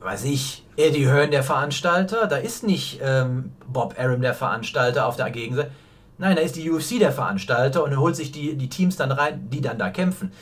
weiß 0.00 0.24
ich, 0.24 0.64
Eddie 0.76 1.06
Hearn 1.06 1.30
der 1.30 1.42
Veranstalter, 1.42 2.26
da 2.26 2.36
ist 2.36 2.62
nicht 2.62 3.00
ähm, 3.02 3.52
Bob 3.66 3.94
Arum 3.98 4.20
der 4.20 4.34
Veranstalter 4.34 5.06
auf 5.06 5.16
der 5.16 5.30
Gegenseite. 5.30 5.70
Nein, 6.18 6.34
da 6.36 6.40
ist 6.42 6.56
die 6.56 6.70
UFC 6.70 6.98
der 6.98 7.12
Veranstalter 7.12 7.84
und 7.84 7.94
holt 7.98 8.16
sich 8.16 8.32
die, 8.32 8.56
die 8.56 8.68
Teams 8.70 8.96
dann 8.96 9.12
rein, 9.12 9.48
die 9.50 9.60
dann 9.60 9.78
da 9.78 9.90
kämpfen. 9.90 10.32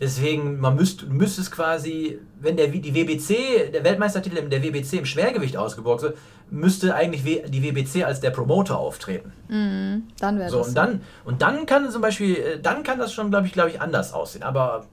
Deswegen, 0.00 0.58
man 0.60 0.74
müsste, 0.76 1.04
müsste 1.06 1.42
es 1.42 1.50
quasi, 1.50 2.18
wenn 2.40 2.56
der, 2.56 2.68
die 2.68 2.94
WBC, 2.94 3.70
der 3.72 3.84
Weltmeistertitel 3.84 4.38
in 4.38 4.48
der 4.48 4.62
WBC 4.62 4.94
im 4.94 5.04
Schwergewicht 5.04 5.58
ausgeboxt 5.58 6.04
wird, 6.04 6.18
müsste 6.50 6.94
eigentlich 6.94 7.22
die 7.22 7.62
WBC 7.62 8.04
als 8.04 8.20
der 8.20 8.30
Promoter 8.30 8.78
auftreten. 8.78 9.32
Dann 10.18 10.38
wäre 10.38 10.48
So, 10.48 10.58
das. 10.58 10.68
und 10.68 10.74
dann, 10.74 11.00
und 11.26 11.42
dann 11.42 11.66
kann 11.66 11.90
zum 11.90 12.00
Beispiel, 12.00 12.36
äh, 12.36 12.58
dann 12.60 12.82
kann 12.82 12.98
das 12.98 13.12
schon, 13.12 13.30
glaube 13.30 13.46
ich, 13.46 13.52
glaube 13.52 13.68
ich, 13.70 13.80
anders 13.80 14.14
aussehen. 14.14 14.42
Aber 14.42 14.86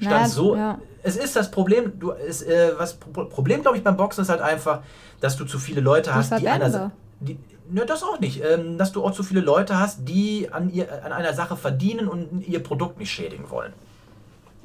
stand 0.00 0.12
Naja, 0.12 0.28
so. 0.28 0.56
ja. 0.56 0.78
Es 1.02 1.16
ist 1.16 1.36
das 1.36 1.50
Problem, 1.50 1.92
du, 2.00 2.12
es, 2.12 2.42
äh, 2.42 2.72
was 2.78 2.94
Pro- 2.94 3.26
Problem, 3.26 3.62
glaube 3.62 3.76
ich, 3.76 3.84
beim 3.84 3.96
Boxen 3.96 4.22
ist 4.22 4.28
halt 4.30 4.40
einfach, 4.40 4.80
dass 5.20 5.36
du 5.36 5.44
zu 5.44 5.58
viele 5.58 5.80
Leute 5.82 6.14
hast, 6.14 6.32
die 6.38 6.48
einer. 6.48 6.70
Verbände. 6.70 6.90
Die, 7.20 7.38
ne, 7.70 7.84
das 7.86 8.02
auch 8.02 8.20
nicht. 8.20 8.42
Ähm, 8.44 8.78
dass 8.78 8.92
du 8.92 9.04
auch 9.04 9.12
zu 9.12 9.22
viele 9.22 9.40
Leute 9.40 9.78
hast, 9.78 10.00
die 10.08 10.48
an, 10.52 10.70
ihr, 10.72 10.86
an 11.04 11.12
einer 11.12 11.32
Sache 11.34 11.56
verdienen 11.56 12.08
und 12.08 12.46
ihr 12.46 12.62
Produkt 12.62 12.98
nicht 12.98 13.10
schädigen 13.10 13.50
wollen. 13.50 13.72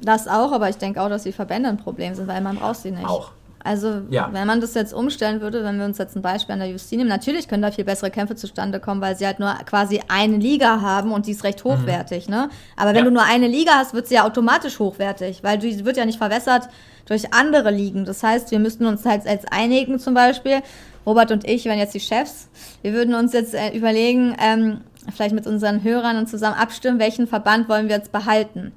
Das 0.00 0.26
auch, 0.28 0.52
aber 0.52 0.68
ich 0.70 0.76
denke 0.76 1.02
auch, 1.02 1.08
dass 1.08 1.24
die 1.24 1.32
Verbände 1.32 1.68
ein 1.68 1.76
Problem 1.76 2.14
sind, 2.14 2.26
weil 2.26 2.40
man 2.40 2.56
braucht 2.56 2.76
sie 2.76 2.90
nicht. 2.90 3.04
Auch. 3.06 3.32
Also, 3.62 4.00
Ja. 4.08 4.30
wenn 4.32 4.46
man 4.46 4.62
das 4.62 4.72
jetzt 4.72 4.94
umstellen 4.94 5.42
würde, 5.42 5.62
wenn 5.62 5.78
wir 5.78 5.84
uns 5.84 5.98
jetzt 5.98 6.16
ein 6.16 6.22
Beispiel 6.22 6.54
an 6.54 6.60
der 6.60 6.70
UFC 6.70 6.92
nehmen, 6.92 7.08
natürlich 7.10 7.46
können 7.46 7.60
da 7.60 7.70
viel 7.70 7.84
bessere 7.84 8.10
Kämpfe 8.10 8.34
zustande 8.34 8.80
kommen, 8.80 9.02
weil 9.02 9.16
sie 9.16 9.26
halt 9.26 9.38
nur 9.38 9.52
quasi 9.66 10.00
eine 10.08 10.38
Liga 10.38 10.80
haben 10.80 11.12
und 11.12 11.26
die 11.26 11.32
ist 11.32 11.44
recht 11.44 11.62
hochwertig, 11.64 12.26
ne? 12.30 12.48
Aber 12.78 12.90
wenn 12.90 13.00
Ja. 13.00 13.04
du 13.04 13.10
nur 13.10 13.24
eine 13.24 13.48
Liga 13.48 13.72
hast, 13.72 13.92
wird 13.92 14.06
sie 14.08 14.14
ja 14.14 14.24
automatisch 14.26 14.78
hochwertig, 14.78 15.42
weil 15.44 15.58
die 15.58 15.84
wird 15.84 15.98
ja 15.98 16.06
nicht 16.06 16.16
verwässert 16.16 16.70
durch 17.04 17.34
andere 17.34 17.70
Ligen. 17.70 18.06
Das 18.06 18.22
heißt, 18.22 18.50
wir 18.50 18.60
müssten 18.60 18.86
uns 18.86 19.04
halt 19.04 19.26
jetzt 19.26 19.52
einigen 19.52 19.98
zum 19.98 20.14
Beispiel, 20.14 20.62
Robert 21.06 21.30
und 21.30 21.48
ich, 21.48 21.64
wenn 21.64 21.78
jetzt 21.78 21.94
die 21.94 22.00
Chefs, 22.00 22.48
wir 22.82 22.92
würden 22.92 23.14
uns 23.14 23.32
jetzt 23.32 23.54
äh, 23.54 23.70
überlegen, 23.76 24.36
ähm, 24.40 24.80
vielleicht 25.14 25.34
mit 25.34 25.46
unseren 25.46 25.82
Hörern 25.82 26.16
und 26.16 26.28
zusammen 26.28 26.56
abstimmen, 26.56 26.98
welchen 26.98 27.26
Verband 27.26 27.68
wollen 27.68 27.88
wir 27.88 27.96
jetzt 27.96 28.12
behalten. 28.12 28.72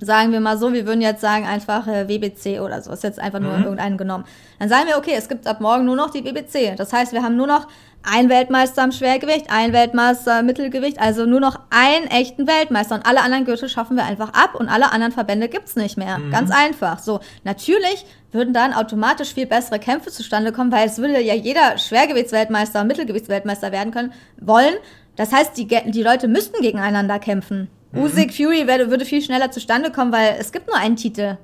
Sagen 0.00 0.32
wir 0.32 0.40
mal 0.40 0.58
so, 0.58 0.72
wir 0.72 0.86
würden 0.86 1.02
jetzt 1.02 1.20
sagen 1.20 1.46
einfach 1.46 1.86
äh, 1.86 2.08
WBC 2.08 2.60
oder 2.60 2.80
so, 2.82 2.90
ist 2.90 3.04
jetzt 3.04 3.20
einfach 3.20 3.38
nur 3.38 3.52
irgendeinen 3.58 3.98
genommen. 3.98 4.24
Dann 4.58 4.68
sagen 4.68 4.88
wir, 4.88 4.96
okay, 4.96 5.14
es 5.16 5.28
gibt 5.28 5.46
ab 5.46 5.60
morgen 5.60 5.84
nur 5.84 5.94
noch 5.94 6.10
die 6.10 6.24
WBC. 6.24 6.74
Das 6.76 6.92
heißt, 6.92 7.12
wir 7.12 7.22
haben 7.22 7.36
nur 7.36 7.46
noch 7.46 7.68
einen 8.02 8.28
Weltmeister 8.28 8.82
im 8.84 8.92
Schwergewicht, 8.92 9.50
einen 9.50 9.72
Weltmeister 9.72 10.40
im 10.40 10.46
Mittelgewicht, 10.46 11.00
also 11.00 11.24
nur 11.24 11.40
noch 11.40 11.60
einen 11.70 12.06
echten 12.06 12.46
Weltmeister 12.46 12.96
und 12.96 13.06
alle 13.06 13.20
anderen 13.22 13.44
Gürtel 13.44 13.68
schaffen 13.68 13.96
wir 13.96 14.04
einfach 14.04 14.32
ab 14.32 14.54
und 14.54 14.68
alle 14.68 14.92
anderen 14.92 15.12
Verbände 15.12 15.48
gibt's 15.48 15.76
nicht 15.76 15.96
mehr. 15.96 16.18
Ganz 16.30 16.50
einfach. 16.50 16.98
So, 16.98 17.20
natürlich 17.44 18.04
würden 18.32 18.52
dann 18.54 18.72
automatisch 18.72 19.34
viel 19.34 19.46
bessere 19.46 19.78
Kämpfe 19.78 20.10
zustande 20.10 20.52
kommen, 20.52 20.72
weil 20.72 20.86
es 20.86 20.98
würde 20.98 21.20
ja 21.20 21.34
jeder 21.34 21.78
Schwergewichtsweltmeister 21.78 22.80
und 22.80 22.88
Mittelgewichtsweltmeister 22.88 23.70
werden 23.72 23.92
können, 23.92 24.12
wollen. 24.40 24.74
Das 25.16 25.30
heißt, 25.32 25.56
die, 25.56 25.66
die 25.66 26.02
Leute 26.02 26.26
müssten 26.26 26.60
gegeneinander 26.62 27.18
kämpfen. 27.18 27.68
Usyk 27.94 28.32
Fury 28.34 28.66
werde, 28.66 28.90
würde 28.90 29.04
viel 29.04 29.20
schneller 29.20 29.50
zustande 29.50 29.92
kommen, 29.92 30.12
weil 30.12 30.36
es 30.40 30.50
gibt 30.50 30.66
nur 30.66 30.76
einen 30.76 30.96
Titel. 30.96 31.36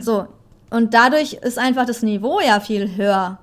So. 0.00 0.26
Und 0.70 0.92
dadurch 0.92 1.34
ist 1.34 1.56
einfach 1.56 1.86
das 1.86 2.02
Niveau 2.02 2.40
ja 2.40 2.58
viel 2.58 2.96
höher. 2.96 3.38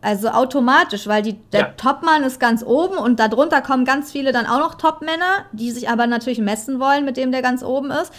Also 0.00 0.28
automatisch, 0.28 1.08
weil 1.08 1.22
die, 1.22 1.34
der 1.52 1.60
Ja. 1.60 1.66
Topmann 1.76 2.22
ist 2.22 2.38
ganz 2.38 2.62
oben 2.62 2.96
und 2.98 3.18
darunter 3.18 3.60
kommen 3.62 3.84
ganz 3.84 4.12
viele 4.12 4.30
dann 4.30 4.46
auch 4.46 4.60
noch 4.60 4.74
Topmänner, 4.76 5.44
die 5.52 5.72
sich 5.72 5.88
aber 5.88 6.06
natürlich 6.06 6.38
messen 6.38 6.78
wollen 6.78 7.04
mit 7.04 7.16
dem, 7.16 7.32
der 7.32 7.42
ganz 7.42 7.64
oben 7.64 7.90
ist. 7.90 8.12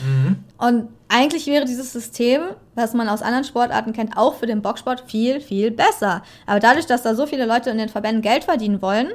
Und 0.57 0.89
eigentlich 1.07 1.47
wäre 1.47 1.63
dieses 1.63 1.93
System, 1.93 2.41
was 2.75 2.93
man 2.93 3.07
aus 3.07 3.21
anderen 3.21 3.45
Sportarten 3.45 3.93
kennt, 3.93 4.17
auch 4.17 4.35
für 4.35 4.45
den 4.45 4.61
Boxsport 4.61 5.03
viel, 5.07 5.39
viel 5.39 5.71
besser. 5.71 6.21
Aber 6.45 6.59
dadurch, 6.59 6.85
dass 6.85 7.03
da 7.03 7.15
so 7.15 7.25
viele 7.25 7.45
Leute 7.45 7.69
in 7.69 7.77
den 7.77 7.87
Verbänden 7.89 8.21
Geld 8.21 8.43
verdienen 8.43 8.81
wollen, 8.81 9.07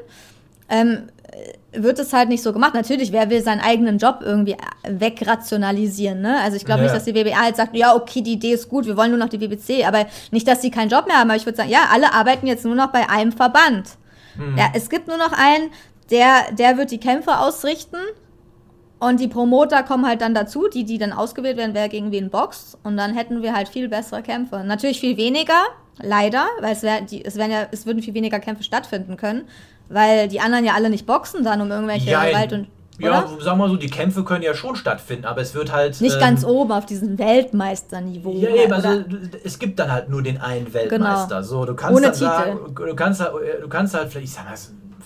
ähm, 0.70 1.08
wird 1.72 1.98
es 1.98 2.12
halt 2.12 2.28
nicht 2.28 2.42
so 2.42 2.52
gemacht. 2.52 2.74
Natürlich, 2.74 3.10
wer 3.12 3.28
will 3.30 3.42
seinen 3.42 3.60
eigenen 3.60 3.98
Job 3.98 4.18
irgendwie 4.22 4.56
wegrationalisieren, 4.86 6.20
ne? 6.20 6.38
Also 6.40 6.56
ich 6.56 6.64
glaube 6.64 6.80
Ja. 6.80 6.84
nicht, 6.84 6.94
dass 6.94 7.04
die 7.04 7.14
WBA 7.14 7.46
jetzt 7.46 7.56
sagt, 7.56 7.74
ja, 7.76 7.94
okay, 7.94 8.20
die 8.22 8.32
Idee 8.34 8.52
ist 8.52 8.68
gut, 8.68 8.86
wir 8.86 8.96
wollen 8.96 9.10
nur 9.10 9.18
noch 9.18 9.28
die 9.28 9.40
WBC, 9.40 9.84
aber 9.86 10.06
nicht, 10.30 10.46
dass 10.46 10.62
sie 10.62 10.70
keinen 10.70 10.88
Job 10.90 11.06
mehr 11.06 11.18
haben, 11.18 11.30
aber 11.30 11.36
ich 11.36 11.46
würde 11.46 11.56
sagen, 11.56 11.70
ja, 11.70 11.88
alle 11.92 12.12
arbeiten 12.12 12.46
jetzt 12.46 12.64
nur 12.64 12.74
noch 12.74 12.88
bei 12.92 13.08
einem 13.08 13.32
Verband. 13.32 13.96
Ja, 14.56 14.66
es 14.74 14.90
gibt 14.90 15.06
nur 15.08 15.16
noch 15.16 15.32
einen, 15.32 15.70
der, 16.10 16.52
der 16.52 16.76
wird 16.76 16.90
die 16.90 16.98
Kämpfe 16.98 17.38
ausrichten 17.38 17.96
und 18.98 19.20
die 19.20 19.28
Promoter 19.28 19.82
kommen 19.82 20.06
halt 20.06 20.20
dann 20.22 20.34
dazu, 20.34 20.68
die, 20.68 20.84
die 20.84 20.98
dann 20.98 21.12
ausgewählt 21.12 21.56
werden, 21.56 21.74
wer 21.74 21.88
gegen 21.88 22.10
wen 22.10 22.30
boxt. 22.30 22.78
Und 22.82 22.96
dann 22.96 23.14
hätten 23.14 23.42
wir 23.42 23.54
halt 23.54 23.68
viel 23.68 23.88
bessere 23.88 24.22
Kämpfe. 24.22 24.64
Natürlich 24.64 24.98
viel 25.00 25.16
weniger, 25.16 25.62
leider, 26.00 26.46
weil 26.60 26.72
es, 26.72 26.82
wär, 26.82 27.00
die, 27.02 27.24
es, 27.24 27.36
ja, 27.36 27.66
es 27.70 27.86
würden 27.86 28.02
viel 28.02 28.14
weniger 28.14 28.40
Kämpfe 28.40 28.64
stattfinden 28.64 29.16
können, 29.16 29.42
weil 29.88 30.28
die 30.28 30.40
anderen 30.40 30.64
ja 30.64 30.72
alle 30.74 30.90
nicht 30.90 31.06
boxen 31.06 31.44
dann 31.44 31.60
um 31.60 31.70
irgendwelche 31.70 32.10
Ja, 32.10 32.24
Gewalt 32.24 32.52
und. 32.52 32.66
Ja, 32.96 33.08
Oder? 33.24 33.28
sagen 33.42 33.58
wir 33.58 33.66
mal 33.66 33.68
so, 33.68 33.76
die 33.76 33.88
Kämpfe 33.90 34.22
können 34.22 34.42
ja 34.44 34.54
schon 34.54 34.76
stattfinden, 34.76 35.24
aber 35.24 35.40
es 35.40 35.52
wird 35.54 35.72
halt. 35.72 36.00
Nicht 36.00 36.14
ähm, 36.14 36.20
ganz 36.20 36.44
oben 36.44 36.70
auf 36.70 36.86
diesem 36.86 37.18
Weltmeisterniveau. 37.18 38.34
Ja, 38.36 38.50
eben, 38.50 38.72
also 38.72 39.02
es 39.42 39.58
gibt 39.58 39.80
dann 39.80 39.90
halt 39.90 40.08
nur 40.08 40.22
den 40.22 40.40
einen 40.40 40.72
Weltmeister. 40.72 41.42
So, 41.42 41.64
du 41.64 41.74
kannst 41.74 41.96
Ohne 41.96 42.06
dann 42.06 42.12
Titel. 42.12 42.24
sagen, 42.26 42.74
du 42.76 42.94
kannst, 42.94 43.20
halt- 43.20 43.32
du 43.62 43.68
kannst 43.68 43.94
halt 43.94 44.10
vielleicht, 44.10 44.28
ich 44.28 44.32
sag 44.34 44.44
mal, 44.44 44.54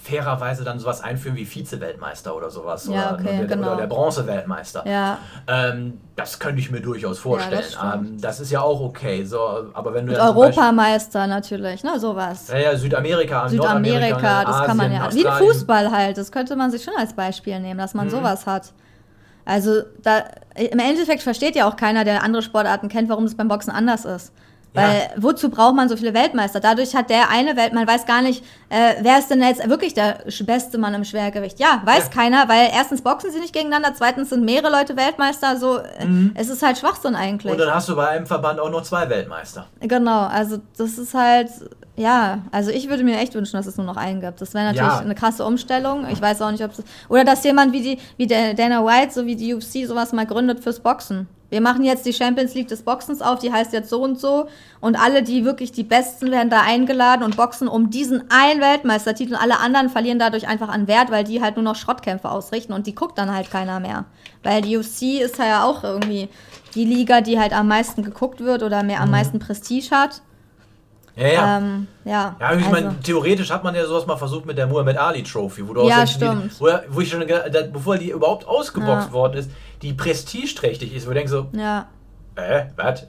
fairerweise 0.03 0.65
dann 0.65 0.79
sowas 0.79 1.03
einführen 1.03 1.37
wie 1.37 1.45
Vize-Weltmeister 1.45 2.35
oder 2.35 2.51
sowas. 2.51 2.87
Ja, 2.87 3.15
oder, 3.15 3.19
okay, 3.21 3.39
oder, 3.39 3.47
genau. 3.47 3.67
oder 3.69 3.77
der 3.77 3.87
Bronze-Weltmeister. 3.89 4.85
Ja. 4.87 5.19
Ähm, 5.47 6.01
das 6.17 6.39
könnte 6.39 6.61
ich 6.61 6.71
mir 6.71 6.81
durchaus 6.81 7.19
vorstellen. 7.19 7.59
das 7.61 7.73
stimmt. 7.75 7.95
ähm, 7.95 8.21
das 8.21 8.41
ist 8.41 8.51
ja 8.51 8.61
auch 8.61 8.81
okay. 8.81 9.25
So, 9.25 9.39
aber 9.73 9.95
wenn 9.95 10.07
du 10.07 10.13
Beispiel- 10.13 10.29
Europameister 10.29 11.27
natürlich, 11.27 11.85
ne, 11.85 11.99
sowas. 12.01 12.49
Ja, 12.49 12.59
ja, 12.59 12.77
Südamerika, 12.77 13.49
Nordamerika, 13.49 14.07
Südamerika, 14.07 14.45
das 14.45 14.67
kann 14.67 14.77
man 14.77 14.87
Asien, 14.93 14.93
ja. 14.93 15.13
Wie 15.15 15.21
ein 15.27 15.33
Australien. 15.33 15.53
Fußball 15.53 15.91
halt, 15.93 16.19
das 16.19 16.33
könnte 16.33 16.57
man 16.57 16.71
sich 16.71 16.83
schon 16.83 16.95
als 16.99 17.13
Beispiel 17.15 17.61
nehmen, 17.61 17.79
dass 17.79 17.95
man 17.95 18.07
Mhm. 18.07 18.11
sowas 18.11 18.47
hat. 18.47 18.73
Also 19.45 19.81
da, 20.03 20.25
im 20.57 20.79
Endeffekt 20.79 21.23
versteht 21.23 21.57
ja 21.57 21.67
auch 21.69 21.77
keiner, 21.77 22.05
der 22.05 22.23
andere 22.23 22.43
Sportarten 22.43 22.89
kennt, 22.89 23.09
warum 23.09 23.25
es 23.25 23.35
beim 23.37 23.49
Boxen 23.49 23.71
anders 23.71 24.05
ist. 24.05 24.33
Weil 24.83 25.11
wozu 25.17 25.51
braucht 25.51 25.75
man 25.75 25.89
so 25.89 25.97
viele 25.97 26.15
Weltmeister? 26.15 26.61
Dadurch 26.61 26.95
hat 26.95 27.11
der 27.11 27.31
eine 27.31 27.57
Welt, 27.57 27.73
man 27.73 27.87
weiß 27.87 28.07
gar 28.07 28.23
nicht, 28.23 28.45
äh, 28.71 28.95
wer 29.01 29.19
ist 29.19 29.29
denn 29.31 29.43
jetzt 29.43 29.69
wirklich 29.69 29.95
der 29.95 30.19
beste 30.43 30.79
Mann 30.79 30.95
im 30.95 31.05
Schwergewicht? 31.05 31.59
Ja, 31.61 31.83
weiß 31.85 32.05
Ja. 32.05 32.11
keiner, 32.11 32.49
weil 32.49 32.71
erstens 32.75 33.03
boxen 33.03 33.31
sie 33.31 33.41
nicht 33.41 33.53
gegeneinander, 33.53 33.93
zweitens 33.95 34.31
sind 34.31 34.45
mehrere 34.45 34.71
Leute 34.71 34.97
Weltmeister, 34.97 35.57
so 35.57 35.79
äh, 35.79 35.85
es 36.35 36.49
ist 36.49 36.63
halt 36.63 36.79
Schwachsinn 36.79 37.15
eigentlich. 37.15 37.53
Und 37.53 37.59
dann 37.59 37.75
hast 37.75 37.89
du 37.89 37.97
bei 37.97 38.09
einem 38.09 38.27
Verband 38.27 38.61
auch 38.61 38.71
noch 38.71 38.83
zwei 38.83 39.09
Weltmeister. 39.09 39.67
Genau, 39.81 40.27
also 40.27 40.59
das 40.77 40.99
ist 40.99 41.15
halt, 41.15 41.49
ja, 41.99 42.39
also 42.53 42.71
ich 42.71 42.89
würde 42.89 43.03
mir 43.05 43.19
echt 43.19 43.35
wünschen, 43.35 43.57
dass 43.57 43.67
es 43.67 43.77
nur 43.77 43.87
noch 43.87 43.97
einen 43.97 44.21
gibt. 44.21 44.41
Das 44.41 44.55
wäre 44.55 44.65
natürlich 44.67 44.89
Ja. 44.89 44.99
eine 45.01 45.15
krasse 45.15 45.45
Umstellung. 45.45 46.07
Ich 46.11 46.21
weiß 46.21 46.41
auch 46.43 46.51
nicht, 46.51 46.63
ob 46.65 46.71
es. 46.73 46.83
Oder 47.09 47.25
dass 47.25 47.43
jemand 47.45 47.73
wie, 47.73 47.83
die, 47.83 47.99
wie 48.17 48.27
der 48.27 48.55
Dana 48.55 48.85
White, 48.85 49.13
so 49.13 49.27
wie 49.27 49.37
die 49.37 49.53
UFC, 49.55 49.85
sowas 49.87 50.13
mal 50.13 50.25
gründet 50.27 50.61
fürs 50.61 50.81
Boxen. 50.81 51.29
Wir 51.51 51.63
machen 51.63 51.83
jetzt 51.83 52.05
die 52.05 52.13
Champions 52.13 52.55
League 52.55 52.69
des 52.69 52.83
Boxens 52.83 53.23
auf, 53.23 53.39
die 53.39 53.51
heißt 53.51 53.73
jetzt 53.73 53.89
so 53.89 54.03
und 54.03 54.21
so. 54.21 54.49
Und 54.81 55.01
alle, 55.03 55.23
die 55.23 55.45
wirklich 55.47 55.73
die 55.73 55.83
Besten, 55.83 56.31
werden 56.31 56.51
da 56.51 56.61
eingeladen 56.61 57.23
und 57.25 57.37
boxen 57.37 57.69
um 57.69 57.89
diesen 57.91 58.25
einen 58.31 58.61
Weltmeistertitel. 58.61 59.33
Und 59.33 59.41
alle 59.41 59.59
anderen 59.59 59.89
verlieren 59.89 60.19
dadurch 60.19 60.47
einfach 60.47 60.69
an 60.69 60.87
Wert, 60.89 61.11
weil 61.11 61.25
die 61.25 61.41
halt 61.43 61.57
nur 61.57 61.65
noch 61.65 61.75
Schrottkämpfe 61.77 62.31
ausrichten 62.31 62.75
und 62.75 62.87
die 62.87 62.95
guckt 62.95 63.17
dann 63.19 63.35
halt 63.35 63.51
keiner 63.51 63.81
mehr. 63.81 64.05
Weil 64.43 64.61
die 64.61 64.77
UFC 64.77 65.21
ist 65.23 65.39
ja 65.39 65.65
auch 65.65 65.85
irgendwie 65.85 66.29
die 66.75 66.85
Liga, 66.85 67.23
die 67.23 67.41
halt 67.41 67.55
am 67.55 67.67
meisten 67.69 68.03
geguckt 68.03 68.41
wird 68.41 68.63
oder 68.63 68.83
mehr 68.83 69.01
am 69.01 69.11
meisten 69.11 69.39
Prestige 69.39 69.91
hat. 69.91 70.21
Ja, 71.19 71.27
ja. 71.27 71.59
Ähm, 71.59 71.87
ja, 72.05 72.37
Ja, 72.39 72.53
ich 72.53 72.59
also, 72.59 72.71
meine, 72.71 73.01
theoretisch 73.01 73.51
hat 73.51 73.65
man 73.65 73.75
ja 73.75 73.85
sowas 73.85 74.07
mal 74.07 74.17
versucht 74.17 74.47
mit 74.47 74.57
der 74.57 74.67
Muhammad 74.69 74.97
Ali 74.97 75.23
Trophy, 75.25 75.67
wo 75.69 75.75
du 75.75 75.89
Ja, 75.89 76.05
auch 76.05 76.07
stimmt. 76.07 76.55
Wie, 76.59 76.61
wo, 76.61 76.69
wo 76.91 77.01
ich 77.01 77.11
schon, 77.11 77.27
ge- 77.27 77.51
da, 77.51 77.63
bevor 77.63 77.99
die 77.99 78.11
überhaupt 78.11 78.47
ausgeboxt 78.47 79.09
Ja. 79.09 79.13
worden 79.13 79.35
ist, 79.39 79.51
die 79.83 79.93
prestigeträchtig 79.95 80.95
ist, 80.95 81.07
wo 81.07 81.11
ich 81.11 81.17
denke 81.17 81.31
so, 81.31 81.47
ja. 81.53 81.87
äh, 82.37 82.67
was? 82.77 83.05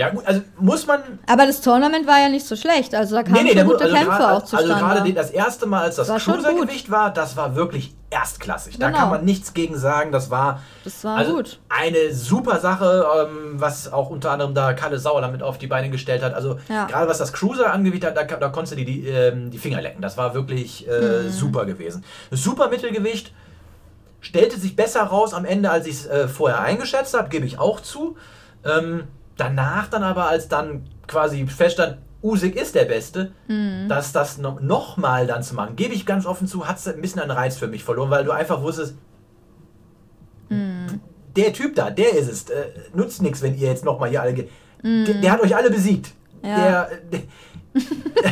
Ja, 0.00 0.08
gut, 0.08 0.24
also 0.26 0.40
muss 0.58 0.86
man. 0.86 1.00
Aber 1.26 1.44
das 1.44 1.60
Tournament 1.60 2.06
war 2.06 2.18
ja 2.18 2.30
nicht 2.30 2.46
so 2.46 2.56
schlecht. 2.56 2.94
Also 2.94 3.16
da 3.16 3.22
kamen 3.22 3.46
da 3.46 3.52
schon 3.52 3.66
mu- 3.66 3.72
gute 3.72 3.84
Kämpfe 3.90 4.04
gerade, 4.06 4.32
auch 4.32 4.40
zustande. 4.44 4.74
Also 4.74 4.86
gerade 4.86 5.12
das 5.12 5.30
erste 5.30 5.66
Mal, 5.66 5.82
als 5.82 5.96
das 5.96 6.08
war 6.08 6.18
Cruisergewicht 6.18 6.90
war, 6.90 7.12
das 7.12 7.36
war 7.36 7.54
wirklich 7.54 7.94
erstklassig. 8.08 8.78
Da 8.78 8.86
Genau. 8.86 8.98
kann 8.98 9.10
man 9.10 9.24
nichts 9.26 9.52
gegen 9.52 9.76
sagen. 9.76 10.10
Das 10.10 10.30
war, 10.30 10.62
Das 10.84 11.04
war 11.04 11.16
also 11.18 11.34
gut. 11.34 11.60
eine 11.68 12.14
super 12.14 12.60
Sache, 12.60 13.04
ähm, 13.28 13.60
was 13.60 13.92
auch 13.92 14.08
unter 14.08 14.30
anderem 14.30 14.54
da 14.54 14.72
Kalle 14.72 14.98
Sauer 14.98 15.20
damit 15.20 15.42
auf 15.42 15.58
die 15.58 15.66
Beine 15.66 15.90
gestellt 15.90 16.22
hat. 16.22 16.32
Also 16.32 16.56
Ja. 16.70 16.86
gerade 16.86 17.06
was 17.06 17.18
das 17.18 17.32
Cruiser 17.34 17.70
angewicht 17.70 18.04
hat, 18.06 18.16
da, 18.16 18.24
da 18.24 18.48
konntest 18.48 18.72
du 18.72 18.76
die, 18.76 18.86
die, 18.86 19.06
ähm, 19.08 19.50
die 19.50 19.58
Finger 19.58 19.82
lecken. 19.82 20.00
Das 20.00 20.16
war 20.16 20.32
wirklich 20.32 20.88
äh, 20.88 21.24
Mhm. 21.24 21.30
super 21.30 21.66
gewesen. 21.66 22.04
Super 22.30 22.68
Mittelgewicht 22.70 23.34
stellte 24.22 24.58
sich 24.58 24.76
besser 24.76 25.02
raus 25.02 25.34
am 25.34 25.44
Ende, 25.44 25.70
als 25.70 25.86
ich 25.86 25.96
es 25.96 26.06
äh, 26.06 26.26
vorher 26.26 26.60
eingeschätzt 26.60 27.12
habe, 27.12 27.28
gebe 27.28 27.44
ich 27.44 27.58
auch 27.58 27.80
zu. 27.80 28.16
Ähm, 28.64 29.04
danach 29.40 29.88
dann 29.88 30.02
aber, 30.02 30.28
als 30.28 30.48
dann 30.48 30.84
quasi 31.06 31.46
feststand, 31.46 31.98
Usyk 32.22 32.54
ist 32.56 32.74
der 32.74 32.84
Beste, 32.84 33.32
Mhm. 33.48 33.88
dass 33.88 34.12
das 34.12 34.36
noch, 34.38 34.60
noch 34.60 34.96
mal 34.98 35.26
dann 35.26 35.42
zu 35.42 35.54
machen, 35.54 35.74
gebe 35.76 35.94
ich 35.94 36.04
ganz 36.04 36.26
offen 36.26 36.46
zu, 36.46 36.68
hat 36.68 36.76
es 36.76 36.86
ein 36.86 37.00
bisschen 37.00 37.20
einen 37.22 37.30
Reiz 37.30 37.56
für 37.56 37.66
mich 37.66 37.82
verloren, 37.82 38.10
weil 38.10 38.24
du 38.24 38.30
einfach 38.30 38.60
wusstest, 38.62 38.94
Mhm. 40.50 41.00
der 41.36 41.52
Typ 41.52 41.74
da, 41.76 41.90
der 41.90 42.12
ist 42.12 42.28
es. 42.30 42.50
Äh, 42.50 42.66
nutzt 42.92 43.22
nichts, 43.22 43.40
wenn 43.42 43.54
ihr 43.56 43.68
jetzt 43.68 43.84
noch 43.84 43.98
mal 43.98 44.10
hier 44.10 44.20
alle... 44.22 44.34
Ge 44.34 44.48
der, 44.82 45.14
der 45.14 45.32
hat 45.32 45.40
euch 45.42 45.54
alle 45.54 45.70
besiegt. 45.70 46.12
Mhm. 46.42 46.48
Ja. 46.48 46.86
Der... 46.86 46.98
der 47.12 47.20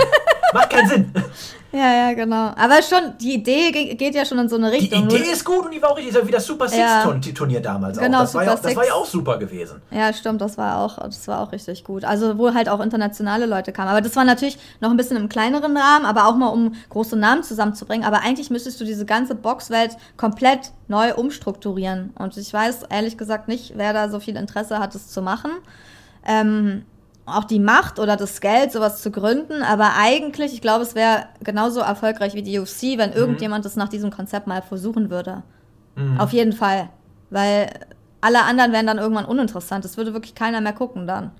macht 0.53 0.71
keinen 0.71 0.88
Sinn. 0.88 1.12
Ja, 1.70 1.92
ja, 2.09 2.14
genau. 2.14 2.50
Aber 2.57 2.81
schon, 2.83 3.12
die 3.20 3.35
Idee 3.35 3.70
ge- 3.70 3.94
geht 3.94 4.14
ja 4.14 4.24
schon 4.24 4.38
in 4.38 4.48
so 4.48 4.57
eine 4.57 4.70
Die 4.70 4.78
Richtung. 4.78 5.04
Idee 5.04 5.31
ist 5.31 5.44
gut 5.44 5.66
und 5.66 5.70
die 5.74 5.83
war 5.83 5.90
auch 5.90 5.98
richtig, 5.98 6.26
wie 6.26 6.31
das 6.31 6.46
Super 6.46 6.64
Ja. 6.74 7.04
Six-Turnier 7.22 7.61
damals 7.61 7.98
Genau, 7.98 8.18
auch. 8.18 8.22
Das, 8.22 8.35
war 8.35 8.44
ja, 8.44 8.50
Super 8.57 8.68
das 8.68 8.76
war 8.76 8.87
ja 8.87 8.92
auch 8.94 9.04
super 9.04 9.37
gewesen. 9.38 9.83
Ja, 9.90 10.11
stimmt, 10.14 10.40
das 10.40 10.57
war 10.57 10.78
auch, 10.78 10.96
das 10.98 11.28
war 11.28 11.40
auch 11.42 11.52
richtig 11.52 11.85
gut. 11.85 12.04
Also 12.07 12.38
wo 12.38 12.54
halt 12.54 12.70
auch 12.70 12.81
internationale 12.81 13.44
Leute 13.44 13.72
kamen. 13.72 13.90
Aber 13.90 14.00
das 14.00 14.16
war 14.16 14.24
natürlich 14.24 14.59
noch 14.81 14.90
ein 14.90 14.96
bisschen 14.96 15.18
im 15.18 15.28
kleineren 15.28 15.76
Rahmen, 15.76 16.07
aber 16.07 16.26
auch 16.28 16.37
mal 16.37 16.48
um 16.48 16.72
große 16.88 17.16
Namen 17.16 17.42
zusammenzubringen. 17.42 18.07
Aber 18.07 18.20
eigentlich 18.22 18.48
müsstest 18.48 18.81
du 18.81 18.87
diese 18.87 19.04
ganze 19.04 19.35
Boxwelt 19.35 19.98
komplett 20.16 20.72
neu 20.88 21.12
umstrukturieren. 21.14 22.14
Und 22.18 22.35
ich 22.38 22.50
weiß 22.50 22.85
ehrlich 22.88 23.18
gesagt 23.18 23.46
nicht, 23.46 23.74
wer 23.76 23.92
da 23.92 24.09
so 24.09 24.20
viel 24.20 24.37
Interesse 24.37 24.78
hat, 24.78 24.94
das 24.94 25.09
zu 25.09 25.20
machen. 25.20 25.50
Ähm, 26.26 26.87
auch 27.29 27.45
die 27.45 27.61
Macht 27.61 27.99
oder 27.99 28.17
das 28.17 28.41
Geld, 28.41 28.73
sowas 28.73 29.03
zu 29.03 29.11
gründen. 29.11 29.62
Aber 29.62 29.93
eigentlich, 29.97 30.53
ich 30.55 30.61
glaube, 30.61 30.83
es 30.83 30.95
wäre 30.95 31.27
genauso 31.43 31.81
erfolgreich 31.81 32.35
wie 32.35 32.43
die 32.43 32.59
UFC, 32.59 32.97
wenn 32.97 33.12
irgendjemand 33.12 33.64
das 33.64 33.77
nach 33.77 33.88
diesem 33.88 34.11
Konzept 34.11 34.47
mal 34.47 34.62
versuchen 34.62 35.11
würde. 35.11 35.43
Auf 36.19 36.33
jeden 36.33 36.53
Fall. 36.53 36.91
Weil 37.31 37.71
alle 38.21 38.43
anderen 38.45 38.73
wären 38.73 38.87
dann 38.87 38.99
irgendwann 38.99 39.25
uninteressant. 39.25 39.85
Es 39.85 39.97
würde 39.97 40.12
wirklich 40.12 40.35
keiner 40.35 40.61
mehr 40.61 40.73
gucken 40.73 41.07
dann. 41.07 41.33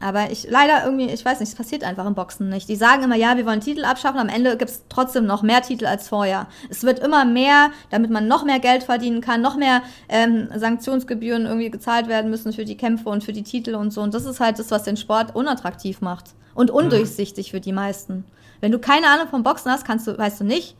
Aber 0.00 0.30
ich 0.30 0.48
leider 0.48 0.84
irgendwie, 0.84 1.12
ich 1.12 1.24
weiß 1.24 1.40
nicht, 1.40 1.48
es 1.48 1.56
passiert 1.56 1.82
einfach 1.82 2.06
im 2.06 2.14
Boxen 2.14 2.48
nicht. 2.48 2.68
Die 2.68 2.76
sagen 2.76 3.02
immer, 3.02 3.16
ja, 3.16 3.36
wir 3.36 3.44
wollen 3.46 3.60
Titel 3.60 3.84
abschaffen, 3.84 4.20
am 4.20 4.28
Ende 4.28 4.56
gibt 4.56 4.70
es 4.70 4.84
trotzdem 4.88 5.26
noch 5.26 5.42
mehr 5.42 5.60
Titel 5.62 5.86
als 5.86 6.08
vorher. 6.08 6.46
Es 6.68 6.84
wird 6.84 7.00
immer 7.00 7.24
mehr, 7.24 7.70
damit 7.90 8.10
man 8.10 8.28
noch 8.28 8.44
mehr 8.44 8.60
Geld 8.60 8.84
verdienen 8.84 9.20
kann, 9.20 9.42
noch 9.42 9.56
mehr 9.56 9.82
ähm, 10.08 10.48
Sanktionsgebühren 10.54 11.46
irgendwie 11.46 11.70
gezahlt 11.70 12.06
werden 12.06 12.30
müssen 12.30 12.52
für 12.52 12.64
die 12.64 12.76
Kämpfe 12.76 13.08
und 13.08 13.24
für 13.24 13.32
die 13.32 13.42
Titel 13.42 13.74
und 13.74 13.92
so. 13.92 14.00
Und 14.00 14.14
das 14.14 14.24
ist 14.24 14.38
halt 14.38 14.58
das, 14.60 14.70
was 14.70 14.84
den 14.84 14.96
Sport 14.96 15.34
unattraktiv 15.34 16.00
macht. 16.00 16.26
Und 16.54 16.70
undurchsichtig 16.70 17.50
für 17.50 17.60
die 17.60 17.72
meisten. 17.72 18.24
Wenn 18.60 18.72
du 18.72 18.78
keine 18.78 19.06
Ahnung 19.08 19.28
vom 19.28 19.42
Boxen 19.42 19.70
hast, 19.70 19.84
kannst 19.84 20.06
du, 20.06 20.16
weißt 20.18 20.40
du 20.40 20.44
nicht, 20.44 20.76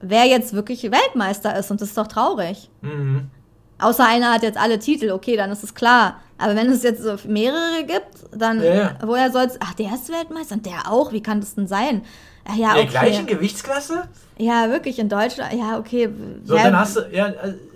wer 0.00 0.26
jetzt 0.26 0.54
wirklich 0.54 0.82
Weltmeister 0.82 1.56
ist. 1.58 1.70
Und 1.70 1.80
das 1.80 1.88
ist 1.88 1.98
doch 1.98 2.06
traurig. 2.06 2.70
Mhm. 2.82 3.30
Außer 3.78 4.06
einer 4.06 4.32
hat 4.32 4.42
jetzt 4.42 4.58
alle 4.58 4.78
Titel, 4.78 5.10
okay, 5.10 5.36
dann 5.36 5.50
ist 5.50 5.64
es 5.64 5.74
klar. 5.74 6.20
Aber 6.40 6.56
wenn 6.56 6.68
es 6.70 6.82
jetzt 6.82 7.02
so 7.02 7.16
mehrere 7.28 7.84
gibt, 7.86 8.08
dann 8.34 8.62
Ja, 8.62 8.74
ja. 8.74 8.98
woher 9.04 9.30
soll's? 9.30 9.56
Ach, 9.60 9.74
der 9.74 9.94
ist 9.94 10.08
Weltmeister 10.10 10.54
und 10.56 10.66
der 10.66 10.90
auch. 10.90 11.12
Wie 11.12 11.22
kann 11.22 11.40
das 11.40 11.54
denn 11.54 11.66
sein? 11.66 12.02
Ah, 12.44 12.54
ja, 12.56 12.70
In 12.70 12.74
der 12.74 12.82
okay. 12.84 12.90
gleichen 12.90 13.26
Gewichtsklasse? 13.26 14.08
Ja, 14.38 14.70
wirklich 14.70 14.98
in 14.98 15.08
Deutschland. 15.08 15.52
Ja, 15.52 15.78
okay. 15.78 16.08
So, 16.44 16.56
ja, 16.56 16.64
dann 16.64 16.78
hast 16.78 16.96
du, 16.96 17.02
ja, 17.12 17.32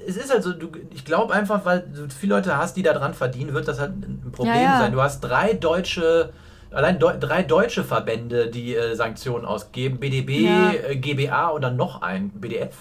es 0.07 0.17
ist 0.17 0.33
halt 0.33 0.43
so, 0.43 0.53
du, 0.53 0.69
ich 0.93 1.05
glaube 1.05 1.35
einfach, 1.35 1.65
weil 1.65 1.81
du 1.81 2.09
viele 2.09 2.37
Leute 2.37 2.57
hast, 2.57 2.77
die 2.77 2.83
da 2.83 2.93
dran 2.95 3.13
verdienen, 3.15 3.53
wird 3.53 3.69
das 3.69 3.79
halt 3.79 3.93
ein 3.93 4.33
Problem 4.33 4.55
sein. 4.79 4.93
Du 4.93 5.03
hast 5.03 5.21
drei 5.21 5.53
deutsche, 5.53 6.33
allein 6.71 6.99
Deu 6.99 7.13
drei 7.19 7.43
deutsche 7.43 7.85
Verbände, 7.85 8.49
die 8.49 8.75
äh, 8.75 8.95
Sanktionen 8.95 9.45
ausgeben: 9.45 9.99
BDB, 9.99 10.31
Ja. 10.31 10.73
äh, 10.73 10.97
GBA 10.97 11.49
und 11.49 11.61
dann 11.63 11.77
noch 11.77 12.01
ein 12.03 12.31
BDF. 12.31 12.75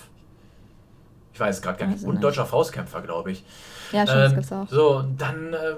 Ich 1.33 1.39
weiß 1.39 1.57
es 1.57 1.61
gerade 1.61 1.79
gar 1.79 1.87
nicht. 1.87 2.01
ich 2.01 2.07
Und 2.07 2.23
deutscher 2.23 2.45
Faustkämpfer, 2.45 3.01
glaube 3.01 3.31
ich. 3.31 3.43
Ja, 3.91 4.05
stimmt, 4.07 4.21
das 4.21 4.31
Ähm, 4.31 4.35
gibt's 4.37 4.51
auch. 4.51 4.67
So, 4.69 5.03
dann, 5.17 5.53
äh, 5.53 5.75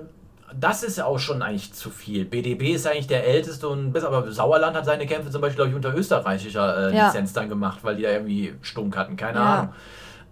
das 0.57 0.83
ist 0.83 0.97
ja 0.97 1.05
auch 1.05 1.19
schon 1.19 1.41
eigentlich 1.41 1.73
zu 1.73 1.89
viel. 1.89 2.23
BDB 2.25 2.73
ist 2.75 2.87
eigentlich 2.87 3.07
der 3.07 3.25
älteste 3.27 3.67
und 3.67 3.91
bis 3.91 4.03
aber 4.03 4.31
Sauerland 4.31 4.75
hat 4.77 4.85
seine 4.85 5.05
Kämpfe 5.05 5.29
zum 5.29 5.41
Beispiel, 5.41 5.55
glaube 5.57 5.69
ich, 5.71 5.75
unter 5.75 5.93
österreichischer 5.95 6.91
äh, 6.91 6.95
Ja. 6.95 7.07
Lizenz 7.07 7.33
dann 7.33 7.49
gemacht, 7.49 7.79
weil 7.83 7.95
die 7.97 8.03
da 8.03 8.09
irgendwie 8.11 8.53
Stunk 8.61 8.95
hatten, 8.95 9.17
keine 9.17 9.39
Ja. 9.39 9.53
Ahnung. 9.55 9.73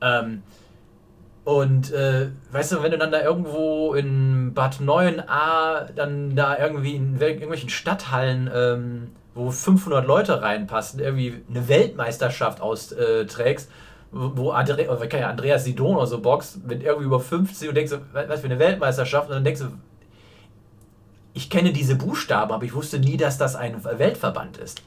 Ähm, 0.01 0.43
und 1.45 1.91
äh, 1.91 2.29
weißt 2.53 2.71
du, 2.71 2.83
wenn 2.83 2.91
du 2.91 2.97
dann 2.97 3.11
da 3.11 3.21
irgendwo 3.21 3.93
in 3.95 4.53
Bad 4.53 4.75
9a 4.79 5.91
dann 5.93 6.35
da 6.37 6.57
irgendwie 6.57 6.95
in 6.95 7.19
wel- 7.19 7.31
irgendwelchen 7.33 7.69
Stadthallen, 7.69 8.49
ähm, 8.53 9.11
wo 9.35 9.51
500 9.51 10.05
Leute 10.07 10.41
reinpassen, 10.41 11.01
irgendwie 11.01 11.41
eine 11.49 11.67
Weltmeisterschaft 11.67 12.61
austrägst, 12.61 13.69
wo 14.13 14.51
Andre 14.51 14.85
keine 14.85 15.25
Ahnung, 15.25 15.31
Andreas 15.31 15.65
Sidon 15.65 15.95
oder 15.97 16.07
so 16.07 16.19
boxt, 16.19 16.65
mit 16.65 16.83
irgendwie 16.83 17.05
über 17.05 17.19
50 17.19 17.67
und 17.67 17.75
denkst 17.75 17.91
du, 17.91 17.97
was 18.13 18.39
für 18.39 18.45
eine 18.45 18.59
Weltmeisterschaft? 18.59 19.29
Und 19.29 19.35
dann 19.35 19.43
denkst 19.43 19.61
du, 19.61 19.67
ich 21.33 21.49
kenne 21.49 21.73
diese 21.73 21.95
Buchstaben, 21.95 22.51
aber 22.51 22.63
ich 22.63 22.73
wusste 22.73 22.99
nie, 22.99 23.17
dass 23.17 23.37
das 23.37 23.55
ein 23.55 23.83
Weltverband 23.83 24.57
ist. 24.57 24.83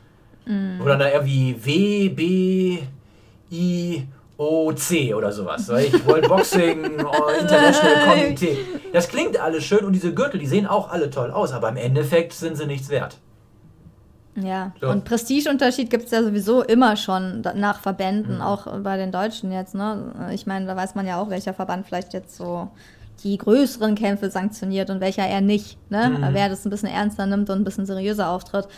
Oder 0.80 0.96
da 0.96 1.10
irgendwie 1.10 1.56
W, 1.64 2.08
B, 2.08 2.78
I, 3.50 4.06
O, 4.38 4.72
C 4.72 5.12
oder 5.12 5.32
sowas. 5.32 5.68
Ich 5.70 6.06
World 6.06 6.28
Boxing 6.28 6.84
äh, 6.84 7.40
International 7.40 8.04
Committee. 8.06 8.58
Das 8.92 9.08
klingt 9.08 9.40
alles 9.40 9.64
schön 9.64 9.84
und 9.84 9.92
diese 9.92 10.14
Gürtel, 10.14 10.38
die 10.38 10.46
sehen 10.46 10.66
auch 10.66 10.90
alle 10.90 11.10
toll 11.10 11.32
aus, 11.32 11.52
aber 11.52 11.68
im 11.68 11.76
Endeffekt 11.76 12.32
sind 12.32 12.56
sie 12.56 12.66
nichts 12.66 12.90
wert. 12.90 13.18
Ja, 14.36 14.72
So. 14.80 14.88
und 14.90 15.04
Prestigeunterschied 15.04 15.88
gibt 15.90 16.04
es 16.04 16.10
ja 16.10 16.22
sowieso 16.22 16.62
immer 16.62 16.96
schon 16.96 17.40
nach 17.54 17.78
Mhm. 17.78 17.82
Verbänden, 17.82 18.40
auch 18.42 18.66
bei 18.80 18.96
den 18.96 19.10
Deutschen 19.12 19.50
jetzt. 19.50 19.74
Ne? 19.74 20.30
Ich 20.32 20.46
meine, 20.46 20.66
da 20.66 20.76
weiß 20.76 20.94
man 20.94 21.06
ja 21.06 21.18
auch, 21.20 21.30
welcher 21.30 21.54
Verband 21.54 21.86
vielleicht 21.86 22.12
jetzt 22.12 22.36
so 22.36 22.68
die 23.24 23.38
größeren 23.38 23.94
Kämpfe 23.94 24.28
sanktioniert 24.30 24.90
und 24.90 25.00
welcher 25.00 25.26
eher 25.26 25.40
nicht. 25.40 25.78
Ne? 25.90 26.10
Mhm. 26.10 26.26
Wer 26.32 26.48
das 26.50 26.66
ein 26.66 26.70
bisschen 26.70 26.90
ernster 26.90 27.24
nimmt 27.26 27.48
und 27.48 27.58
ein 27.60 27.64
bisschen 27.64 27.86
seriöser 27.86 28.28
auftritt. 28.28 28.68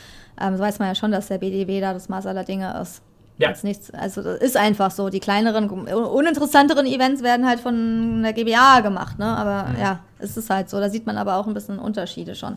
Ähm, 0.41 0.57
so 0.57 0.63
weiß 0.63 0.79
man 0.79 0.89
ja 0.89 0.95
schon, 0.95 1.11
dass 1.11 1.27
der 1.27 1.39
BDW 1.39 1.81
da 1.81 1.93
das 1.93 2.09
Maß 2.09 2.27
aller 2.27 2.45
Dinge 2.45 2.79
ist. 2.81 3.03
Ja. 3.39 3.49
Jetzt 3.51 3.63
nichts, 3.65 3.91
also 3.93 4.21
das 4.23 4.39
ist 4.41 4.57
einfach 4.57 4.91
so. 4.91 5.11
Die 5.11 5.21
kleineren, 5.21 5.69
uninteressanteren 5.71 6.87
Events 6.87 7.23
werden 7.23 7.47
halt 7.47 7.61
von 7.61 8.23
der 8.23 8.33
GBA 8.33 8.81
gemacht, 8.81 9.19
ne? 9.19 9.27
Aber 9.27 9.69
Mhm. 9.71 9.81
ja, 9.81 10.01
es 10.19 10.37
ist 10.37 10.51
halt 10.51 10.69
so. 10.71 10.81
Da 10.81 10.89
sieht 10.89 11.07
man 11.07 11.17
aber 11.19 11.37
auch 11.37 11.47
ein 11.47 11.55
bisschen 11.55 11.79
Unterschiede 11.79 12.35
schon. 12.35 12.57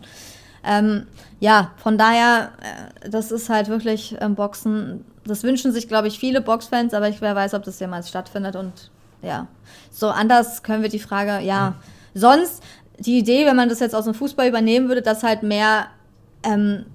Ähm, 0.63 1.07
ja, 1.39 1.71
von 1.77 1.97
daher, 1.97 2.51
äh, 2.61 3.09
das 3.09 3.31
ist 3.31 3.49
halt 3.49 3.67
wirklich 3.67 4.15
ähm, 4.19 4.35
Boxen. 4.35 5.05
Das 5.25 5.43
wünschen 5.43 5.71
sich, 5.71 5.87
glaube 5.87 6.07
ich, 6.07 6.19
viele 6.19 6.41
Boxfans, 6.41 6.93
aber 6.93 7.09
ich 7.09 7.21
wer 7.21 7.35
weiß, 7.35 7.53
ob 7.53 7.63
das 7.63 7.79
jemals 7.79 8.09
stattfindet. 8.09 8.55
Und 8.55 8.91
ja, 9.21 9.47
so 9.91 10.09
anders 10.09 10.63
können 10.63 10.81
wir 10.81 10.89
die 10.89 10.99
Frage, 10.99 11.43
ja. 11.43 11.75
Sonst 12.13 12.61
die 12.99 13.17
Idee, 13.17 13.45
wenn 13.45 13.55
man 13.55 13.69
das 13.69 13.79
jetzt 13.79 13.95
aus 13.95 14.05
dem 14.05 14.13
Fußball 14.13 14.47
übernehmen 14.47 14.87
würde, 14.87 15.01
dass 15.01 15.23
halt 15.23 15.43
mehr 15.43 15.87
ähm, 16.43 16.85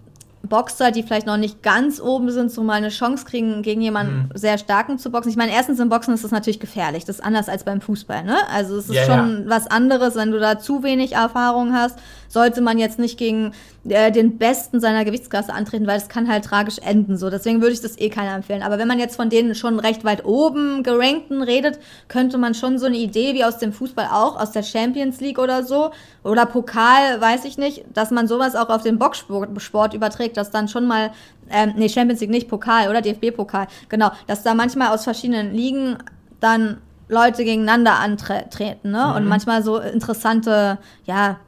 Boxer, 0.49 0.91
die 0.91 1.03
vielleicht 1.03 1.27
noch 1.27 1.37
nicht 1.37 1.63
ganz 1.63 2.01
oben 2.01 2.31
sind, 2.31 2.51
so 2.51 2.63
mal 2.63 2.75
eine 2.75 2.89
Chance 2.89 3.25
kriegen, 3.25 3.63
gegen 3.63 3.81
jemanden 3.81 4.31
sehr 4.35 4.59
starken 4.59 4.99
zu 4.99 5.11
boxen. 5.11 5.31
Ich 5.31 5.37
meine, 5.37 5.53
erstens 5.53 5.81
im 5.81 5.89
Boxen 5.89 6.15
ist 6.15 6.25
das 6.25 6.31
natürlich 6.31 6.61
gefährlich. 6.61 7.05
Das 7.05 7.17
ist 7.17 7.25
anders 7.25 7.49
als 7.49 7.65
beim 7.65 7.81
Fußball, 7.81 8.25
ne? 8.25 8.37
Also 8.53 8.77
es 8.77 8.89
ist 8.89 8.95
Ja, 8.95 9.05
schon 9.05 9.45
was 9.47 9.67
anderes, 9.67 10.15
wenn 10.15 10.31
du 10.31 10.39
da 10.39 10.59
zu 10.59 10.83
wenig 10.83 11.13
Erfahrung 11.13 11.73
hast, 11.73 11.99
sollte 12.29 12.61
man 12.61 12.79
jetzt 12.79 12.99
nicht 12.99 13.19
gegen 13.19 13.53
äh, 13.89 14.11
den 14.11 14.39
Besten 14.39 14.81
seiner 14.81 15.05
Gewichtsklasse 15.05 15.53
antreten, 15.53 15.87
weil 15.87 15.99
es 15.99 16.09
kann 16.09 16.29
halt 16.29 16.45
tragisch 16.45 16.79
enden. 16.79 17.17
So, 17.17 17.31
deswegen 17.31 17.61
würde 17.61 17.73
ich 17.73 17.81
das 17.81 17.99
eh 17.99 18.09
keiner 18.09 18.35
empfehlen. 18.35 18.63
Aber 18.63 18.79
wenn 18.79 18.89
man 18.89 18.99
jetzt 18.99 19.17
von 19.17 19.31
denen 19.31 19.55
schon 19.55 19.79
recht 19.79 20.05
weit 20.05 20.25
oben 20.25 20.83
gerankten 20.83 21.43
redet, 21.43 21.79
könnte 22.09 22.39
man 22.39 22.55
schon 22.55 22.79
so 22.79 22.87
eine 22.87 22.97
Idee 22.97 23.35
wie 23.35 23.45
aus 23.45 23.59
dem 23.59 23.73
Fußball 23.73 24.09
auch, 24.13 24.41
aus 24.41 24.51
der 24.51 24.63
Champions 24.63 25.21
League 25.21 25.39
oder 25.39 25.63
so, 25.63 25.91
oder 26.25 26.47
Pokal, 26.47 27.21
weiß 27.21 27.45
ich 27.45 27.59
nicht, 27.59 27.85
dass 27.95 28.11
man 28.11 28.27
sowas 28.27 28.57
auch 28.57 28.69
auf 28.69 28.83
den 28.83 28.99
Boxsport 28.99 29.61
Sport 29.63 29.95
überträgt, 29.95 30.36
dass 30.37 30.51
dann 30.51 30.68
schon 30.68 30.87
mal, 30.87 31.11
ähm, 31.51 31.75
nee, 31.77 31.88
Champions 31.88 32.20
League 32.20 32.31
nicht, 32.31 32.49
Pokal 32.49 32.88
oder 32.88 33.03
DFB-Pokal, 33.03 33.66
genau, 33.88 34.11
dass 34.27 34.42
da 34.42 34.55
manchmal 34.55 34.88
aus 34.88 35.05
verschiedenen 35.05 35.53
Ligen 35.53 35.99
dann 36.40 36.79
Leute 37.09 37.44
gegeneinander 37.44 37.99
antreten, 38.01 38.90
ne? 38.90 39.14
Und 39.14 39.27
manchmal 39.27 39.62
so 39.62 39.79
interessante, 39.79 40.79
ja, 41.05 41.38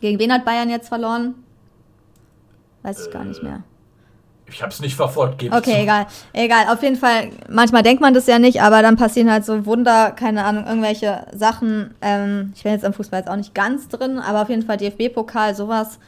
gegen 0.00 0.18
wen 0.18 0.32
hat 0.32 0.44
Bayern 0.44 0.70
jetzt 0.70 0.88
verloren? 0.88 1.34
Weiß 2.82 3.06
ich 3.06 3.12
gar 3.12 3.24
nicht 3.24 3.42
mehr. 3.42 3.62
Ich 4.48 4.62
habe 4.62 4.70
es 4.70 4.80
nicht 4.80 4.94
verfolgt, 4.94 5.38
gebe 5.38 5.54
ich 5.54 5.60
Okay, 5.60 5.82
egal. 5.82 6.06
Egal, 6.32 6.66
auf 6.72 6.82
jeden 6.82 6.96
Fall, 6.96 7.30
manchmal 7.48 7.82
denkt 7.82 8.00
man 8.00 8.14
das 8.14 8.26
ja 8.26 8.38
nicht, 8.38 8.62
aber 8.62 8.80
dann 8.80 8.96
passieren 8.96 9.30
halt 9.30 9.44
so 9.44 9.66
Wunder, 9.66 10.12
keine 10.12 10.44
Ahnung, 10.44 10.66
irgendwelche 10.66 11.26
Sachen. 11.34 11.94
Ähm, 12.00 12.52
ich 12.54 12.62
bin 12.62 12.72
jetzt 12.72 12.84
am 12.84 12.92
Fußball 12.92 13.20
jetzt 13.20 13.28
auch 13.28 13.36
nicht 13.36 13.54
ganz 13.54 13.88
drin, 13.88 14.18
aber 14.18 14.42
auf 14.42 14.48
jeden 14.48 14.62
Fall 14.62 14.76
DFB-Pokal, 14.76 15.54
sowas, 15.56 15.98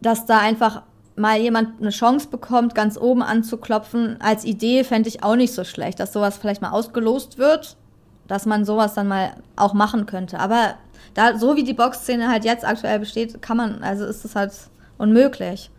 dass 0.00 0.26
da 0.26 0.40
einfach 0.40 0.82
mal 1.16 1.38
jemand 1.38 1.80
eine 1.80 1.90
Chance 1.90 2.28
bekommt, 2.28 2.74
ganz 2.74 2.96
oben 2.96 3.22
anzuklopfen. 3.22 4.16
Als 4.20 4.44
Idee 4.44 4.84
fände 4.84 5.08
ich 5.08 5.22
auch 5.22 5.36
nicht 5.36 5.54
so 5.54 5.64
schlecht, 5.64 6.00
dass 6.00 6.12
sowas 6.12 6.38
vielleicht 6.38 6.62
mal 6.62 6.70
ausgelost 6.70 7.38
wird, 7.38 7.76
dass 8.26 8.46
man 8.46 8.64
sowas 8.64 8.94
dann 8.94 9.08
mal 9.08 9.32
auch 9.56 9.74
machen 9.74 10.06
könnte. 10.06 10.38
Aber 10.38 10.74
da, 11.14 11.36
so 11.36 11.56
wie 11.56 11.64
die 11.64 11.74
Boxszene 11.74 12.28
halt 12.28 12.44
jetzt 12.44 12.64
aktuell 12.64 12.98
besteht, 13.00 13.42
kann 13.42 13.56
man, 13.56 13.82
also 13.82 14.04
ist 14.04 14.24
es 14.24 14.36
halt 14.36 14.52
unmöglich. 14.98 15.70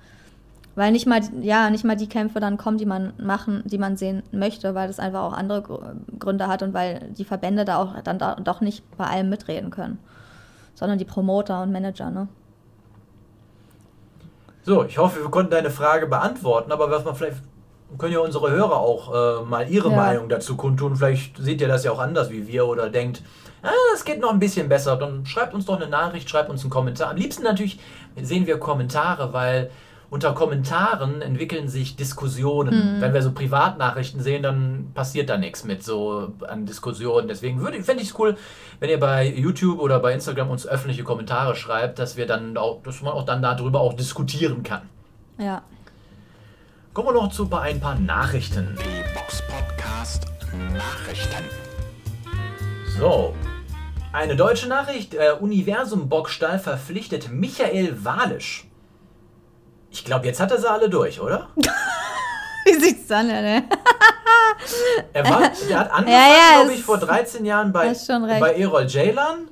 Weil 0.76 0.92
nicht 0.94 1.06
mal, 1.06 1.22
ja, 1.42 1.70
nicht 1.70 1.84
mal 1.84 1.98
die 1.98 2.08
Kämpfe 2.08 2.40
dann 2.40 2.58
kommen, 2.58 2.78
die 2.78 2.86
man 2.86 3.14
machen, 3.18 3.62
die 3.66 3.78
man 3.78 3.98
sehen 3.98 4.24
möchte, 4.32 4.74
weil 4.74 4.88
das 4.88 5.00
einfach 5.00 5.22
auch 5.22 5.34
andere 5.34 5.62
Gr- 5.62 5.96
Gründe 6.18 6.48
hat 6.48 6.64
und 6.64 6.74
weil 6.74 7.10
die 7.18 7.26
Verbände 7.26 7.66
da 7.66 7.78
auch 7.78 8.00
dann 8.02 8.20
da, 8.20 8.36
doch 8.36 8.62
nicht 8.62 8.84
bei 8.98 9.06
allem 9.06 9.30
mitreden 9.30 9.70
können. 9.70 10.00
Sondern 10.74 10.98
die 10.98 11.06
Promoter 11.06 11.62
und 11.62 11.72
Manager, 11.74 12.10
ne? 12.10 12.30
So, 14.64 14.84
ich 14.86 14.98
hoffe, 14.98 15.22
wir 15.22 15.30
konnten 15.32 15.52
deine 15.52 15.72
Frage 15.72 16.08
beantworten, 16.08 16.72
aber 16.72 16.92
was 16.92 17.04
man 17.04 17.16
vielleicht 17.16 17.38
können 17.98 18.14
ja 18.14 18.20
unsere 18.20 18.52
Hörer 18.52 18.78
auch 18.78 19.42
äh, 19.42 19.46
mal 19.46 19.68
ihre 19.70 19.90
Ja. 19.90 19.96
Meinung 19.96 20.30
dazu 20.30 20.56
kundtun. 20.56 20.96
Vielleicht 20.96 21.38
seht 21.38 21.60
ihr 21.62 21.68
das 21.68 21.84
ja 21.84 21.92
auch 21.92 22.00
anders 22.00 22.30
wie 22.30 22.48
wir 22.48 22.66
oder 22.68 22.90
denkt, 22.90 23.22
ah, 23.64 23.70
es 23.94 24.06
geht 24.06 24.22
noch 24.22 24.32
ein 24.32 24.40
bisschen 24.40 24.70
besser. 24.70 24.96
Dann 24.96 25.26
schreibt 25.26 25.54
uns 25.54 25.66
doch 25.66 25.76
eine 25.76 25.90
Nachricht, 25.90 26.30
schreibt 26.30 26.50
uns 26.50 26.62
einen 26.62 26.70
Kommentar. 26.70 27.10
Am 27.10 27.18
liebsten 27.18 27.44
natürlich 27.44 27.80
sehen 28.22 28.46
wir 28.48 28.60
Kommentare, 28.60 29.34
weil 29.34 29.72
unter 30.12 30.34
Kommentaren 30.34 31.22
entwickeln 31.22 31.70
sich 31.70 31.96
Diskussionen. 31.96 32.98
Wenn 33.00 33.14
wir 33.14 33.22
so 33.22 33.32
Privatnachrichten 33.32 34.22
sehen, 34.22 34.44
dann 34.44 34.92
passiert 34.94 35.30
da 35.30 35.38
nichts 35.38 35.64
mit 35.64 35.84
so 35.84 36.34
an 36.46 36.66
Diskussionen. 36.66 37.30
Deswegen 37.30 37.62
würde 37.62 37.82
fände 37.82 38.04
ich 38.04 38.10
es 38.10 38.20
cool, 38.20 38.36
wenn 38.82 38.90
ihr 38.90 39.00
bei 39.00 39.26
YouTube 39.26 39.80
oder 39.80 40.00
bei 40.00 40.14
Instagram 40.14 40.50
uns 40.50 40.68
öffentliche 40.68 41.06
Kommentare 41.06 41.56
schreibt, 41.56 41.98
dass 41.98 42.18
wir 42.18 42.28
dann 42.28 42.58
auch, 42.58 42.84
dass 42.84 43.02
man 43.02 43.14
auch 43.14 43.24
dann 43.24 43.42
darüber 43.42 43.80
auch 43.80 43.94
diskutieren 43.94 44.64
kann. 44.64 44.82
Ja. 45.38 45.62
Kommen 46.94 47.08
wir 47.08 47.14
noch 47.14 47.32
zu 47.32 47.48
bei 47.48 47.62
ein 47.62 47.80
paar 47.80 47.96
Nachrichten. 47.96 48.78
Die 48.78 49.14
Box 49.18 49.42
Podcast 49.48 50.28
Nachrichten. 50.74 51.46
So. 53.00 53.34
Eine 54.12 54.36
deutsche 54.36 54.68
Nachricht. 54.68 55.14
Äh, 55.14 55.36
Universum 55.40 56.10
Bockstall 56.10 56.60
verpflichtet 56.60 57.32
Michael 57.32 58.04
Walisch. 58.04 58.66
Ich 59.92 60.06
glaube, 60.06 60.26
jetzt 60.26 60.40
hat 60.40 60.52
er 60.52 60.58
sie 60.60 60.70
alle 60.70 60.90
durch, 60.90 61.20
oder? 61.20 61.48
Wie 62.66 62.74
sieht's 62.80 63.12
an, 63.12 63.28
ne? 63.28 63.64
Er 65.14 65.28
war, 65.28 65.42
der 65.68 65.80
hat 65.80 65.92
angefangen, 65.92 66.08
Ja, 66.08 66.28
ja, 66.28 66.62
glaube 66.62 66.74
ich, 66.74 66.84
vor 66.84 66.98
13 66.98 67.46
Jahren 67.46 67.72
bei, 67.72 67.94
bei 68.40 68.54
Erol 68.54 68.88
Ceylan. 68.88 69.48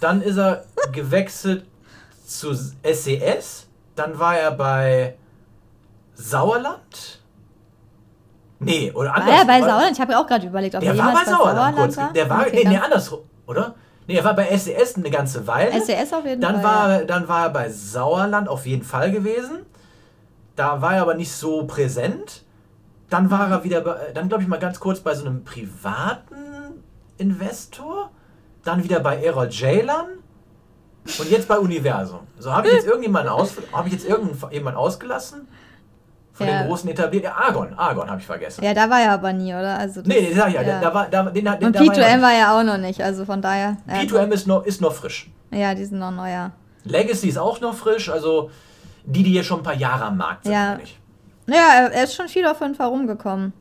Dann 0.00 0.22
ist 0.22 0.38
er 0.38 0.64
gewechselt 0.92 1.66
zu 2.26 2.54
SES. 2.54 3.66
Dann 3.94 4.18
war 4.18 4.36
er 4.38 4.52
bei 4.52 5.16
Sauerland. 6.14 7.20
Nee, 8.60 8.90
oder 8.92 9.14
anders. 9.14 9.28
War 9.30 9.38
er 9.40 9.44
bei 9.46 9.60
Sauerland? 9.60 9.92
Ich 9.92 10.00
habe 10.00 10.12
ja 10.12 10.22
auch 10.22 10.26
gerade 10.26 10.46
überlegt, 10.46 10.74
ob 10.74 10.80
Der 10.80 10.92
er 10.92 10.98
war 10.98 11.12
bei 11.12 11.24
Sauerland 11.30 11.76
kurz. 11.76 11.96
war. 11.98 12.12
Der 12.12 12.30
war, 12.30 12.40
Okay, 12.40 12.62
nee, 12.64 12.68
nee, 12.70 12.78
andersrum, 12.78 13.20
oder? 13.46 13.74
Nee, 14.10 14.16
er 14.16 14.24
war 14.24 14.34
bei 14.34 14.56
SES 14.56 14.96
eine 14.96 15.08
ganze 15.08 15.46
Weile. 15.46 15.70
SES 15.80 16.12
auf 16.12 16.26
jeden 16.26 16.40
dann 16.40 16.56
Fall. 16.56 16.64
War, 16.64 16.90
ja. 16.98 17.04
Dann 17.04 17.28
war 17.28 17.44
er 17.44 17.50
bei 17.50 17.70
Sauerland 17.70 18.48
auf 18.48 18.66
jeden 18.66 18.82
Fall 18.82 19.12
gewesen. 19.12 19.64
Da 20.56 20.82
war 20.82 20.96
er 20.96 21.02
aber 21.02 21.14
nicht 21.14 21.30
so 21.30 21.64
präsent. 21.64 22.44
Dann 23.08 23.30
war 23.30 23.48
er 23.48 23.62
wieder, 23.62 23.82
bei, 23.82 24.10
dann 24.12 24.28
glaube 24.28 24.42
ich 24.42 24.48
mal 24.48 24.58
ganz 24.58 24.80
kurz 24.80 24.98
bei 24.98 25.14
so 25.14 25.24
einem 25.24 25.44
privaten 25.44 26.82
Investor. 27.18 28.10
Dann 28.64 28.82
wieder 28.82 28.98
bei 28.98 29.22
Errol 29.22 29.48
Ceylan. 29.48 30.06
Und 31.20 31.30
jetzt 31.30 31.46
bei 31.46 31.60
Universum. 31.60 32.26
So 32.36 32.52
habe 32.52 32.66
ich 32.66 32.74
jetzt 32.74 32.86
irgendjemanden 32.88 33.30
aus, 33.30 33.52
habe 33.72 33.86
ich 33.86 33.94
jetzt 33.94 34.08
irgendjemanden 34.08 34.74
ausgelassen? 34.74 35.46
Von 36.40 36.48
Ja. 36.48 36.60
den 36.62 36.68
großen 36.68 36.88
etablierten. 36.88 37.30
Ja, 37.30 37.36
Argon, 37.36 37.74
Argon 37.76 38.08
habe 38.08 38.18
ich 38.18 38.26
vergessen. 38.26 38.64
Ja, 38.64 38.72
da 38.72 38.88
war 38.88 39.00
er 39.02 39.12
aber 39.12 39.30
nie, 39.34 39.52
oder? 39.52 39.78
Also 39.78 40.00
Nee, 40.04 40.32
sag 40.34 40.48
ich 40.48 40.54
ja, 40.54 40.62
der- 40.62 40.80
da 40.80 40.94
war, 40.94 41.06
da, 41.10 41.24
den, 41.24 41.44
den, 41.44 41.46
Und 41.48 41.60
da 41.76 41.80
war 41.80 41.86
ja 41.86 41.92
P2M 42.16 42.22
war 42.22 42.32
ja 42.32 42.58
auch 42.58 42.64
noch 42.64 42.78
nicht, 42.78 43.02
also 43.02 43.26
von 43.26 43.42
daher. 43.42 43.76
ja, 43.86 43.96
P2M 43.96 44.30
ist 44.32 44.46
noch, 44.46 44.64
ist 44.64 44.80
noch 44.80 44.94
frisch. 44.94 45.30
Ja, 45.50 45.74
die 45.74 45.84
sind 45.84 45.98
noch 45.98 46.10
neuer. 46.12 46.52
Legacy 46.84 47.28
ist 47.28 47.36
auch 47.36 47.60
noch 47.60 47.74
frisch, 47.74 48.08
also 48.08 48.50
die, 49.04 49.22
die 49.22 49.34
jetzt 49.34 49.46
schon 49.46 49.60
ein 49.60 49.62
paar 49.64 49.74
Jahre 49.74 50.04
am 50.04 50.16
Markt 50.16 50.44
sind. 50.44 50.52
Ja. 50.54 50.78
ich. 50.82 50.98
Ja, 51.46 51.88
er- 51.92 52.04
ist 52.04 52.14
schon 52.14 52.28
viel 52.28 52.46
auf 52.46 52.60
jeden 52.62 52.74
Fall 52.74 52.88
rumgekommen. 52.88 53.52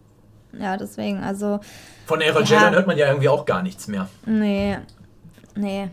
Ja, 0.58 0.78
deswegen, 0.78 1.22
also, 1.22 1.60
Von 2.06 2.22
Errol 2.22 2.44
Ja. 2.46 2.70
Hört 2.72 2.88
man 2.88 2.98
ja 2.98 3.08
irgendwie 3.08 3.28
auch 3.30 3.46
gar 3.46 3.62
nichts 3.62 3.88
mehr. 3.89 4.08
nee, 4.26 4.78
nee, 5.56 5.89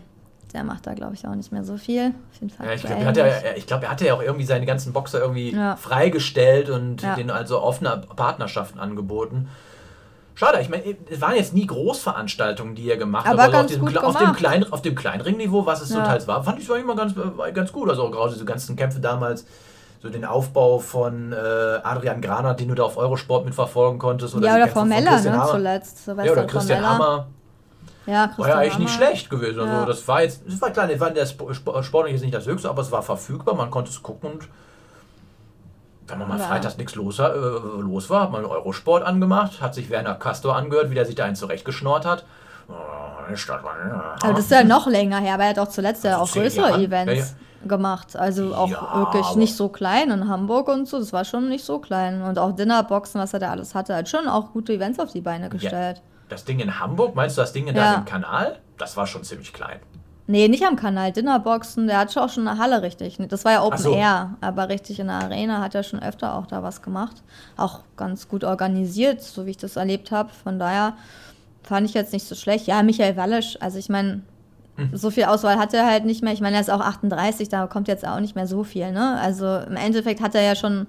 der 0.53 0.63
macht 0.63 0.87
da, 0.87 0.93
glaube 0.93 1.13
ich, 1.13 1.27
auch 1.27 1.35
nicht 1.35 1.51
mehr 1.51 1.63
so 1.63 1.77
viel. 1.77 2.07
Auf 2.31 2.39
jeden 2.41 2.49
Fall. 2.49 2.67
Ja, 2.67 2.73
ich 2.73 2.81
glaube, 2.81 3.01
er, 3.01 3.57
ja- 3.57 3.63
glaub, 3.65 3.83
er 3.83 3.91
hatte 3.91 4.05
ja 4.07 4.13
auch 4.13 4.21
irgendwie 4.21 4.45
seine 4.45 4.65
ganzen 4.65 4.93
Boxer 4.93 5.19
irgendwie 5.19 5.53
Ja. 5.53 5.75
freigestellt 5.75 6.69
und 6.69 7.01
Ja. 7.01 7.15
denen 7.15 7.29
also 7.31 7.61
offene 7.61 8.01
Partnerschaften 8.15 8.79
angeboten. 8.79 9.49
Schade, 10.35 10.59
ich 10.61 10.69
meine, 10.69 10.83
es 11.09 11.19
waren 11.19 11.35
jetzt 11.35 11.53
nie 11.55 11.65
Großveranstaltungen, 11.65 12.75
die 12.75 12.89
er 12.89 12.97
gemacht 12.97 13.25
Aber 13.27 13.41
hat. 13.43 13.51
Ganz 13.51 13.71
auf, 13.73 13.79
diesem, 13.81 13.97
auf, 13.97 14.15
dem 14.15 14.19
gemacht. 14.19 14.37
klein, 14.37 14.71
auf 14.71 14.81
dem 14.83 14.93
Kleinringniveau, 14.95 15.65
was 15.65 15.81
es 15.81 15.89
so 15.89 15.97
Ja. 15.97 16.05
teils 16.05 16.27
war, 16.27 16.43
fand 16.43 16.59
ich 16.59 16.69
es 16.69 16.75
immer 16.75 16.95
ganz, 16.95 17.13
äh, 17.17 17.51
ganz 17.51 17.71
gut. 17.73 17.89
Also 17.89 18.09
gerade 18.11 18.33
diese 18.33 18.45
ganzen 18.45 18.75
Kämpfe 18.75 18.99
damals, 18.99 19.45
so 19.99 20.09
den 20.09 20.25
Aufbau 20.25 20.77
von 20.77 21.33
äh, 21.33 21.35
Adrian 21.83 22.21
Granat, 22.21 22.59
den 22.59 22.67
du 22.67 22.75
da 22.75 22.83
auf 22.83 22.97
Eurosport 22.97 23.45
mitverfolgen 23.45 23.97
konntest. 23.97 24.35
Oder 24.35 24.45
Ja, 24.45 24.51
oder 24.53 24.59
Kämpfe 24.65 24.73
von 24.75 24.81
von 24.81 24.89
Meller, 24.89 25.11
Christian 25.13 25.37
ne, 25.39 25.45
zuletzt. 25.49 26.05
Silvester 26.05 26.25
Ja, 26.27 26.31
oder 26.33 26.47
Christian 26.47 26.83
Formella. 26.83 27.05
Hammer. 27.05 27.27
Ja, 28.07 28.31
War 28.37 28.47
ja 28.47 28.55
eigentlich 28.55 28.79
nicht 28.79 28.93
schlecht 28.95 29.29
gewesen. 29.29 29.59
Also 29.59 29.71
Ja. 29.73 29.85
das 29.85 30.07
war 30.07 30.21
jetzt, 30.23 30.41
das 30.47 30.59
war 30.61 30.71
klar, 30.71 30.87
das 30.87 30.99
war 30.99 31.11
der 31.11 31.23
Sp- 31.27 31.51
Sp- 31.53 31.83
Sport 31.83 32.09
jetzt 32.09 32.21
nicht 32.21 32.33
das 32.33 32.45
höchste, 32.47 32.69
aber 32.69 32.81
es 32.81 32.91
war 32.91 33.03
verfügbar, 33.03 33.53
man 33.53 33.69
konnte 33.69 33.91
es 33.91 34.01
gucken 34.01 34.31
und 34.31 34.47
wenn 36.07 36.19
man 36.19 36.29
mal 36.29 36.39
Ja. 36.39 36.45
freitags 36.45 36.77
nichts 36.77 36.95
los, 36.95 37.19
war- 37.19 37.35
äh, 37.35 37.81
los 37.81 38.09
war, 38.09 38.21
hat 38.23 38.31
man 38.31 38.45
Eurosport 38.45 39.03
angemacht, 39.03 39.61
hat 39.61 39.75
sich 39.75 39.89
Werner 39.89 40.15
Castor 40.15 40.55
angehört, 40.55 40.89
wie 40.89 40.95
der 40.95 41.05
sich 41.05 41.15
da 41.15 41.25
einen 41.25 41.35
zurechtgeschnort 41.35 42.05
hat. 42.05 42.23
Oh, 42.69 42.73
Aber 42.73 44.33
das 44.33 44.39
ist 44.45 44.51
ja 44.51 44.63
noch 44.63 44.87
länger 44.87 45.19
her, 45.19 45.33
aber 45.35 45.43
er 45.43 45.49
hat 45.49 45.59
auch 45.59 45.67
zuletzt 45.67 46.03
ja 46.03 46.17
auch 46.17 46.31
größere 46.31 46.69
Jahren. 46.69 46.81
Events 46.83 47.35
gemacht. 47.65 48.15
Also 48.15 48.53
auch 48.55 48.69
Ja, 48.69 48.95
wirklich 48.99 49.35
nicht 49.35 49.55
so 49.55 49.69
klein 49.69 50.11
in 50.11 50.27
Hamburg 50.29 50.67
und 50.69 50.87
so. 50.87 50.99
Das 50.99 51.11
war 51.11 51.25
schon 51.25 51.49
nicht 51.49 51.65
so 51.65 51.79
klein. 51.79 52.21
Und 52.21 52.39
auch 52.39 52.51
Dinnerboxen, 52.53 53.19
was 53.19 53.33
er 53.33 53.39
da 53.39 53.51
alles 53.51 53.75
hatte, 53.75 53.95
hat 53.95 54.07
schon 54.09 54.27
auch 54.27 54.51
gute 54.53 54.73
Events 54.73 54.99
auf 54.99 55.11
die 55.11 55.21
Beine 55.21 55.49
gestellt. 55.49 56.01
Das 56.29 56.45
Ding 56.45 56.59
in 56.59 56.79
Hamburg, 56.79 57.15
meinst 57.15 57.37
du 57.37 57.41
das 57.41 57.53
Ding 57.53 57.67
in 57.67 57.75
Ja. 57.75 57.93
deinem 57.93 58.05
Kanal? 58.05 58.59
Das 58.77 58.97
war 58.97 59.07
schon 59.07 59.23
ziemlich 59.23 59.53
klein. 59.53 59.79
Nee, 60.29 60.49
nicht 60.49 60.65
am 60.65 60.75
Kanal, 60.75 61.13
Dinnerboxen, 61.13 61.87
der 61.87 61.99
hat 61.99 62.11
schon 62.11 62.23
auch 62.23 62.29
schon 62.29 62.45
eine 62.47 62.59
Halle 62.59 62.81
richtig. 62.81 63.17
Das 63.29 63.45
war 63.45 63.53
ja 63.53 63.63
Open 63.63 63.77
so. 63.77 63.93
Air, 63.95 64.31
aber 64.41 64.67
richtig 64.67 64.99
in 64.99 65.07
der 65.07 65.15
Arena 65.15 65.61
hat 65.61 65.73
er 65.73 65.83
schon 65.83 66.01
öfter 66.03 66.35
auch 66.35 66.45
da 66.47 66.61
was 66.63 66.81
gemacht. 66.81 67.23
Auch 67.55 67.79
ganz 67.95 68.27
gut 68.27 68.43
organisiert, 68.43 69.21
so 69.21 69.45
wie 69.45 69.51
ich 69.51 69.57
das 69.57 69.77
erlebt 69.77 70.11
habe. 70.11 70.29
Von 70.43 70.59
daher 70.59 70.95
fand 71.63 71.87
ich 71.87 71.93
jetzt 71.93 72.11
nicht 72.11 72.27
so 72.27 72.35
schlecht. 72.35 72.67
Ja, 72.67 72.83
Michael 72.83 73.15
Wallisch, 73.15 73.57
also 73.61 73.77
ich 73.77 73.87
meine, 73.87 74.21
so 74.91 75.09
viel 75.11 75.23
Auswahl 75.23 75.57
hat 75.57 75.73
er 75.73 75.85
halt 75.85 76.03
nicht 76.03 76.21
mehr. 76.23 76.33
Ich 76.33 76.41
meine, 76.41 76.57
er 76.57 76.61
ist 76.61 76.69
auch 76.69 76.81
38, 76.81 77.47
da 77.47 77.65
kommt 77.67 77.87
jetzt 77.87 78.05
auch 78.05 78.19
nicht 78.19 78.35
mehr 78.35 78.47
so 78.47 78.65
viel. 78.65 78.91
Ne? 78.91 79.17
Also 79.21 79.45
im 79.59 79.77
Endeffekt 79.77 80.19
hat 80.21 80.35
er 80.35 80.41
ja 80.41 80.55
schon, 80.55 80.87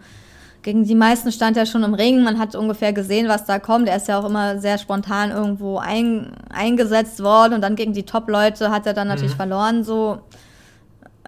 gegen 0.62 0.84
die 0.84 0.94
meisten 0.94 1.32
stand 1.32 1.56
er 1.56 1.66
schon 1.66 1.82
im 1.82 1.94
Ring. 1.94 2.22
Man 2.22 2.38
hat 2.38 2.54
ungefähr 2.54 2.92
gesehen, 2.92 3.28
was 3.28 3.44
da 3.44 3.58
kommt. 3.58 3.88
Er 3.88 3.96
ist 3.96 4.08
ja 4.08 4.18
auch 4.18 4.24
immer 4.24 4.58
sehr 4.58 4.78
spontan 4.78 5.30
irgendwo 5.30 5.78
ein, 5.78 6.32
eingesetzt 6.50 7.22
worden 7.22 7.54
und 7.54 7.60
dann 7.60 7.76
gegen 7.76 7.92
die 7.92 8.04
Top-Leute 8.04 8.70
hat 8.70 8.86
er 8.86 8.94
dann 8.94 9.08
natürlich 9.08 9.34
verloren. 9.34 9.84
So. 9.84 10.20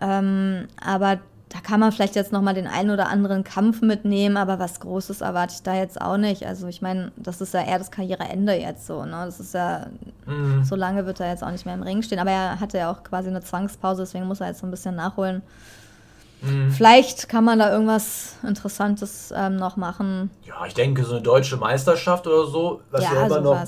Ähm, 0.00 0.66
aber 0.84 1.20
da 1.50 1.58
kann 1.60 1.80
man 1.80 1.90
vielleicht 1.90 2.14
jetzt 2.14 2.32
nochmal 2.32 2.54
den 2.54 2.68
einen 2.68 2.90
oder 2.90 3.08
anderen 3.08 3.42
Kampf 3.42 3.82
mitnehmen, 3.82 4.36
aber 4.36 4.60
was 4.60 4.78
Großes 4.78 5.20
erwarte 5.20 5.54
ich 5.54 5.62
da 5.62 5.74
jetzt 5.74 6.00
auch 6.00 6.16
nicht. 6.16 6.46
Also 6.46 6.68
ich 6.68 6.80
meine, 6.80 7.10
das 7.16 7.40
ist 7.40 7.52
ja 7.54 7.64
eher 7.64 7.78
das 7.78 7.90
Karriereende 7.90 8.54
jetzt 8.54 8.86
so. 8.86 9.04
Ne? 9.04 9.22
Das 9.24 9.40
ist 9.40 9.54
ja, 9.54 9.86
so 10.62 10.76
lange 10.76 11.06
wird 11.06 11.18
er 11.18 11.28
jetzt 11.30 11.42
auch 11.42 11.50
nicht 11.50 11.66
mehr 11.66 11.74
im 11.74 11.82
Ring 11.82 12.02
stehen. 12.02 12.20
Aber 12.20 12.30
er 12.30 12.60
hatte 12.60 12.78
ja 12.78 12.90
auch 12.90 13.02
quasi 13.02 13.28
eine 13.28 13.40
Zwangspause, 13.40 14.02
deswegen 14.02 14.26
muss 14.26 14.40
er 14.40 14.46
jetzt 14.46 14.60
so 14.60 14.66
ein 14.66 14.70
bisschen 14.70 14.94
nachholen. 14.94 15.42
Vielleicht 16.70 17.29
kann 17.29 17.44
man 17.44 17.59
da 17.59 17.70
irgendwas 17.70 18.37
Interessantes 18.42 19.33
ähm, 19.37 19.57
noch 19.57 19.76
machen. 19.76 20.31
Ja, 20.44 20.64
ich 20.66 20.74
denke, 20.74 21.05
so 21.05 21.12
eine 21.12 21.22
deutsche 21.22 21.57
Meisterschaft 21.57 22.26
oder 22.26 22.46
so, 22.46 22.81
was 22.90 23.05
Ja, 23.05 23.14
ja, 23.14 23.26
immer 23.26 23.40
noch 23.40 23.64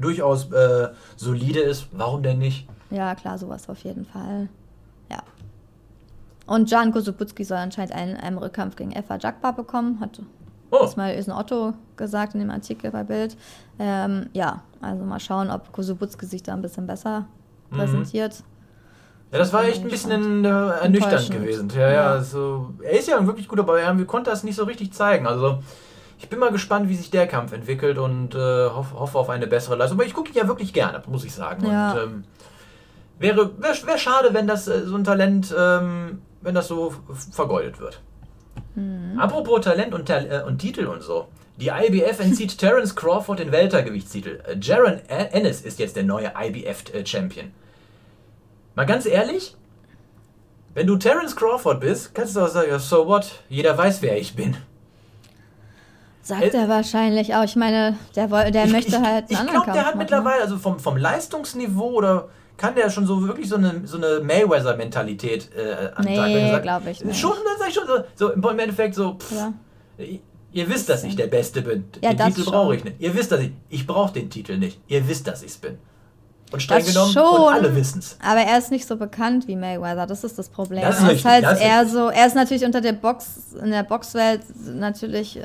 durchaus 0.00 0.50
äh, 0.52 0.88
solide 1.16 1.60
ist, 1.60 1.88
warum 1.92 2.22
denn 2.22 2.38
nicht? 2.38 2.66
Ja, 2.90 3.14
klar, 3.14 3.38
sowas 3.38 3.68
auf 3.68 3.78
jeden 3.84 4.04
Fall. 4.06 4.48
Ja. 5.10 5.18
Und 6.46 6.70
Jan 6.70 6.92
Kosubutski 6.92 7.44
soll 7.44 7.58
anscheinend 7.58 7.92
einen, 7.92 8.16
einen 8.16 8.38
Rückkampf 8.38 8.76
gegen 8.76 8.92
Effa 8.92 9.16
Jakba 9.16 9.52
bekommen. 9.52 10.00
Hat 10.00 10.20
Oh, 10.70 10.84
Ismail 10.84 11.18
Ösen 11.18 11.32
Otto 11.32 11.72
gesagt 11.96 12.34
in 12.34 12.40
dem 12.40 12.50
Artikel 12.50 12.90
bei 12.90 13.02
Bild. 13.02 13.36
Ähm, 13.78 14.28
ja, 14.34 14.62
also 14.82 15.02
mal 15.04 15.18
schauen, 15.20 15.50
ob 15.50 15.72
Kosubutski 15.72 16.26
sich 16.26 16.42
da 16.42 16.52
ein 16.52 16.60
bisschen 16.62 16.86
besser 16.86 17.26
Mhm. 17.70 18.04
Ja, 19.30 19.38
das 19.38 19.52
war 19.52 19.64
echt 19.64 19.82
ein 19.82 19.90
bisschen 19.90 20.44
äh, 20.44 20.48
ernüchternd 20.48 21.30
gewesen. 21.30 21.70
Ja, 21.76 21.90
ja, 21.90 22.10
also, 22.10 22.70
er 22.82 22.98
ist 22.98 23.08
ja 23.08 23.18
ein 23.18 23.26
wirklich 23.26 23.48
guter 23.48 23.62
Bauer, 23.62 23.98
wir 23.98 24.06
konnten 24.06 24.30
das 24.30 24.44
nicht 24.44 24.56
so 24.56 24.64
richtig 24.64 24.92
zeigen. 24.92 25.26
Also, 25.26 25.58
ich 26.18 26.28
bin 26.28 26.38
mal 26.38 26.50
gespannt, 26.50 26.88
wie 26.88 26.96
sich 26.96 27.10
der 27.10 27.26
Kampf 27.26 27.52
entwickelt 27.52 27.98
und 27.98 28.34
äh, 28.34 28.68
hoffe, 28.68 28.98
hoffe 28.98 29.18
auf 29.18 29.30
eine 29.30 29.46
bessere 29.46 29.76
Leistung. 29.76 29.98
Aber 29.98 30.06
ich 30.06 30.14
gucke 30.14 30.30
ihn 30.30 30.36
ja 30.36 30.48
wirklich 30.48 30.72
gerne, 30.72 31.02
muss 31.06 31.24
ich 31.24 31.32
sagen. 31.32 31.66
Ja. 31.66 31.92
Und, 31.92 31.98
ähm, 31.98 32.24
wäre 33.18 33.50
wäre 33.60 33.86
wär 33.86 33.98
schade, 33.98 34.32
wenn 34.32 34.46
das 34.46 34.66
äh, 34.66 34.84
so 34.84 34.96
ein 34.96 35.04
Talent, 35.04 35.54
ähm, 35.56 36.22
wenn 36.40 36.54
das 36.54 36.68
so 36.68 36.94
vergeudet 37.30 37.78
wird. 37.78 38.00
Mhm. 38.74 39.18
Apropos 39.18 39.60
Talent 39.60 39.94
und, 39.94 40.08
äh, 40.10 40.42
und 40.46 40.58
Titel 40.58 40.86
und 40.86 41.02
so. 41.02 41.28
Die 41.56 41.68
IBF 41.68 42.20
entzieht 42.20 42.58
Terence 42.58 42.94
Crawford 42.94 43.40
den 43.40 43.52
Weltergewichtstitel. 43.52 44.40
Äh, 44.46 44.56
Jaron 44.60 45.00
Ennis 45.08 45.60
ist 45.60 45.78
jetzt 45.78 45.96
der 45.96 46.04
neue 46.04 46.32
IBF-Champion. 46.36 47.52
Mal 48.78 48.86
ganz 48.86 49.06
ehrlich, 49.06 49.56
wenn 50.72 50.86
du 50.86 50.94
Terence 50.94 51.34
Crawford 51.34 51.80
bist, 51.80 52.14
kannst 52.14 52.36
du 52.36 52.40
auch 52.40 52.46
sagen, 52.46 52.68
ja, 52.70 52.78
so 52.78 53.08
what? 53.08 53.28
Jeder 53.48 53.76
weiß, 53.76 54.02
wer 54.02 54.16
ich 54.16 54.36
bin. 54.36 54.56
Sagt 56.22 56.54
er 56.54 56.68
wahrscheinlich 56.68 57.34
auch. 57.34 57.42
Ich 57.42 57.56
meine, 57.56 57.96
der, 58.14 58.28
der 58.52 58.66
ich, 58.66 58.70
möchte 58.70 59.00
halt 59.02 59.24
einen 59.24 59.30
Ich 59.30 59.36
anderen 59.36 59.62
glaube, 59.62 59.64
Kampf 59.64 59.72
der 59.72 59.84
hat 59.84 59.94
machen. 59.96 59.98
mittlerweile, 59.98 60.42
also 60.42 60.58
vom, 60.58 60.78
vom 60.78 60.96
Leistungsniveau 60.96 61.90
oder 61.90 62.28
kann 62.56 62.76
der 62.76 62.88
schon 62.90 63.04
so 63.04 63.26
wirklich 63.26 63.48
so 63.48 63.56
eine, 63.56 63.84
so 63.84 63.96
eine 63.96 64.20
Mayweather-Mentalität 64.20 65.50
äh, 65.56 65.90
an 65.96 66.06
den 66.06 66.14
Tag 66.14 66.26
Nee, 66.28 66.34
legen? 66.36 66.50
Sagt, 66.52 66.62
glaub 66.62 66.86
ich 66.86 67.04
nicht. 67.04 67.18
Schon, 67.18 67.32
das 67.32 67.58
sag 67.58 67.68
ich 67.70 67.74
schon 67.74 67.86
so, 67.88 68.04
so 68.14 68.30
im 68.30 68.58
Endeffekt 68.60 68.94
so, 68.94 69.14
pff, 69.14 69.32
Ja. 69.32 69.52
Ihr 70.52 70.68
wisst, 70.68 70.88
dass 70.88 71.02
ich 71.02 71.16
der 71.16 71.26
Beste 71.26 71.62
bin. 71.62 71.86
Ja, 72.00 72.10
den 72.10 72.18
das 72.18 72.34
Titel 72.34 72.48
brauche 72.48 72.76
ich 72.76 72.84
nicht. 72.84 73.00
Ihr 73.00 73.12
wisst, 73.16 73.32
dass 73.32 73.40
ich. 73.40 73.50
Ich 73.70 73.88
brauche 73.88 74.12
den 74.12 74.30
Titel 74.30 74.56
nicht. 74.56 74.80
Ihr 74.86 75.08
wisst, 75.08 75.26
dass 75.26 75.42
ich 75.42 75.48
es 75.48 75.58
bin. 75.58 75.78
Und 76.52 76.60
streng 76.60 76.78
Das 76.78 76.88
genommen, 76.88 77.12
schon. 77.12 77.22
und 77.24 77.52
alle 77.52 77.74
wissen 77.76 77.98
es. 77.98 78.16
Aber 78.24 78.40
er 78.40 78.58
ist 78.58 78.70
nicht 78.70 78.86
so 78.86 78.96
bekannt 78.96 79.46
wie 79.48 79.56
Mayweather, 79.56 80.06
das 80.06 80.24
ist 80.24 80.38
das 80.38 80.48
Problem. 80.48 80.80
Das 80.82 80.96
ist 80.96 81.02
er 81.02 81.08
richtig, 81.10 81.24
ist 81.24 81.30
halt 81.30 81.44
das 81.44 81.52
ist 81.58 81.64
eher 81.64 81.80
richtig. 81.80 81.92
so, 81.94 82.08
er 82.08 82.26
ist 82.26 82.34
natürlich 82.36 82.64
unter 82.64 82.80
der 82.80 82.92
Box, 82.92 83.26
in 83.62 83.70
der 83.70 83.82
Boxwelt 83.82 84.40
natürlich 84.74 85.36
äh, 85.36 85.42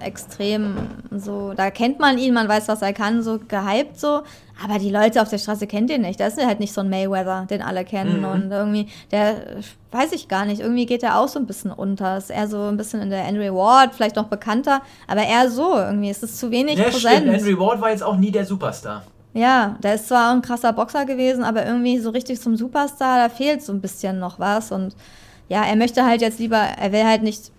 extrem 0.00 0.76
so, 1.10 1.52
da 1.54 1.70
kennt 1.70 1.98
man 2.00 2.18
ihn, 2.18 2.32
man 2.34 2.48
weiß, 2.48 2.68
was 2.68 2.82
er 2.82 2.92
kann, 2.92 3.22
so 3.22 3.38
gehypt 3.46 3.98
so, 4.00 4.22
aber 4.64 4.78
die 4.78 4.90
Leute 4.90 5.20
auf 5.20 5.28
der 5.28 5.36
Straße 5.38 5.66
kennt 5.66 5.90
ihn 5.90 6.00
nicht. 6.00 6.18
Das 6.18 6.38
ist 6.38 6.46
halt 6.46 6.60
nicht 6.60 6.72
so 6.72 6.80
ein 6.80 6.88
Mayweather, 6.88 7.46
den 7.50 7.60
alle 7.60 7.84
kennen 7.84 8.20
Mhm. 8.20 8.24
und 8.24 8.50
irgendwie, 8.50 8.88
der, 9.10 9.34
weiß 9.92 10.12
ich 10.12 10.28
gar 10.28 10.46
nicht, 10.46 10.62
irgendwie 10.62 10.86
geht 10.86 11.02
er 11.02 11.18
auch 11.18 11.28
so 11.28 11.38
ein 11.38 11.46
bisschen 11.46 11.70
unter. 11.70 12.16
Ist 12.16 12.30
eher 12.30 12.48
so 12.48 12.62
ein 12.62 12.78
bisschen 12.78 13.02
in 13.02 13.10
der 13.10 13.20
Henry 13.20 13.52
Ward, 13.52 13.94
vielleicht 13.94 14.16
noch 14.16 14.28
bekannter, 14.28 14.80
aber 15.06 15.22
eher 15.24 15.50
so 15.50 15.74
irgendwie, 15.76 16.08
ist 16.08 16.22
es 16.22 16.38
zu 16.38 16.50
wenig 16.50 16.76
Ja, 16.78 16.84
präsent. 16.84 17.02
stimmt. 17.24 17.32
Henry 17.36 17.58
Ward 17.58 17.80
war 17.82 17.90
jetzt 17.90 18.02
auch 18.02 18.16
nie 18.16 18.30
der 18.30 18.46
Superstar. 18.46 19.02
Ja, 19.36 19.76
der 19.82 19.96
ist 19.96 20.08
zwar 20.08 20.30
auch 20.30 20.34
ein 20.34 20.40
krasser 20.40 20.72
Boxer 20.72 21.04
gewesen, 21.04 21.44
aber 21.44 21.66
irgendwie 21.66 21.98
so 21.98 22.08
richtig 22.08 22.40
zum 22.40 22.56
Superstar, 22.56 23.18
da 23.18 23.28
fehlt 23.28 23.62
so 23.62 23.70
ein 23.70 23.82
bisschen 23.82 24.18
noch 24.18 24.38
was. 24.38 24.72
Und 24.72 24.96
ja, 25.50 25.62
er 25.62 25.76
möchte 25.76 26.06
halt 26.06 26.22
jetzt 26.22 26.38
lieber, 26.38 26.56
er 26.56 26.90
will 26.90 27.04
halt 27.04 27.22
nicht, 27.22 27.52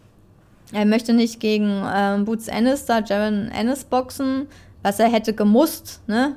er 0.74 0.86
möchte 0.86 1.14
nicht 1.14 1.40
gegen 1.40 1.84
ähm, 1.94 2.26
Boots 2.26 2.48
Ennis, 2.48 2.86
da 2.86 3.02
Jaron 3.02 3.50
Ennis 3.50 3.84
boxen, 3.84 4.48
was 4.82 5.00
er 5.00 5.08
hätte 5.08 5.34
gemusst, 5.34 6.02
ne? 6.08 6.36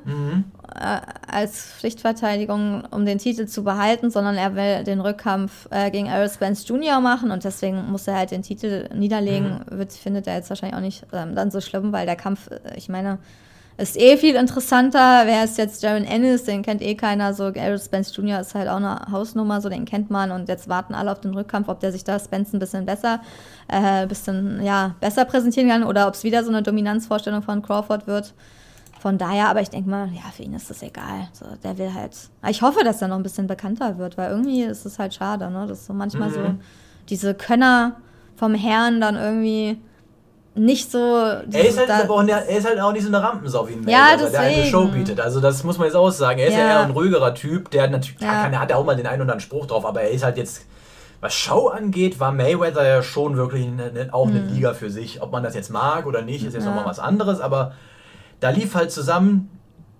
Äh, 0.75 1.01
als 1.27 1.65
Pflichtverteidigung, 1.79 2.83
um 2.91 3.07
den 3.07 3.17
Titel 3.17 3.47
zu 3.47 3.63
behalten, 3.63 4.11
sondern 4.11 4.35
er 4.35 4.55
will 4.55 4.83
den 4.83 5.01
Rückkampf 5.01 5.67
äh, 5.71 5.89
gegen 5.89 6.05
Errol 6.05 6.29
Spence 6.29 6.67
Jr. 6.67 7.01
machen 7.01 7.31
und 7.31 7.43
deswegen 7.43 7.89
muss 7.91 8.07
er 8.07 8.15
halt 8.15 8.29
den 8.29 8.43
Titel 8.43 8.87
niederlegen. 8.93 9.61
Wird, 9.71 9.91
findet 9.91 10.27
er 10.27 10.35
jetzt 10.35 10.49
wahrscheinlich 10.49 10.77
auch 10.77 10.81
nicht 10.81 11.03
ähm, 11.13 11.33
dann 11.33 11.49
so 11.49 11.61
schlimm, 11.61 11.91
weil 11.91 12.05
der 12.05 12.15
Kampf, 12.15 12.51
äh, 12.51 12.77
ich 12.77 12.89
meine, 12.89 13.17
ist 13.81 13.97
eh 13.97 14.15
viel 14.15 14.35
interessanter. 14.35 15.23
Wer 15.25 15.43
ist 15.43 15.57
jetzt 15.57 15.81
Jaron 15.81 16.03
Ennis? 16.03 16.43
Den 16.43 16.61
kennt 16.61 16.81
eh 16.81 16.93
keiner. 16.95 17.33
So, 17.33 17.49
Errol 17.49 17.79
Spence 17.79 18.15
Jr. 18.15 18.39
ist 18.39 18.53
halt 18.53 18.69
auch 18.69 18.75
eine 18.75 19.07
Hausnummer, 19.11 19.59
so 19.59 19.69
den 19.69 19.85
kennt 19.85 20.11
man. 20.11 20.29
Und 20.31 20.47
jetzt 20.49 20.69
warten 20.69 20.93
alle 20.93 21.11
auf 21.11 21.19
den 21.19 21.33
Rückkampf, 21.33 21.67
ob 21.67 21.79
der 21.79 21.91
sich 21.91 22.03
da 22.03 22.19
Spence 22.19 22.53
ein 22.53 22.59
bisschen 22.59 22.85
besser, 22.85 23.21
äh, 23.67 24.05
bisschen, 24.05 24.63
ja, 24.63 24.95
besser 24.99 25.25
präsentieren 25.25 25.69
kann 25.69 25.83
oder 25.83 26.07
ob 26.07 26.13
es 26.13 26.23
wieder 26.23 26.43
so 26.43 26.49
eine 26.49 26.61
Dominanzvorstellung 26.61 27.41
von 27.41 27.63
Crawford 27.63 28.05
wird. 28.05 28.33
Von 28.99 29.17
daher, 29.17 29.49
aber 29.49 29.61
ich 29.61 29.69
denke 29.71 29.89
mal, 29.89 30.09
ja, 30.13 30.29
für 30.31 30.43
ihn 30.43 30.53
ist 30.53 30.69
das 30.69 30.83
egal. 30.83 31.29
So, 31.33 31.45
der 31.63 31.79
will 31.79 31.91
halt. 31.91 32.15
Ich 32.47 32.61
hoffe, 32.61 32.83
dass 32.83 33.01
er 33.01 33.07
noch 33.07 33.15
ein 33.15 33.23
bisschen 33.23 33.47
bekannter 33.47 33.97
wird, 33.97 34.15
weil 34.15 34.29
irgendwie 34.29 34.61
ist 34.61 34.85
es 34.85 34.99
halt 34.99 35.15
schade, 35.15 35.49
ne? 35.49 35.65
Dass 35.65 35.87
so 35.87 35.93
manchmal 35.93 36.29
so 36.29 36.53
diese 37.09 37.33
Könner 37.33 37.97
vom 38.35 38.53
Herrn 38.53 39.01
dann 39.01 39.15
irgendwie 39.15 39.81
nicht 40.53 40.91
so. 40.91 40.97
Er 40.97 41.45
ist, 41.65 41.77
halt, 41.79 41.87
da- 41.89 42.09
auch, 42.09 42.23
ne- 42.23 42.31
er 42.31 42.57
ist 42.57 42.67
halt 42.67 42.79
auch 42.79 42.91
nicht 42.91 43.03
so 43.03 43.07
eine 43.07 43.23
Rampensau 43.23 43.67
wie 43.69 43.73
ein 43.73 43.87
Ja, 43.87 43.99
Mayweather, 44.15 44.29
der 44.31 44.39
eine 44.41 44.49
deswegen. 44.55 44.69
Show 44.69 44.85
bietet. 44.87 45.19
Also 45.21 45.39
das 45.39 45.63
muss 45.63 45.77
man 45.77 45.87
jetzt 45.87 45.95
auch 45.95 46.09
sagen. 46.11 46.39
Er 46.39 46.47
ist 46.47 46.53
ja, 46.53 46.59
Ja. 46.59 46.67
eher 46.67 46.79
ein 46.81 46.91
ruhigerer 46.91 47.33
Typ. 47.33 47.71
Der 47.71 47.83
hat 47.83 47.91
natürlich, 47.91 48.19
ja. 48.21 48.43
Kann, 48.43 48.53
er 48.53 48.59
hat 48.59 48.69
ja 48.69 48.75
auch 48.75 48.85
mal 48.85 48.95
den 48.95 49.05
einen 49.07 49.21
oder 49.21 49.31
anderen 49.33 49.39
Spruch 49.39 49.65
drauf, 49.67 49.85
aber 49.85 50.01
er 50.01 50.11
ist 50.11 50.23
halt 50.23 50.37
jetzt, 50.37 50.65
was 51.21 51.33
Show 51.33 51.67
angeht, 51.69 52.19
war 52.19 52.31
Mayweather 52.33 52.85
ja 52.85 53.01
schon 53.01 53.37
wirklich 53.37 53.65
eine, 53.65 53.83
eine, 53.85 54.13
auch 54.13 54.27
eine 54.27 54.39
Liga 54.41 54.73
für 54.73 54.89
sich. 54.89 55.21
Ob 55.21 55.31
man 55.31 55.43
das 55.43 55.55
jetzt 55.55 55.69
mag 55.69 56.05
oder 56.05 56.21
nicht, 56.21 56.43
ist 56.45 56.53
jetzt. 56.53 56.63
Ja. 56.63 56.69
nochmal 56.71 56.85
was 56.85 56.99
anderes, 56.99 57.39
aber 57.39 57.73
da 58.41 58.49
lief 58.49 58.75
halt 58.75 58.91
zusammen 58.91 59.49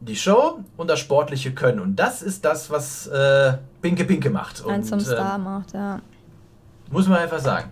die 0.01 0.15
Show 0.15 0.59
und 0.77 0.89
das 0.89 0.99
sportliche 0.99 1.53
Können. 1.53 1.79
Und 1.79 1.95
das 1.95 2.21
ist 2.23 2.43
das, 2.43 2.71
was 2.71 3.05
äh, 3.07 3.53
Pinke 3.81 4.03
Pinke 4.03 4.31
macht. 4.31 4.59
und, 4.65 4.83
zum 4.83 4.97
äh, 4.97 5.01
Star 5.03 5.37
macht, 5.37 5.73
ja. 5.73 5.99
muss 6.89 7.07
man 7.07 7.19
einfach 7.19 7.39
sagen. 7.39 7.71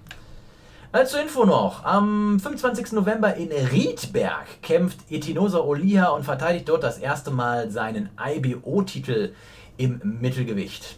Als 0.92 1.12
zur 1.12 1.22
Info 1.22 1.46
noch, 1.46 1.86
am 1.86 2.40
25. 2.40 2.94
November 2.94 3.36
in 3.36 3.52
Riedberg 3.52 4.48
kämpft 4.64 4.98
Etinosa 5.12 5.60
Oliha 5.60 6.08
und 6.08 6.24
verteidigt 6.24 6.68
dort 6.68 6.82
das 6.82 6.98
erste 6.98 7.30
Mal 7.30 7.70
seinen 7.70 8.10
IBO-Titel 8.20 9.34
im 9.78 10.02
Mittelgewicht. 10.04 10.98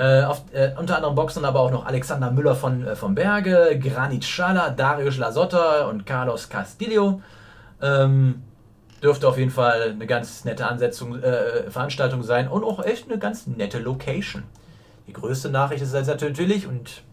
Äh, 0.00 0.24
auf, 0.24 0.42
äh, 0.52 0.72
unter 0.76 0.96
anderem 0.96 1.14
boxen 1.14 1.44
aber 1.44 1.60
auch 1.60 1.70
noch 1.70 1.86
Alexander 1.86 2.32
Müller 2.32 2.56
von, 2.56 2.84
äh, 2.84 2.96
von 2.96 3.14
Berge, 3.14 3.78
Granit 3.80 4.24
Schala, 4.24 4.70
Darius 4.70 5.16
Lasotta 5.16 5.86
und 5.86 6.06
Carlos 6.06 6.48
Castillo. 6.48 7.22
Ähm, 7.80 8.42
dürfte 9.00 9.28
auf 9.28 9.38
jeden 9.38 9.52
Fall 9.52 9.92
eine 9.92 10.06
ganz 10.06 10.44
nette 10.44 10.66
Ansetzung, 10.66 11.22
äh, 11.22 11.70
Veranstaltung 11.70 12.24
sein 12.24 12.48
und 12.48 12.64
auch 12.64 12.84
echt 12.84 13.08
eine 13.08 13.20
ganz 13.20 13.46
nette 13.46 13.78
Location. 13.78 14.42
Die 15.06 15.12
größte 15.12 15.50
Nachricht 15.50 15.84
ist 15.84 15.94
jetzt 15.94 16.08
natürlich, 16.08 16.66
und 16.66 17.04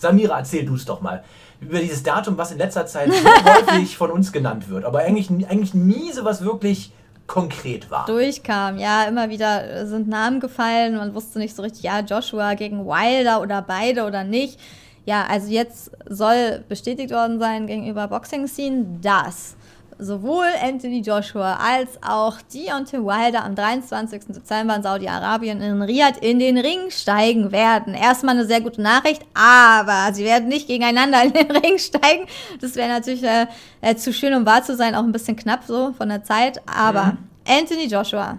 Samira, 0.00 0.38
erzähl 0.38 0.64
du 0.64 0.74
es 0.74 0.84
doch 0.84 1.00
mal, 1.00 1.22
über 1.60 1.78
dieses 1.78 2.02
Datum, 2.02 2.38
was 2.38 2.52
in 2.52 2.58
letzter 2.58 2.86
Zeit 2.86 3.12
so 3.12 3.24
häufig 3.44 3.96
von 3.96 4.10
uns 4.10 4.32
genannt 4.32 4.68
wird, 4.68 4.84
aber 4.84 5.00
eigentlich, 5.00 5.30
eigentlich 5.48 5.74
nie 5.74 6.10
so 6.12 6.24
was 6.24 6.42
wirklich 6.42 6.92
konkret 7.26 7.90
war. 7.90 8.06
Durchkam, 8.06 8.78
ja, 8.78 9.04
immer 9.04 9.30
wieder 9.30 9.86
sind 9.86 10.08
Namen 10.08 10.40
gefallen, 10.40 10.96
man 10.96 11.14
wusste 11.14 11.38
nicht 11.38 11.54
so 11.54 11.62
richtig, 11.62 11.82
ja, 11.82 12.00
Joshua 12.00 12.54
gegen 12.54 12.86
Wilder 12.86 13.40
oder 13.40 13.62
beide 13.62 14.04
oder 14.04 14.24
nicht. 14.24 14.58
Ja, 15.04 15.26
also 15.26 15.50
jetzt 15.50 15.92
soll 16.08 16.64
bestätigt 16.68 17.12
worden 17.12 17.38
sein 17.38 17.66
gegenüber 17.66 18.08
Boxing 18.08 18.46
Scene, 18.46 18.84
dass 19.00 19.56
sowohl 20.00 20.46
Anthony 20.62 21.00
Joshua 21.00 21.56
als 21.56 22.02
auch 22.02 22.40
Deontay 22.52 22.98
Wilder 22.98 23.44
am 23.44 23.54
23. 23.54 24.22
Dezember 24.28 24.76
in 24.76 24.82
Saudi-Arabien 24.82 25.60
in 25.60 25.82
Riyadh 25.82 26.18
in 26.20 26.38
den 26.38 26.58
Ring 26.58 26.90
steigen 26.90 27.52
werden. 27.52 27.94
Erstmal 27.94 28.36
eine 28.36 28.46
sehr 28.46 28.60
gute 28.60 28.80
Nachricht, 28.80 29.22
aber 29.34 30.12
sie 30.14 30.24
werden 30.24 30.48
nicht 30.48 30.66
gegeneinander 30.66 31.22
in 31.22 31.32
den 31.32 31.50
Ring 31.56 31.78
steigen. 31.78 32.26
Das 32.60 32.74
wäre 32.76 32.88
natürlich 32.88 33.22
äh, 33.22 33.46
äh, 33.80 33.94
zu 33.96 34.12
schön, 34.12 34.34
um 34.34 34.46
wahr 34.46 34.62
zu 34.62 34.76
sein, 34.76 34.94
auch 34.94 35.04
ein 35.04 35.12
bisschen 35.12 35.36
knapp 35.36 35.64
so 35.66 35.92
von 35.92 36.08
der 36.08 36.24
Zeit. 36.24 36.60
Aber 36.66 37.04
mhm. 37.04 37.18
Anthony 37.46 37.86
Joshua 37.86 38.38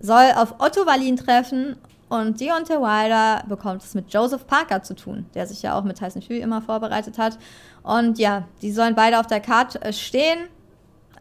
soll 0.00 0.32
auf 0.36 0.54
Otto 0.58 0.86
Wallin 0.86 1.16
treffen 1.16 1.76
und 2.08 2.38
Deontay 2.40 2.78
Wilder 2.78 3.42
bekommt 3.48 3.82
es 3.82 3.94
mit 3.94 4.12
Joseph 4.12 4.46
Parker 4.46 4.82
zu 4.82 4.94
tun, 4.94 5.24
der 5.34 5.46
sich 5.46 5.62
ja 5.62 5.78
auch 5.78 5.82
mit 5.82 5.98
Tyson 5.98 6.20
Fury 6.20 6.40
immer 6.40 6.60
vorbereitet 6.60 7.16
hat. 7.16 7.38
Und 7.82 8.18
ja, 8.18 8.44
die 8.60 8.70
sollen 8.70 8.94
beide 8.94 9.18
auf 9.18 9.26
der 9.26 9.40
Karte 9.40 9.80
äh, 9.80 9.94
stehen. 9.94 10.38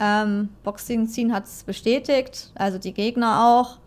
Ähm, 0.04 0.50
Boxing 0.64 1.08
Scene 1.08 1.32
hat 1.32 1.46
es 1.46 1.64
bestätigt, 1.64 2.52
also 2.56 2.80
die 2.80 2.92
Gegner 2.92 3.46
auch. 3.46 3.78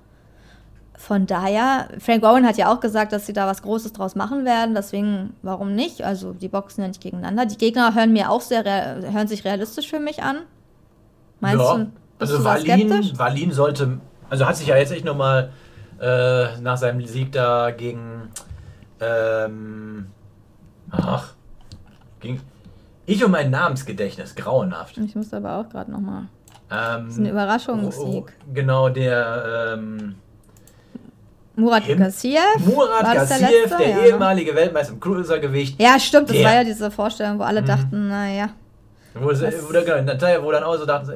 Von 0.97 1.27
daher, 1.27 1.89
Frank 1.99 2.23
Warren 2.23 2.47
hat 2.47 2.57
ja 2.57 2.73
auch 2.73 2.79
gesagt, 2.79 3.13
dass 3.13 3.27
sie 3.27 3.33
da 3.33 3.49
was 3.49 3.63
Großes 3.63 3.93
draus 3.95 4.15
machen 4.15 4.45
werden. 4.45 4.77
Deswegen, 4.77 5.35
warum 5.43 5.75
nicht? 5.75 6.03
Also 6.03 6.33
die 6.33 6.49
boxen 6.49 6.83
ja 6.83 6.89
nicht 6.89 7.03
gegeneinander. 7.03 7.47
Die 7.47 7.59
Gegner 7.59 7.97
hören 7.97 8.13
mir 8.13 8.31
auch 8.31 8.41
sehr, 8.41 8.65
hören 8.65 9.27
sich 9.27 9.45
realistisch 9.45 9.91
für 9.91 9.99
mich 9.99 10.23
an. 10.23 10.43
Meinst 11.41 11.65
ja, 11.65 11.77
du? 11.79 11.91
Also 12.21 12.45
Wallin, 12.45 13.19
Wallin 13.19 13.51
sollte, 13.51 13.99
also 14.31 14.47
hat 14.47 14.57
sich 14.57 14.69
ja 14.69 14.77
jetzt 14.77 14.93
echt 14.93 15.05
nochmal 15.05 15.51
äh, 16.01 16.61
nach 16.61 16.77
seinem 16.77 17.05
Sieg 17.05 17.33
da 17.33 17.73
gegen, 17.73 18.29
ähm, 19.01 20.07
ach, 20.93 21.35
gegen, 22.21 22.41
ich 23.07 23.25
und 23.25 23.31
mein 23.31 23.51
Namensgedächtnis, 23.51 24.35
grauenhaft. 24.35 24.99
Ich 24.99 25.15
muss 25.15 25.33
aber 25.33 25.59
auch 25.59 25.69
gerade 25.69 25.91
nochmal. 25.91 26.29
Ähm, 26.71 27.05
das 27.05 27.15
ist 27.15 27.19
ein 27.19 27.27
Überraschungssieg. 27.27 28.03
Oh, 28.05 28.27
oh, 28.27 28.53
genau, 28.53 28.89
der, 28.89 29.75
ähm, 29.77 30.15
Murat 31.57 31.87
Gassiev. 31.87 32.41
Murat 32.65 33.15
Gassiev, 33.15 33.69
der, 33.69 33.79
der 33.79 33.89
ja, 33.89 33.97
ne? 33.97 34.07
ehemalige 34.09 34.55
Weltmeister 34.55 34.93
im 34.95 35.01
Cruisergewicht. 35.01 35.81
Ja, 35.81 35.99
stimmt, 36.01 36.31
das 36.31 36.43
war 36.43 36.55
ja 36.55 36.65
diese 36.65 36.91
Vorstellung, 36.91 37.39
wo 37.39 37.43
alle 37.43 37.63
mhm. 37.63 37.67
dachten, 37.67 38.09
naja. 38.09 38.51
Wo, 39.15 39.27
wo, 39.27 39.85
genau, 39.85 40.03
Natalia, 40.03 40.43
wo 40.43 40.51
dann 40.51 40.65
auch 40.65 40.77
so 40.77 40.85
dachten, 40.85 41.13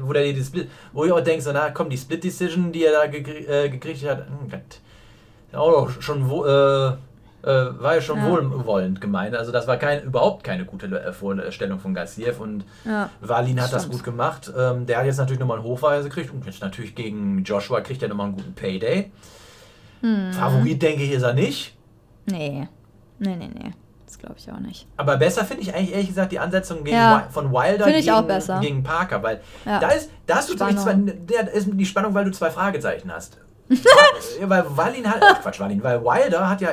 wo, 0.00 0.12
der 0.12 0.32
die 0.32 0.44
Split, 0.44 0.68
wo 0.92 1.04
ich 1.04 1.10
auch 1.10 1.20
denke, 1.20 1.42
so, 1.42 1.52
na 1.52 1.70
komm, 1.70 1.90
die 1.90 1.96
Split 1.96 2.22
Decision, 2.22 2.70
die 2.70 2.84
er 2.84 2.92
da 2.92 3.06
gekriegt, 3.06 3.48
äh, 3.48 3.68
gekriegt 3.68 4.08
hat, 4.08 4.26
Gott, 4.48 5.58
auch 5.58 5.90
schon 6.00 6.30
wo, 6.30 6.44
äh, 6.44 6.92
äh, 7.46 7.80
war 7.80 7.94
ja 7.94 8.00
schon 8.00 8.18
ja. 8.18 8.28
wohlwollend 8.28 9.00
gemeint. 9.00 9.36
Also 9.36 9.52
das 9.52 9.66
war 9.66 9.76
kein, 9.76 10.02
überhaupt 10.02 10.42
keine 10.42 10.64
gute 10.64 10.86
äh, 10.86 11.12
Vorstellung 11.12 11.78
von 11.78 11.94
Gassiev 11.94 12.40
und 12.40 12.64
ja, 12.84 13.08
Valin 13.20 13.60
hat 13.62 13.72
das 13.72 13.88
gut 13.88 14.02
gemacht. 14.02 14.52
Ähm, 14.56 14.86
der 14.86 14.98
hat 14.98 15.06
jetzt 15.06 15.18
natürlich 15.18 15.38
nochmal 15.38 15.58
einen 15.58 15.66
Hochweise 15.66 16.08
gekriegt 16.08 16.32
und 16.32 16.44
jetzt 16.44 16.60
natürlich 16.60 16.94
gegen 16.94 17.44
Joshua 17.44 17.80
kriegt 17.80 18.02
er 18.02 18.08
nochmal 18.08 18.26
einen 18.26 18.36
guten 18.36 18.54
Payday. 18.54 19.12
Hm. 20.00 20.32
Favorit 20.32 20.82
denke 20.82 21.04
ich 21.04 21.12
ist 21.12 21.22
er 21.22 21.34
nicht. 21.34 21.76
Nee. 22.26 22.68
Nee, 23.18 23.36
nee, 23.36 23.48
nee. 23.54 23.72
Das 24.04 24.18
glaube 24.18 24.34
ich 24.38 24.50
auch 24.50 24.58
nicht. 24.58 24.86
Aber 24.96 25.16
besser 25.16 25.44
finde 25.44 25.62
ich 25.62 25.74
eigentlich 25.74 25.92
ehrlich 25.92 26.08
gesagt 26.08 26.32
die 26.32 26.38
Ansetzung 26.38 26.84
gegen 26.84 26.96
ja. 26.96 27.28
von 27.30 27.52
Wilder 27.52 27.86
gegen, 27.86 28.60
gegen, 28.60 28.82
Parker, 28.82 29.22
weil 29.22 29.40
ja. 29.64 29.78
da 29.78 29.88
ist, 29.90 30.10
da 30.26 30.36
hast 30.36 30.50
du 30.50 30.56
zwei, 30.56 30.72
der 30.72 31.52
ist 31.52 31.68
die 31.72 31.86
Spannung, 31.86 32.14
weil 32.14 32.24
du 32.24 32.32
zwei 32.32 32.50
Fragezeichen 32.50 33.12
hast. 33.12 33.38
weil 34.42 34.64
Wallin 34.76 35.10
hat, 35.10 35.22
ach 35.22 35.42
Quatsch, 35.42 35.58
Wallin, 35.58 35.82
weil 35.82 36.02
Wilder 36.02 36.48
hat 36.48 36.60
ja 36.60 36.70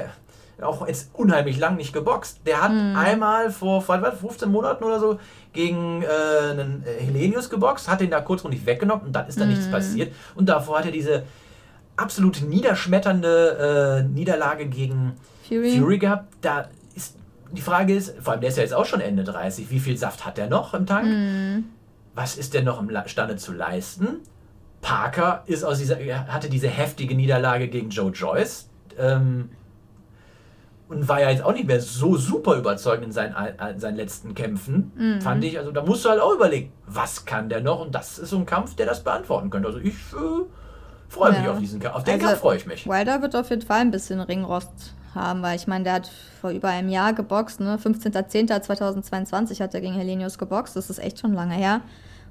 auch 0.62 0.88
jetzt 0.88 1.10
unheimlich 1.14 1.60
lang 1.60 1.78
nicht 1.78 1.94
geboxt. 1.94 2.42
Der 2.46 2.62
hat 2.62 2.72
hm. 2.72 2.96
einmal 2.96 3.52
vor 3.52 3.82
15 3.82 4.52
Monaten 4.52 4.84
oder 4.84 5.00
so 5.00 5.20
gegen 5.52 6.04
äh, 6.04 6.52
einen 6.52 6.84
äh, 6.86 7.04
Helenius 7.04 7.50
geboxt, 7.50 7.88
hat 7.88 8.02
den 8.02 8.12
da 8.12 8.22
kurzfristig 8.22 8.66
weggenommen 8.66 9.08
und 9.08 9.14
dann 9.14 9.28
ist 9.28 9.40
da 9.40 9.44
hm. 9.44 9.50
nichts 9.50 9.70
passiert. 9.70 10.14
Und 10.36 10.48
davor 10.48 10.80
hat 10.80 10.86
er 10.86 10.92
diese 10.92 11.24
absolut 11.96 12.42
niederschmetternde 12.42 14.04
äh, 14.04 14.08
Niederlage 14.08 14.66
gegen 14.68 15.14
Fury. 15.48 15.78
Fury 15.78 15.98
gehabt. 15.98 16.34
Da 16.42 16.70
ist 16.96 17.16
die 17.52 17.62
Frage 17.62 17.96
ist, 17.96 18.16
vor 18.22 18.34
allem 18.34 18.42
der 18.42 18.50
ist 18.50 18.58
ja 18.58 18.64
jetzt 18.64 18.74
auch 18.74 18.86
schon 18.86 19.02
Ende 19.02 19.24
30, 19.24 19.70
wie 19.70 19.80
viel 19.80 19.98
Saft 19.98 20.26
hat 20.26 20.38
der 20.38 20.48
noch 20.48 20.74
im 20.74 20.86
Tank? 20.86 21.06
Hm. 21.06 21.66
Was 22.16 22.38
ist 22.38 22.54
der 22.54 22.64
noch 22.64 22.82
imstande 22.82 23.38
zu 23.38 23.54
leisten? 23.54 24.20
Parker 24.82 25.44
ist 25.48 25.64
aus 25.64 25.80
dieser, 25.80 25.98
hatte 26.28 26.50
diese 26.50 26.68
heftige 26.68 27.16
Niederlage 27.16 27.70
gegen 27.70 27.90
Joe 27.90 28.12
Joyce. 28.12 28.70
Ähm, 29.00 29.50
und 30.94 31.08
war 31.08 31.22
ja 31.22 31.30
jetzt 31.30 31.44
auch 31.44 31.54
nicht 31.54 31.68
mehr 31.68 31.82
so 31.82 32.16
super 32.16 32.56
überzeugend 32.56 33.06
in 33.06 33.12
seinen, 33.12 33.36
in 33.72 33.80
seinen 33.80 33.98
letzten 33.98 34.34
Kämpfen, 34.36 34.92
mhm. 34.96 35.22
fand 35.22 35.44
ich. 35.44 35.58
Also 35.58 35.72
da 35.72 35.84
musst 35.84 36.06
du 36.06 36.10
halt 36.10 36.22
auch 36.22 36.34
überlegen, 36.34 36.72
was 36.88 37.26
kann 37.26 37.50
der 37.50 37.62
noch? 37.62 37.82
Und 37.82 37.94
das 37.96 38.20
ist 38.20 38.30
so 38.30 38.38
ein 38.38 38.46
Kampf, 38.46 38.76
der 38.76 38.86
das 38.86 39.04
beantworten 39.04 39.50
könnte. 39.50 39.68
Also 39.68 39.80
ich 39.80 39.94
äh, 39.94 40.46
freue 41.10 41.40
mich 41.40 41.48
auf 41.48 41.60
diesen 41.60 41.80
Kampf. 41.80 41.96
Auf 41.96 42.04
den 42.04 42.16
also, 42.16 42.28
Kampf 42.28 42.40
freue 42.40 42.58
ich 42.58 42.66
mich. 42.66 42.88
Wilder 42.88 43.22
wird 43.22 43.36
auf 43.36 43.50
jeden 43.50 43.62
Fall 43.62 43.82
ein 43.82 43.92
bisschen 43.92 44.20
Ringrost 44.20 44.94
haben, 45.16 45.42
weil 45.42 45.56
ich 45.56 45.68
meine, 45.68 45.84
der 45.84 45.94
hat 45.94 46.12
vor 46.42 46.52
über 46.52 46.70
einem 46.70 46.90
Jahr 46.90 47.14
geboxt, 47.14 47.60
ne? 47.60 47.78
15.10.2022 47.82 49.62
hat 49.62 49.74
er 49.74 49.82
gegen 49.82 49.94
Helenius 49.94 50.38
geboxt. 50.38 50.76
Das 50.76 50.90
ist 50.90 51.00
echt 51.00 51.20
schon 51.20 51.34
lange 51.34 51.54
her. 51.54 51.82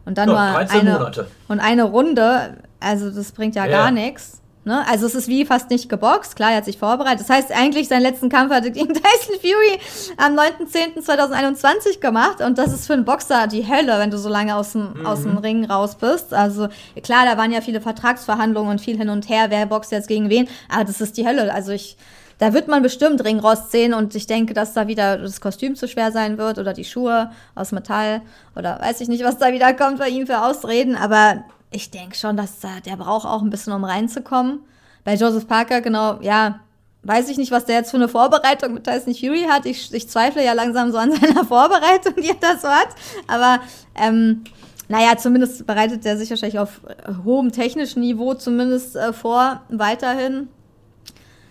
Und 0.04 0.18
dann 0.18 0.28
ja, 0.28 0.50
nur 0.50 0.70
eine, 0.70 0.92
Monate. 0.94 1.26
und 1.48 1.60
eine 1.60 1.84
Runde, 1.84 2.56
also 2.80 3.10
das 3.10 3.30
bringt 3.32 3.54
ja, 3.54 3.66
ja. 3.66 3.70
gar 3.70 3.90
nichts. 3.92 4.41
Ne? 4.64 4.86
Also 4.86 5.06
es 5.06 5.14
ist 5.16 5.26
wie 5.26 5.44
fast 5.44 5.70
nicht 5.70 5.88
geboxt. 5.88 6.36
Klar, 6.36 6.52
er 6.52 6.58
hat 6.58 6.64
sich 6.64 6.78
vorbereitet. 6.78 7.20
Das 7.20 7.30
heißt, 7.30 7.50
eigentlich 7.50 7.88
seinen 7.88 8.02
letzten 8.02 8.28
Kampf 8.28 8.52
hat 8.52 8.64
er 8.64 8.70
gegen 8.70 8.94
Tyson 8.94 9.40
Fury 9.40 9.80
am 10.18 10.38
9.10.2021 10.38 11.98
gemacht. 11.98 12.40
Und 12.40 12.58
das 12.58 12.72
ist 12.72 12.86
für 12.86 12.92
einen 12.92 13.04
Boxer 13.04 13.48
die 13.48 13.68
Hölle, 13.68 13.98
wenn 13.98 14.10
du 14.10 14.18
so 14.18 14.28
lange 14.28 14.54
aus 14.54 14.72
dem, 14.72 14.94
mhm. 14.94 15.06
aus 15.06 15.22
dem 15.22 15.36
Ring 15.38 15.64
raus 15.64 15.96
bist. 15.96 16.32
Also 16.32 16.68
klar, 17.02 17.24
da 17.26 17.36
waren 17.36 17.50
ja 17.50 17.60
viele 17.60 17.80
Vertragsverhandlungen 17.80 18.70
und 18.70 18.80
viel 18.80 18.96
hin 18.96 19.08
und 19.08 19.28
her, 19.28 19.46
wer 19.48 19.66
boxt 19.66 19.90
jetzt 19.90 20.08
gegen 20.08 20.30
wen. 20.30 20.48
Aber 20.68 20.84
das 20.84 21.00
ist 21.00 21.16
die 21.16 21.26
Hölle. 21.26 21.52
Also 21.52 21.72
ich, 21.72 21.96
da 22.38 22.52
wird 22.52 22.68
man 22.68 22.84
bestimmt 22.84 23.24
Ringrost 23.24 23.72
sehen 23.72 23.94
und 23.94 24.14
ich 24.14 24.28
denke, 24.28 24.54
dass 24.54 24.74
da 24.74 24.86
wieder 24.86 25.18
das 25.18 25.40
Kostüm 25.40 25.74
zu 25.74 25.88
schwer 25.88 26.12
sein 26.12 26.38
wird 26.38 26.58
oder 26.58 26.72
die 26.72 26.84
Schuhe 26.84 27.32
aus 27.56 27.72
Metall 27.72 28.22
oder 28.54 28.78
weiß 28.80 29.00
ich 29.00 29.08
nicht, 29.08 29.24
was 29.24 29.38
da 29.38 29.52
wieder 29.52 29.74
kommt 29.74 29.98
bei 29.98 30.08
ihm 30.08 30.28
für 30.28 30.40
Ausreden. 30.40 30.94
Aber 30.94 31.44
ich 31.72 31.90
denke 31.90 32.16
schon, 32.16 32.36
dass 32.36 32.60
da, 32.60 32.80
der 32.84 32.96
braucht 32.96 33.26
auch 33.26 33.42
ein 33.42 33.50
bisschen, 33.50 33.72
um 33.72 33.84
reinzukommen. 33.84 34.60
Bei 35.04 35.14
Joseph 35.14 35.48
Parker, 35.48 35.80
genau, 35.80 36.20
ja, 36.20 36.60
weiß 37.02 37.28
ich 37.28 37.38
nicht, 37.38 37.50
was 37.50 37.64
der 37.64 37.76
jetzt 37.76 37.90
für 37.90 37.96
eine 37.96 38.08
Vorbereitung 38.08 38.74
mit 38.74 38.84
Tyson 38.84 39.14
Fury 39.14 39.46
hat. 39.48 39.66
Ich, 39.66 39.92
ich 39.92 40.08
zweifle 40.08 40.44
ja 40.44 40.52
langsam 40.52 40.92
so 40.92 40.98
an 40.98 41.12
seiner 41.20 41.44
Vorbereitung, 41.44 42.14
die 42.16 42.28
er 42.28 42.36
da 42.40 42.56
so 42.56 42.68
hat. 42.68 42.88
Aber 43.26 43.60
ähm, 43.94 44.44
naja, 44.88 45.16
zumindest 45.16 45.66
bereitet 45.66 46.04
er 46.06 46.16
sich 46.16 46.30
wahrscheinlich 46.30 46.58
auf 46.58 46.80
hohem 47.24 47.50
technischen 47.50 48.00
Niveau 48.00 48.34
zumindest 48.34 48.94
äh, 48.94 49.12
vor, 49.12 49.62
weiterhin. 49.68 50.48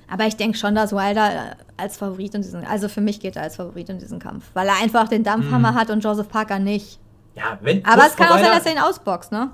Aber 0.08 0.26
ich 0.26 0.36
denke 0.36 0.58
schon, 0.58 0.76
dass 0.76 0.92
Wilder 0.92 1.34
äh, 1.34 1.56
als 1.78 1.98
Favorit 1.98 2.36
in 2.36 2.42
diesem, 2.42 2.64
also 2.66 2.90
für 2.90 3.02
mich 3.02 3.20
geht 3.20 3.36
er 3.36 3.44
als 3.44 3.56
Favorit 3.56 3.90
in 3.90 3.98
diesem 3.98 4.20
Kampf, 4.20 4.46
weil 4.54 4.68
er 4.68 4.76
einfach 4.82 5.08
den 5.08 5.24
Dampfhammer 5.24 5.72
mhm. 5.72 5.76
hat 5.76 5.90
und 5.90 6.04
Joseph 6.04 6.30
Parker 6.30 6.60
nicht. 6.60 7.00
Ja, 7.36 7.58
wenn. 7.62 7.84
Aber 7.86 8.06
es 8.06 8.16
kann 8.16 8.28
auch 8.28 8.38
sein, 8.38 8.52
dass 8.52 8.66
er 8.66 8.74
ihn 8.74 8.80
ausboxt, 8.80 9.32
ne? 9.32 9.52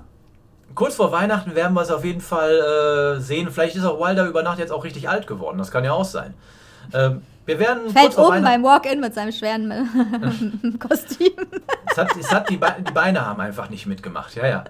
Kurz 0.78 0.94
vor 0.94 1.10
Weihnachten 1.10 1.56
werden 1.56 1.74
wir 1.74 1.82
es 1.82 1.90
auf 1.90 2.04
jeden 2.04 2.20
Fall 2.20 3.16
äh, 3.16 3.20
sehen. 3.20 3.50
Vielleicht 3.50 3.74
ist 3.74 3.84
auch 3.84 3.98
Wilder 3.98 4.26
über 4.26 4.44
Nacht 4.44 4.60
jetzt 4.60 4.70
auch 4.70 4.84
richtig 4.84 5.08
alt 5.08 5.26
geworden. 5.26 5.58
Das 5.58 5.72
kann 5.72 5.82
ja 5.82 5.92
auch 5.92 6.04
sein. 6.04 6.34
Ähm, 6.94 7.22
wir 7.46 7.58
werden 7.58 7.90
Fällt 7.90 8.16
um 8.16 8.28
beim 8.28 8.62
Walk-In 8.62 9.00
mit 9.00 9.12
seinem 9.12 9.32
schweren 9.32 10.78
Kostüm. 10.78 11.32
Es 11.90 11.98
hat, 11.98 12.16
es 12.16 12.32
hat 12.32 12.48
die, 12.48 12.58
Be 12.58 12.76
die, 12.86 12.92
Beine 12.92 13.26
haben 13.26 13.40
einfach 13.40 13.70
nicht 13.70 13.86
mitgemacht. 13.86 14.36
Ja, 14.36 14.46
ja. 14.46 14.64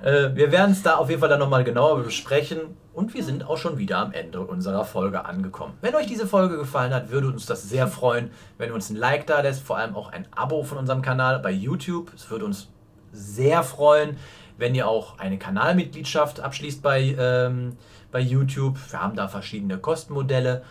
Äh, 0.00 0.36
wir 0.36 0.52
werden 0.52 0.70
es 0.70 0.84
da 0.84 0.94
auf 0.94 1.08
jeden 1.08 1.18
Fall 1.18 1.28
dann 1.28 1.40
nochmal 1.40 1.64
genauer 1.64 2.04
besprechen. 2.04 2.60
Und 2.94 3.14
wir 3.14 3.24
sind 3.24 3.44
auch 3.44 3.58
schon 3.58 3.78
wieder 3.78 3.98
am 3.98 4.12
Ende 4.12 4.40
unserer 4.40 4.84
Folge 4.84 5.24
angekommen. 5.24 5.74
Wenn 5.80 5.96
euch 5.96 6.06
diese 6.06 6.28
Folge 6.28 6.56
gefallen 6.56 6.94
hat, 6.94 7.10
würde 7.10 7.26
uns 7.26 7.46
das 7.46 7.68
sehr 7.68 7.88
freuen, 7.88 8.30
wenn 8.58 8.68
ihr 8.68 8.74
uns 8.76 8.90
ein 8.90 8.96
Like 8.96 9.26
da 9.26 9.40
lässt, 9.40 9.64
vor 9.64 9.76
allem 9.76 9.96
auch 9.96 10.12
ein 10.12 10.28
Abo 10.30 10.62
von 10.62 10.78
unserem 10.78 11.02
Kanal 11.02 11.40
bei 11.40 11.50
YouTube. 11.50 12.12
Es 12.14 12.30
würde 12.30 12.44
uns 12.44 12.68
sehr 13.12 13.64
freuen 13.64 14.18
wenn 14.58 14.74
ihr 14.74 14.86
auch 14.86 15.18
eine 15.18 15.38
Kanalmitgliedschaft 15.38 16.40
abschließt 16.40 16.82
bei, 16.82 17.16
ähm, 17.18 17.76
bei 18.12 18.20
YouTube. 18.20 18.76
Wir 18.90 19.00
haben 19.00 19.16
da 19.16 19.28
verschiedene 19.28 19.78
Kostenmodelle. 19.78 20.62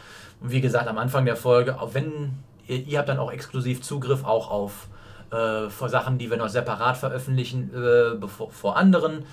Und 0.41 0.51
wie 0.51 0.61
gesagt, 0.61 0.87
am 0.87 0.97
Anfang 0.97 1.25
der 1.25 1.37
Folge, 1.37 1.79
auch 1.81 1.93
wenn 1.93 2.33
ihr, 2.67 2.85
ihr 2.85 2.99
habt 2.99 3.09
dann 3.09 3.17
auch 3.17 3.31
exklusiv 3.31 3.81
Zugriff 3.81 4.23
auch 4.23 4.51
auf 4.51 4.87
äh, 5.31 5.69
Sachen, 5.87 6.17
die 6.17 6.29
wir 6.29 6.37
noch 6.37 6.49
separat 6.49 6.97
veröffentlichen 6.97 7.71
äh, 7.73 8.15
bevor, 8.15 8.51
vor 8.51 8.77
anderen. 8.77 9.25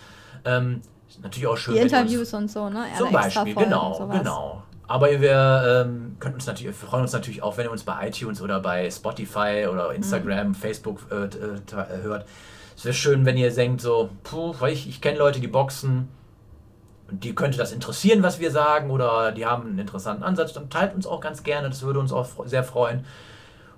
Ähm, 0.44 0.82
natürlich 1.22 1.46
auch 1.46 1.57
schön. 1.57 1.74
Die 1.74 1.80
Interviews 1.80 2.32
und 2.32 2.50
so, 2.50 2.68
ne? 2.68 2.84
Zum 2.96 3.12
Beispiel, 3.12 3.55
genau, 3.55 4.09
genau. 4.09 4.62
Aber 4.86 5.09
wir 5.20 5.84
ähm, 5.86 6.16
können 6.20 6.34
uns 6.34 6.46
natürlich, 6.46 6.78
wir 6.78 6.88
freuen 6.88 7.02
uns 7.02 7.12
natürlich 7.12 7.42
auch, 7.42 7.57
wenn 7.57 7.66
ihr 7.66 7.72
uns 7.72 7.84
bei 7.84 8.09
iTunes 8.09 8.42
oder 8.42 8.61
bei 8.61 8.90
Spotify 8.90 9.66
oder 9.70 9.92
Instagram, 9.94 10.48
mhm. 10.48 10.55
Facebook 10.55 11.07
äh, 11.11 11.24
äh 11.24 12.02
hört. 12.02 12.26
Es 12.76 12.84
wäre 12.84 12.94
schön, 12.94 13.24
wenn 13.24 13.36
ihr 13.36 13.52
denkt, 13.54 13.80
so, 13.80 14.10
puh, 14.22 14.54
ich, 14.66 14.88
ich 14.88 15.00
kenne 15.00 15.18
Leute, 15.18 15.40
die 15.40 15.48
boxen, 15.48 16.08
die 17.10 17.34
könnte 17.34 17.58
das 17.58 17.72
interessieren, 17.72 18.22
was 18.22 18.40
wir 18.40 18.50
sagen, 18.50 18.90
oder 18.90 19.32
die 19.32 19.46
haben 19.46 19.68
einen 19.68 19.78
interessanten 19.78 20.22
Ansatz, 20.22 20.52
dann 20.52 20.70
teilt 20.70 20.94
uns 20.94 21.06
auch 21.06 21.20
ganz 21.20 21.42
gerne, 21.42 21.68
das 21.68 21.82
würde 21.82 22.00
uns 22.00 22.12
auch 22.12 22.26
sehr 22.46 22.64
freuen. 22.64 23.04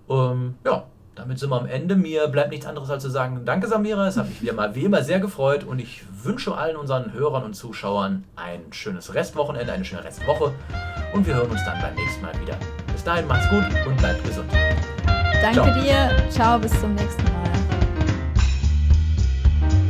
Ähm, 0.09 0.55
ja, 0.64 0.84
damit 1.14 1.38
sind 1.38 1.51
wir 1.51 1.59
am 1.59 1.66
Ende. 1.66 1.97
Mir 1.97 2.28
bleibt 2.28 2.51
nichts 2.51 2.66
anderes 2.66 2.90
als 2.90 3.03
zu 3.03 3.11
sagen, 3.11 3.42
danke 3.44 3.66
Samira, 3.66 4.07
es 4.07 4.16
hat 4.16 4.28
mich 4.28 4.40
wieder 4.42 4.53
mal 4.53 4.74
wie 4.74 4.84
immer 4.84 5.03
sehr 5.03 5.18
gefreut 5.18 5.64
und 5.64 5.78
ich 5.78 6.05
wünsche 6.22 6.55
allen 6.55 6.76
unseren 6.76 7.12
Hörern 7.12 7.42
und 7.42 7.55
Zuschauern 7.55 8.24
ein 8.36 8.61
schönes 8.70 9.14
Restwochenende, 9.14 9.72
eine 9.72 9.84
schöne 9.84 10.05
Restwoche 10.05 10.53
und 11.12 11.26
wir 11.26 11.34
hören 11.34 11.51
uns 11.51 11.64
dann 11.64 11.80
beim 11.80 11.94
nächsten 11.94 12.22
Mal 12.22 12.38
wieder. 12.40 12.57
Bis 12.92 13.03
dahin, 13.03 13.26
macht's 13.26 13.49
gut 13.49 13.64
und 13.86 13.97
bleibt 13.97 14.24
gesund. 14.24 14.51
Danke 15.42 15.62
Ciao. 15.62 15.82
dir. 15.82 16.30
Ciao, 16.30 16.59
bis 16.59 16.80
zum 16.80 16.94
nächsten 16.94 17.24
Mal. 17.24 17.56